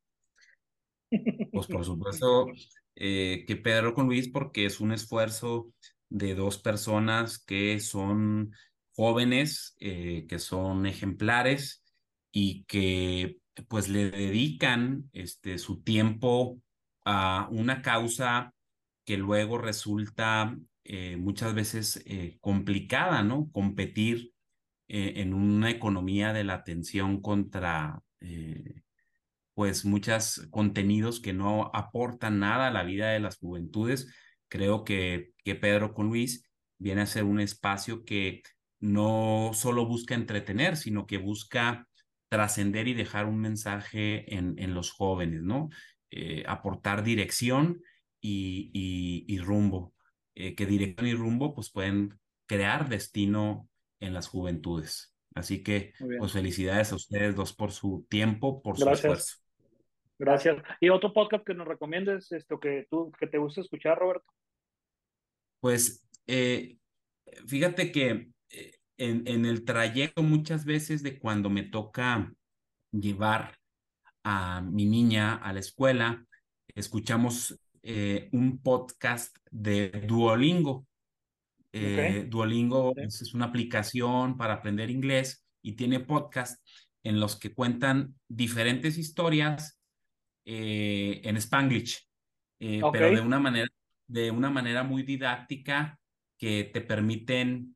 Pues 1.52 1.66
por 1.66 1.84
supuesto 1.84 2.46
eh, 2.94 3.44
que 3.46 3.56
Pedro 3.56 3.94
con 3.94 4.06
Luis 4.06 4.28
porque 4.28 4.64
es 4.64 4.80
un 4.80 4.92
esfuerzo 4.92 5.72
de 6.08 6.34
dos 6.34 6.58
personas 6.58 7.42
que 7.44 7.78
son 7.80 8.52
jóvenes, 8.94 9.76
eh, 9.80 10.26
que 10.28 10.38
son 10.38 10.86
ejemplares 10.86 11.81
y 12.32 12.64
que 12.64 13.38
pues 13.68 13.88
le 13.88 14.10
dedican 14.10 15.10
este, 15.12 15.58
su 15.58 15.82
tiempo 15.82 16.58
a 17.04 17.48
una 17.50 17.82
causa 17.82 18.54
que 19.04 19.18
luego 19.18 19.58
resulta 19.58 20.56
eh, 20.84 21.16
muchas 21.16 21.54
veces 21.54 22.02
eh, 22.06 22.38
complicada, 22.40 23.22
¿no? 23.22 23.50
Competir 23.52 24.32
eh, 24.88 25.14
en 25.16 25.34
una 25.34 25.70
economía 25.70 26.32
de 26.32 26.44
la 26.44 26.54
atención 26.54 27.20
contra, 27.20 28.02
pues, 29.54 29.84
muchos 29.84 30.46
contenidos 30.50 31.20
que 31.20 31.32
no 31.32 31.70
aportan 31.74 32.38
nada 32.38 32.68
a 32.68 32.70
la 32.72 32.84
vida 32.84 33.10
de 33.10 33.20
las 33.20 33.38
juventudes. 33.38 34.12
Creo 34.48 34.84
que, 34.84 35.32
que 35.44 35.54
Pedro 35.54 35.94
con 35.94 36.08
Luis 36.08 36.48
viene 36.78 37.02
a 37.02 37.06
ser 37.06 37.24
un 37.24 37.40
espacio 37.40 38.04
que 38.04 38.42
no 38.80 39.50
solo 39.54 39.86
busca 39.86 40.14
entretener, 40.14 40.76
sino 40.76 41.06
que 41.06 41.18
busca 41.18 41.86
trascender 42.32 42.88
y 42.88 42.94
dejar 42.94 43.26
un 43.26 43.38
mensaje 43.38 44.34
en, 44.34 44.54
en 44.58 44.72
los 44.72 44.90
jóvenes, 44.90 45.42
¿no? 45.42 45.68
aportar 46.46 47.02
dirección 47.02 47.82
y, 48.20 49.24
y 49.26 49.38
rumbo. 49.38 49.94
Eh, 50.34 50.54
que 50.54 50.64
dirección 50.64 51.06
y 51.06 51.14
rumbo 51.14 51.54
pues 51.54 51.70
pueden 51.70 52.18
crear 52.46 52.88
destino 52.88 53.68
en 54.00 54.14
las 54.14 54.28
juventudes. 54.28 55.14
Así 55.34 55.62
que 55.62 55.92
pues 56.18 56.32
felicidades 56.32 56.92
a 56.92 56.96
ustedes 56.96 57.36
dos 57.36 57.54
por 57.54 57.70
su 57.70 58.06
tiempo, 58.08 58.62
por 58.62 58.78
su 58.78 58.88
esfuerzo. 58.88 59.38
Gracias. 60.18 60.62
¿Y 60.80 60.88
otro 60.88 61.12
podcast 61.12 61.44
que 61.44 61.54
nos 61.54 61.66
recomiendes, 61.66 62.30
esto 62.32 62.60
que 62.60 62.86
tú, 62.90 63.10
que 63.18 63.26
te 63.26 63.38
gusta 63.38 63.60
escuchar, 63.60 63.98
Roberto? 63.98 64.30
Pues 65.60 66.06
eh, 66.26 66.78
fíjate 67.46 67.90
que 67.92 68.08
eh, 68.10 68.32
en, 68.98 69.22
en 69.26 69.46
el 69.46 69.64
trayecto 69.64 70.22
muchas 70.22 70.64
veces 70.64 71.02
de 71.02 71.18
cuando 71.18 71.50
me 71.50 71.62
toca 71.62 72.32
llevar 72.92 73.56
a 74.24 74.60
mi 74.60 74.86
niña 74.86 75.34
a 75.34 75.52
la 75.52 75.60
escuela, 75.60 76.26
escuchamos 76.74 77.58
eh, 77.82 78.28
un 78.32 78.58
podcast 78.62 79.36
de 79.50 79.88
Duolingo. 80.06 80.86
Eh, 81.72 82.26
Duolingo 82.28 82.92
es, 82.96 83.34
una 83.34 83.46
aplicación 83.46 84.36
para 84.36 84.54
aprender 84.54 84.90
inglés 84.90 85.44
y 85.62 85.72
tiene 85.72 86.00
podcast 86.00 86.62
en 87.02 87.18
los 87.18 87.36
que 87.36 87.54
cuentan 87.54 88.14
diferentes 88.28 88.98
historias 88.98 89.80
eh, 90.44 91.20
en 91.24 91.36
Spanglish, 91.36 92.06
pero 92.58 93.10
de 93.10 93.20
una 93.20 93.40
manera 93.40 93.68
de 94.06 94.30
una 94.30 94.50
manera 94.50 94.82
muy 94.82 95.04
didáctica 95.04 95.98
que 96.36 96.64
te 96.64 96.82
permiten 96.82 97.74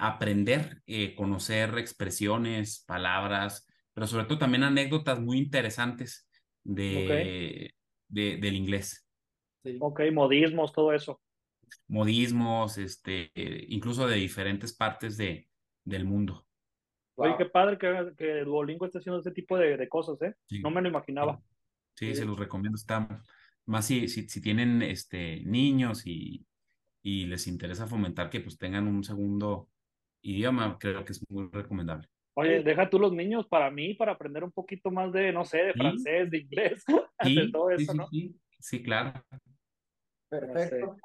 aprender, 0.00 0.82
conocer 1.16 1.78
expresiones, 1.78 2.84
palabras, 2.86 3.66
pero 3.92 4.06
sobre 4.06 4.26
todo 4.26 4.38
también 4.38 4.64
anécdotas 4.64 5.20
muy 5.20 5.38
interesantes 5.38 6.28
de, 6.62 7.72
del 8.08 8.56
inglés. 8.56 9.06
Ok, 9.80 10.00
modismos, 10.12 10.72
todo 10.72 10.92
eso. 10.92 11.20
Modismos, 11.88 12.78
este, 12.78 13.30
incluso 13.68 14.06
de 14.06 14.16
diferentes 14.16 14.74
partes 14.76 15.16
de, 15.16 15.48
del 15.84 16.04
mundo. 16.04 16.46
Oye, 17.16 17.34
qué 17.38 17.46
padre 17.46 17.78
que, 17.78 18.12
que 18.18 18.44
Duolingo 18.44 18.86
esté 18.86 18.98
haciendo 18.98 19.18
este 19.18 19.30
tipo 19.30 19.56
de, 19.56 19.76
de 19.76 19.88
cosas, 19.88 20.20
¿eh? 20.22 20.34
No 20.62 20.70
me 20.70 20.82
lo 20.82 20.88
imaginaba. 20.88 21.40
Sí, 21.94 22.14
se 22.14 22.24
los 22.24 22.38
recomiendo. 22.38 22.76
Está 22.76 23.22
más 23.66 23.86
si, 23.86 24.08
si, 24.08 24.28
si 24.28 24.40
tienen 24.40 24.82
este, 24.82 25.40
niños 25.44 26.06
y, 26.06 26.44
y 27.04 27.26
les 27.26 27.46
interesa 27.46 27.86
fomentar 27.86 28.30
que 28.30 28.40
pues 28.40 28.56
tengan 28.56 28.88
un 28.88 29.04
segundo 29.04 29.68
idioma, 30.22 30.78
creo 30.80 31.04
que 31.04 31.12
es 31.12 31.22
muy 31.28 31.48
recomendable. 31.52 32.08
Oye, 32.36 32.62
deja 32.62 32.88
tú 32.88 32.98
los 32.98 33.12
niños 33.12 33.46
para 33.46 33.70
mí, 33.70 33.94
para 33.94 34.12
aprender 34.12 34.42
un 34.42 34.50
poquito 34.50 34.90
más 34.90 35.12
de, 35.12 35.32
no 35.32 35.44
sé, 35.44 35.58
de 35.58 35.72
francés, 35.74 36.30
de 36.30 36.38
inglés, 36.38 36.82
de 37.24 37.50
todo 37.52 37.70
eso, 37.70 37.92
sí, 37.92 37.98
¿no? 37.98 38.08
Sí, 38.08 38.40
sí, 38.58 38.82
claro. 38.82 39.12
Perfecto. 40.30 40.96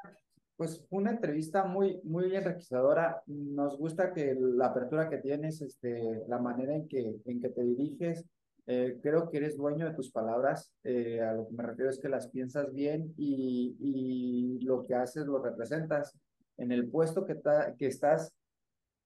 Pues 0.55 0.85
una 0.89 1.11
entrevista 1.11 1.65
muy, 1.65 1.99
muy 2.03 2.35
enriquecedora. 2.35 3.21
Nos 3.27 3.77
gusta 3.77 4.13
que 4.13 4.35
la 4.39 4.67
apertura 4.67 5.09
que 5.09 5.17
tienes, 5.17 5.61
este, 5.61 6.23
la 6.27 6.39
manera 6.39 6.75
en 6.75 6.87
que, 6.87 7.15
en 7.25 7.41
que 7.41 7.49
te 7.49 7.63
diriges, 7.63 8.25
eh, 8.71 8.99
creo 9.01 9.27
que 9.27 9.37
eres 9.37 9.57
dueño 9.57 9.87
de 9.87 9.95
tus 9.95 10.11
palabras. 10.11 10.71
Eh, 10.83 11.19
a 11.21 11.33
lo 11.33 11.47
que 11.47 11.55
me 11.55 11.63
refiero 11.63 11.89
es 11.89 11.97
que 11.97 12.07
las 12.07 12.27
piensas 12.27 12.71
bien 12.71 13.15
y, 13.17 13.75
y 13.79 14.59
lo 14.63 14.85
que 14.85 14.93
haces 14.93 15.25
lo 15.25 15.41
representas. 15.41 16.15
En 16.55 16.71
el 16.71 16.87
puesto 16.87 17.25
que, 17.25 17.35
que 17.79 17.87
estás, 17.87 18.31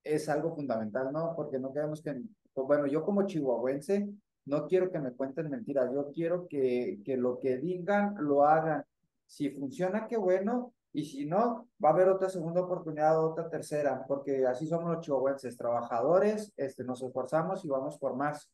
es 0.03 0.27
algo 0.27 0.53
fundamental, 0.53 1.13
¿no? 1.13 1.33
Porque 1.33 1.59
no 1.59 1.71
queremos 1.71 2.01
que, 2.01 2.21
pues, 2.53 2.67
bueno, 2.67 2.87
yo 2.87 3.05
como 3.05 3.25
chihuahuense, 3.25 4.09
no 4.47 4.67
quiero 4.67 4.91
que 4.91 4.99
me 4.99 5.13
cuenten 5.13 5.49
mentiras, 5.49 5.89
yo 5.93 6.11
quiero 6.11 6.45
que, 6.49 6.99
que 7.05 7.15
lo 7.15 7.39
que 7.39 7.57
digan, 7.57 8.15
lo 8.19 8.43
hagan. 8.43 8.83
Si 9.25 9.49
funciona, 9.49 10.07
qué 10.07 10.17
bueno, 10.17 10.73
y 10.91 11.05
si 11.05 11.25
no, 11.25 11.69
va 11.81 11.89
a 11.89 11.93
haber 11.93 12.09
otra 12.09 12.29
segunda 12.29 12.59
oportunidad, 12.59 13.23
otra 13.23 13.49
tercera, 13.49 14.03
porque 14.09 14.45
así 14.45 14.67
somos 14.67 14.91
los 14.91 14.99
chihuahuenses, 14.99 15.55
trabajadores, 15.55 16.51
este, 16.57 16.83
nos 16.83 17.01
esforzamos 17.01 17.63
y 17.63 17.69
vamos 17.69 17.97
por 17.97 18.17
más. 18.17 18.51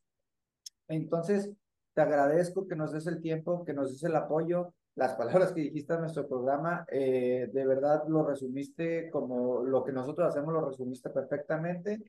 Entonces, 0.90 1.50
te 1.94 2.02
agradezco 2.02 2.66
que 2.66 2.74
nos 2.74 2.92
des 2.92 3.06
el 3.06 3.20
tiempo, 3.20 3.64
que 3.64 3.72
nos 3.72 3.92
des 3.92 4.02
el 4.02 4.16
apoyo, 4.16 4.74
las 4.96 5.14
palabras 5.14 5.52
que 5.52 5.62
dijiste 5.62 5.94
en 5.94 6.00
nuestro 6.00 6.28
programa, 6.28 6.84
eh, 6.90 7.48
de 7.52 7.66
verdad 7.66 8.02
lo 8.08 8.26
resumiste 8.26 9.08
como 9.10 9.62
lo 9.62 9.84
que 9.84 9.92
nosotros 9.92 10.28
hacemos, 10.28 10.52
lo 10.52 10.68
resumiste 10.68 11.10
perfectamente. 11.10 12.02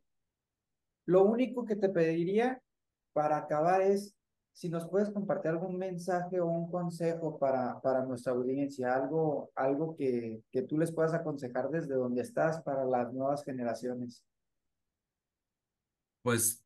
Lo 1.06 1.24
único 1.24 1.64
que 1.64 1.76
te 1.76 1.90
pediría 1.90 2.60
para 3.14 3.38
acabar 3.38 3.82
es 3.82 4.16
si 4.52 4.68
nos 4.68 4.90
puedes 4.90 5.12
compartir 5.12 5.52
algún 5.52 5.78
mensaje 5.78 6.40
o 6.40 6.48
un 6.48 6.70
consejo 6.70 7.38
para, 7.38 7.80
para 7.82 8.04
nuestra 8.04 8.34
audiencia, 8.34 8.96
algo, 8.96 9.52
algo 9.56 9.96
que, 9.96 10.42
que 10.52 10.64
tú 10.64 10.78
les 10.78 10.92
puedas 10.92 11.14
aconsejar 11.14 11.70
desde 11.70 11.94
donde 11.94 12.24
estás 12.24 12.62
para 12.62 12.84
las 12.84 13.14
nuevas 13.14 13.44
generaciones. 13.44 14.24
Pues 16.24 16.64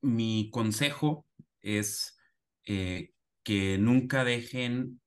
mi 0.00 0.48
consejo 0.50 1.24
es 1.62 2.18
eh, 2.64 3.12
que 3.42 3.78
nunca 3.78 4.24
dejen 4.24 5.00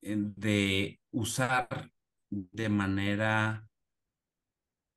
de 0.00 1.00
usar 1.10 1.90
de 2.30 2.68
manera 2.68 3.68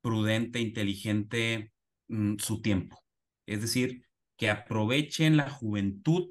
prudente, 0.02 0.60
inteligente 0.60 1.72
mm, 2.08 2.36
su 2.38 2.62
tiempo. 2.62 3.02
Es 3.46 3.60
decir, 3.60 4.04
que 4.36 4.50
aprovechen 4.50 5.36
la 5.36 5.50
juventud 5.50 6.30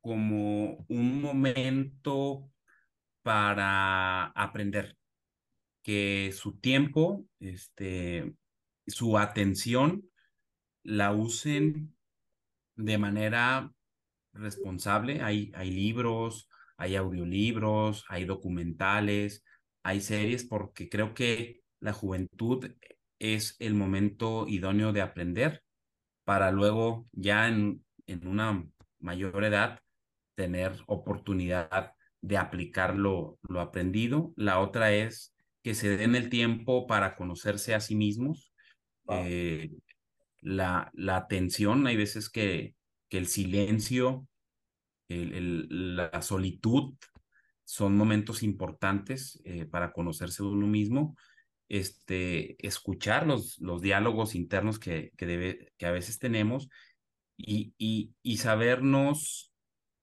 como 0.00 0.84
un 0.88 1.22
momento 1.22 2.50
para 3.22 4.26
aprender, 4.26 4.98
que 5.82 6.32
su 6.32 6.58
tiempo, 6.58 7.24
este, 7.40 8.34
su 8.86 9.16
atención 9.16 10.10
la 10.82 11.12
usen 11.12 11.96
de 12.76 12.98
manera 12.98 13.72
responsable. 14.34 15.22
Hay, 15.22 15.52
hay 15.54 15.70
libros, 15.70 16.48
hay 16.76 16.96
audiolibros, 16.96 18.04
hay 18.08 18.24
documentales, 18.24 19.44
hay 19.82 20.00
series, 20.00 20.44
porque 20.44 20.88
creo 20.88 21.14
que 21.14 21.62
la 21.80 21.92
juventud 21.92 22.70
es 23.18 23.56
el 23.58 23.74
momento 23.74 24.46
idóneo 24.48 24.92
de 24.92 25.00
aprender 25.00 25.62
para 26.24 26.50
luego 26.50 27.06
ya 27.12 27.48
en, 27.48 27.84
en 28.06 28.26
una 28.26 28.66
mayor 28.98 29.44
edad 29.44 29.80
tener 30.34 30.72
oportunidad 30.86 31.92
de 32.20 32.38
aplicar 32.38 32.96
lo, 32.96 33.38
lo 33.42 33.60
aprendido. 33.60 34.32
La 34.36 34.60
otra 34.60 34.92
es 34.92 35.34
que 35.62 35.74
se 35.74 35.96
den 35.96 36.14
el 36.14 36.28
tiempo 36.30 36.86
para 36.86 37.16
conocerse 37.16 37.74
a 37.74 37.80
sí 37.80 37.94
mismos. 37.94 38.52
Eh, 39.08 39.70
la, 40.40 40.90
la 40.94 41.16
atención, 41.16 41.86
hay 41.86 41.96
veces 41.96 42.30
que, 42.30 42.74
que 43.08 43.18
el 43.18 43.26
silencio 43.26 44.26
el, 45.08 45.96
la 45.96 46.22
solitud 46.22 46.94
son 47.64 47.96
momentos 47.96 48.42
importantes 48.42 49.40
eh, 49.44 49.64
para 49.66 49.92
conocerse 49.92 50.42
de 50.42 50.48
uno 50.50 50.66
mismo, 50.66 51.16
este, 51.68 52.56
escuchar 52.66 53.26
los, 53.26 53.58
los 53.58 53.80
diálogos 53.80 54.34
internos 54.34 54.78
que, 54.78 55.12
que, 55.16 55.26
debe, 55.26 55.72
que 55.78 55.86
a 55.86 55.90
veces 55.90 56.18
tenemos 56.18 56.68
y, 57.36 57.74
y, 57.78 58.14
y 58.22 58.36
sabernos 58.36 59.52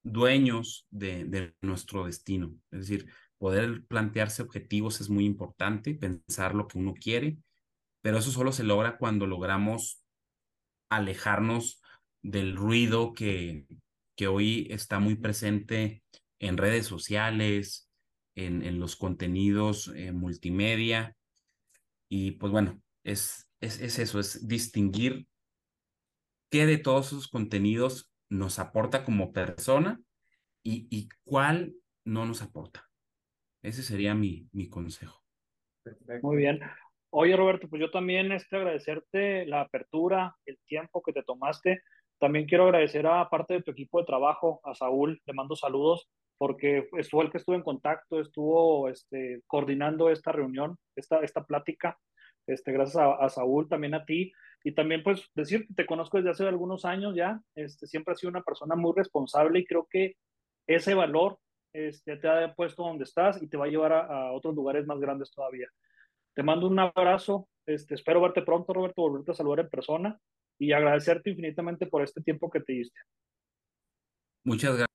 dueños 0.03 0.87
de, 0.89 1.25
de, 1.25 1.55
nuestro 1.61 2.05
destino. 2.05 2.53
Es 2.71 2.79
decir, 2.79 3.07
poder 3.37 3.85
plantearse 3.85 4.41
objetivos 4.41 5.01
es 5.01 5.09
muy 5.09 5.25
importante, 5.25 5.93
pensar 5.93 6.55
lo 6.55 6.67
que 6.67 6.79
uno 6.79 6.93
quiere, 6.93 7.37
pero 8.01 8.17
eso 8.17 8.31
solo 8.31 8.51
se 8.51 8.63
logra 8.63 8.97
cuando 8.97 9.27
logramos 9.27 10.03
alejarnos 10.89 11.80
del 12.21 12.55
ruido 12.55 13.13
que, 13.13 13.65
que 14.15 14.27
hoy 14.27 14.67
está 14.69 14.99
muy 14.99 15.15
presente 15.15 16.03
en 16.39 16.57
redes 16.57 16.85
sociales, 16.85 17.89
en, 18.35 18.63
en 18.63 18.79
los 18.79 18.95
contenidos 18.95 19.91
eh, 19.95 20.11
multimedia. 20.11 21.15
Y 22.09 22.31
pues 22.31 22.51
bueno, 22.51 22.81
es, 23.03 23.49
es, 23.59 23.79
es, 23.81 23.99
eso, 23.99 24.19
es 24.19 24.47
distinguir 24.47 25.27
qué 26.49 26.65
de 26.65 26.77
todos 26.77 27.07
esos 27.07 27.27
contenidos 27.27 28.11
nos 28.29 28.59
aporta 28.59 29.03
como 29.03 29.31
persona 29.31 29.99
y, 30.63 30.87
y 30.89 31.09
cuál 31.23 31.73
no 32.05 32.25
nos 32.25 32.41
aporta. 32.41 32.89
Ese 33.63 33.83
sería 33.83 34.15
mi, 34.15 34.47
mi 34.51 34.69
consejo. 34.69 35.21
Muy 36.21 36.37
bien. 36.37 36.59
Oye, 37.09 37.35
Roberto, 37.35 37.67
pues 37.67 37.79
yo 37.79 37.91
también 37.91 38.31
este, 38.31 38.55
agradecerte 38.55 39.45
la 39.45 39.61
apertura, 39.61 40.35
el 40.45 40.57
tiempo 40.65 41.01
que 41.01 41.13
te 41.13 41.23
tomaste. 41.23 41.83
También 42.21 42.45
quiero 42.45 42.65
agradecer 42.65 43.07
a 43.07 43.27
parte 43.31 43.55
de 43.55 43.63
tu 43.63 43.71
equipo 43.71 43.97
de 43.97 44.05
trabajo, 44.05 44.61
a 44.63 44.75
Saúl, 44.75 45.19
le 45.25 45.33
mando 45.33 45.55
saludos, 45.55 46.07
porque 46.37 46.87
fue 47.09 47.23
el 47.23 47.31
que 47.31 47.39
estuvo 47.39 47.55
en 47.55 47.63
contacto, 47.63 48.21
estuvo 48.21 48.87
este, 48.89 49.41
coordinando 49.47 50.07
esta 50.07 50.31
reunión, 50.31 50.77
esta, 50.95 51.21
esta 51.21 51.43
plática. 51.43 51.97
Este, 52.45 52.71
gracias 52.71 52.97
a, 52.97 53.15
a, 53.15 53.27
Saúl, 53.29 53.67
también 53.67 53.95
a 53.95 54.05
ti. 54.05 54.31
Y 54.63 54.73
también, 54.73 55.01
pues, 55.01 55.31
decir 55.33 55.65
que 55.65 55.73
te 55.73 55.87
conozco 55.87 56.17
desde 56.17 56.29
hace 56.29 56.47
algunos 56.47 56.85
años 56.85 57.15
ya. 57.15 57.41
Este, 57.55 57.87
siempre 57.87 58.11
has 58.11 58.19
sido 58.19 58.29
una 58.29 58.43
persona 58.43 58.75
muy 58.75 58.93
responsable 58.95 59.57
y 59.57 59.65
creo 59.65 59.87
que 59.89 60.13
ese 60.67 60.93
valor 60.93 61.39
este, 61.73 62.17
te 62.17 62.27
ha 62.27 62.53
puesto 62.53 62.83
donde 62.83 63.05
estás 63.05 63.41
y 63.41 63.47
te 63.47 63.57
va 63.57 63.65
a 63.65 63.69
llevar 63.69 63.93
a, 63.93 64.27
a 64.27 64.31
otros 64.31 64.53
lugares 64.53 64.85
más 64.85 64.99
grandes 64.99 65.31
todavía. 65.31 65.69
Te 66.35 66.43
mando 66.43 66.67
un 66.67 66.77
abrazo. 66.77 67.47
Este, 67.65 67.95
espero 67.95 68.21
verte 68.21 68.43
pronto, 68.43 68.73
Roberto, 68.73 69.01
volverte 69.01 69.31
a 69.31 69.33
saludar 69.33 69.61
en 69.61 69.69
persona 69.69 70.19
y 70.61 70.73
agradecerte 70.73 71.31
infinitamente 71.31 71.87
por 71.87 72.03
este 72.03 72.21
tiempo 72.21 72.51
que 72.51 72.59
te 72.59 72.73
diste. 72.73 72.99
Muchas 74.43 74.85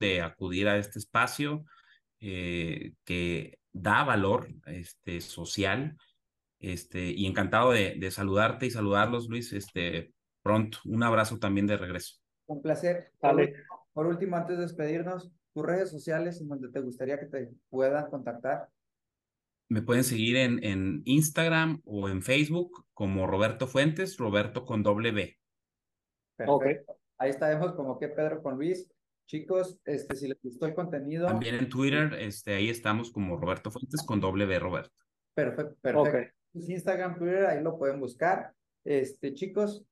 de 0.00 0.22
acudir 0.22 0.68
a 0.68 0.78
este 0.78 0.98
espacio 0.98 1.66
eh, 2.18 2.94
que 3.04 3.58
da 3.72 4.04
valor 4.04 4.48
este, 4.64 5.20
social. 5.20 5.98
Este, 6.60 7.10
y 7.10 7.26
encantado 7.26 7.72
de, 7.72 7.96
de, 7.98 8.10
saludarte 8.10 8.64
y 8.66 8.70
saludarlos, 8.70 9.28
Luis. 9.28 9.52
Este, 9.52 10.14
pronto. 10.42 10.78
Un 10.86 11.02
abrazo 11.02 11.38
también 11.38 11.66
de 11.66 11.76
regreso. 11.76 12.16
Un 12.46 12.62
placer. 12.62 13.12
Por 13.92 14.06
último, 14.06 14.36
antes 14.36 14.56
de 14.56 14.62
despedirnos, 14.62 15.30
tus 15.52 15.66
redes 15.66 15.90
sociales 15.90 16.40
en 16.40 16.48
donde 16.48 16.70
te 16.70 16.80
gustaría 16.80 17.20
que 17.20 17.26
te 17.26 17.50
puedan 17.68 18.08
contactar. 18.08 18.66
Me 19.72 19.80
pueden 19.80 20.04
seguir 20.04 20.36
en, 20.36 20.62
en 20.62 21.00
Instagram 21.06 21.80
o 21.86 22.10
en 22.10 22.20
Facebook 22.20 22.84
como 22.92 23.26
Roberto 23.26 23.66
Fuentes, 23.66 24.18
Roberto 24.18 24.66
con 24.66 24.82
doble 24.82 25.12
B. 25.12 25.38
Perfecto. 26.36 26.98
Ahí 27.16 27.30
estaremos 27.30 27.72
como 27.72 27.98
que 27.98 28.08
Pedro 28.08 28.42
con 28.42 28.56
Luis. 28.56 28.86
Chicos, 29.26 29.80
este, 29.86 30.14
si 30.14 30.28
les 30.28 30.36
gustó 30.42 30.66
el 30.66 30.74
contenido. 30.74 31.26
También 31.26 31.54
en 31.54 31.70
Twitter, 31.70 32.12
este, 32.18 32.52
ahí 32.52 32.68
estamos 32.68 33.10
como 33.10 33.38
Roberto 33.38 33.70
Fuentes 33.70 34.02
con 34.02 34.20
doble 34.20 34.44
B 34.44 34.58
Roberto. 34.58 34.92
Perfecto, 35.34 35.74
perfecto. 35.80 36.36
Instagram, 36.52 37.16
Twitter, 37.16 37.46
ahí 37.46 37.62
lo 37.62 37.78
pueden 37.78 37.98
buscar. 37.98 38.52
Este, 38.84 39.32
chicos, 39.32 39.86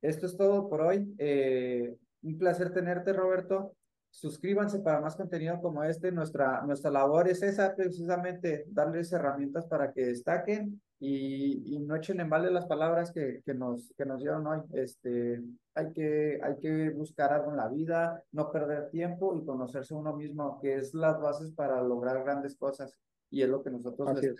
esto 0.00 0.26
es 0.26 0.36
todo 0.36 0.70
por 0.70 0.82
hoy. 0.82 1.12
Eh, 1.18 1.96
un 2.22 2.38
placer 2.38 2.72
tenerte, 2.72 3.12
Roberto. 3.12 3.74
Suscríbanse 4.10 4.80
para 4.80 5.00
más 5.00 5.16
contenido 5.16 5.60
como 5.60 5.84
este. 5.84 6.10
Nuestra, 6.10 6.62
nuestra 6.62 6.90
labor 6.90 7.28
es 7.28 7.42
esa, 7.42 7.74
precisamente, 7.74 8.64
darles 8.68 9.12
herramientas 9.12 9.66
para 9.66 9.92
que 9.92 10.06
destaquen 10.06 10.80
y, 10.98 11.74
y 11.74 11.78
no 11.78 11.94
echen 11.94 12.20
en 12.20 12.28
vale 12.28 12.50
las 12.50 12.66
palabras 12.66 13.12
que, 13.12 13.42
que, 13.44 13.54
nos, 13.54 13.92
que 13.96 14.04
nos 14.04 14.20
dieron 14.20 14.46
hoy. 14.46 14.60
Este, 14.72 15.42
hay, 15.74 15.92
que, 15.92 16.40
hay 16.42 16.56
que 16.56 16.90
buscar 16.90 17.32
algo 17.32 17.50
en 17.50 17.58
la 17.58 17.68
vida, 17.68 18.22
no 18.32 18.50
perder 18.50 18.90
tiempo 18.90 19.36
y 19.36 19.44
conocerse 19.44 19.94
uno 19.94 20.16
mismo, 20.16 20.58
que 20.60 20.76
es 20.76 20.94
las 20.94 21.20
bases 21.20 21.52
para 21.52 21.80
lograr 21.82 22.24
grandes 22.24 22.56
cosas. 22.56 22.98
Y 23.30 23.42
es 23.42 23.48
lo 23.48 23.62
que 23.62 23.70
nosotros 23.70 24.20
les 24.20 24.34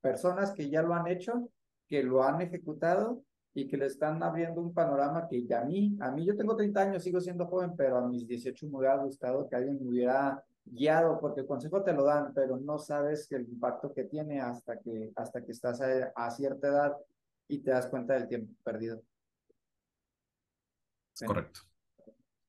Personas 0.00 0.52
que 0.52 0.68
ya 0.68 0.82
lo 0.82 0.94
han 0.94 1.06
hecho, 1.06 1.48
que 1.88 2.02
lo 2.02 2.24
han 2.24 2.40
ejecutado 2.40 3.22
y 3.54 3.68
que 3.68 3.76
le 3.76 3.86
están 3.86 4.22
abriendo 4.22 4.60
un 4.60 4.72
panorama 4.72 5.28
que 5.28 5.44
ya 5.44 5.60
a 5.60 5.64
mí, 5.64 5.96
a 6.00 6.10
mí 6.10 6.24
yo 6.24 6.36
tengo 6.36 6.56
30 6.56 6.80
años, 6.80 7.02
sigo 7.02 7.20
siendo 7.20 7.46
joven, 7.46 7.74
pero 7.76 7.98
a 7.98 8.08
mis 8.08 8.26
18 8.26 8.66
me 8.68 8.78
hubiera 8.78 8.96
gustado 8.96 9.48
que 9.48 9.56
alguien 9.56 9.78
me 9.80 9.88
hubiera 9.88 10.42
guiado, 10.64 11.20
porque 11.20 11.40
el 11.40 11.46
consejo 11.46 11.82
te 11.82 11.92
lo 11.92 12.04
dan, 12.04 12.32
pero 12.34 12.56
no 12.56 12.78
sabes 12.78 13.30
el 13.32 13.42
impacto 13.42 13.92
que 13.92 14.04
tiene 14.04 14.40
hasta 14.40 14.78
que, 14.78 15.12
hasta 15.16 15.44
que 15.44 15.52
estás 15.52 15.80
a, 15.80 16.30
cierta 16.30 16.68
edad 16.68 16.96
y 17.48 17.58
te 17.58 17.70
das 17.72 17.88
cuenta 17.88 18.14
del 18.14 18.28
tiempo 18.28 18.54
perdido. 18.64 19.02
Correcto. 21.26 21.60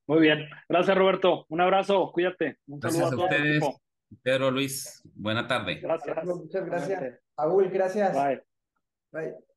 Muy 0.06 0.20
bien. 0.20 0.48
Gracias, 0.68 0.96
Roberto. 0.96 1.46
Un 1.48 1.60
abrazo. 1.60 2.10
Cuídate. 2.12 2.58
Un 2.66 2.80
gracias 2.80 3.12
a, 3.12 3.16
ustedes. 3.16 3.64
Pedro 4.22 4.50
Luis, 4.50 5.02
buena 5.14 5.46
tarde. 5.46 5.76
Gracias. 5.76 6.24
Muchas 6.24 6.64
gracias. 6.64 7.20
Aúl, 7.36 7.68
gracias. 7.68 8.14
Bye. 8.14 8.42
Bye. 9.12 9.53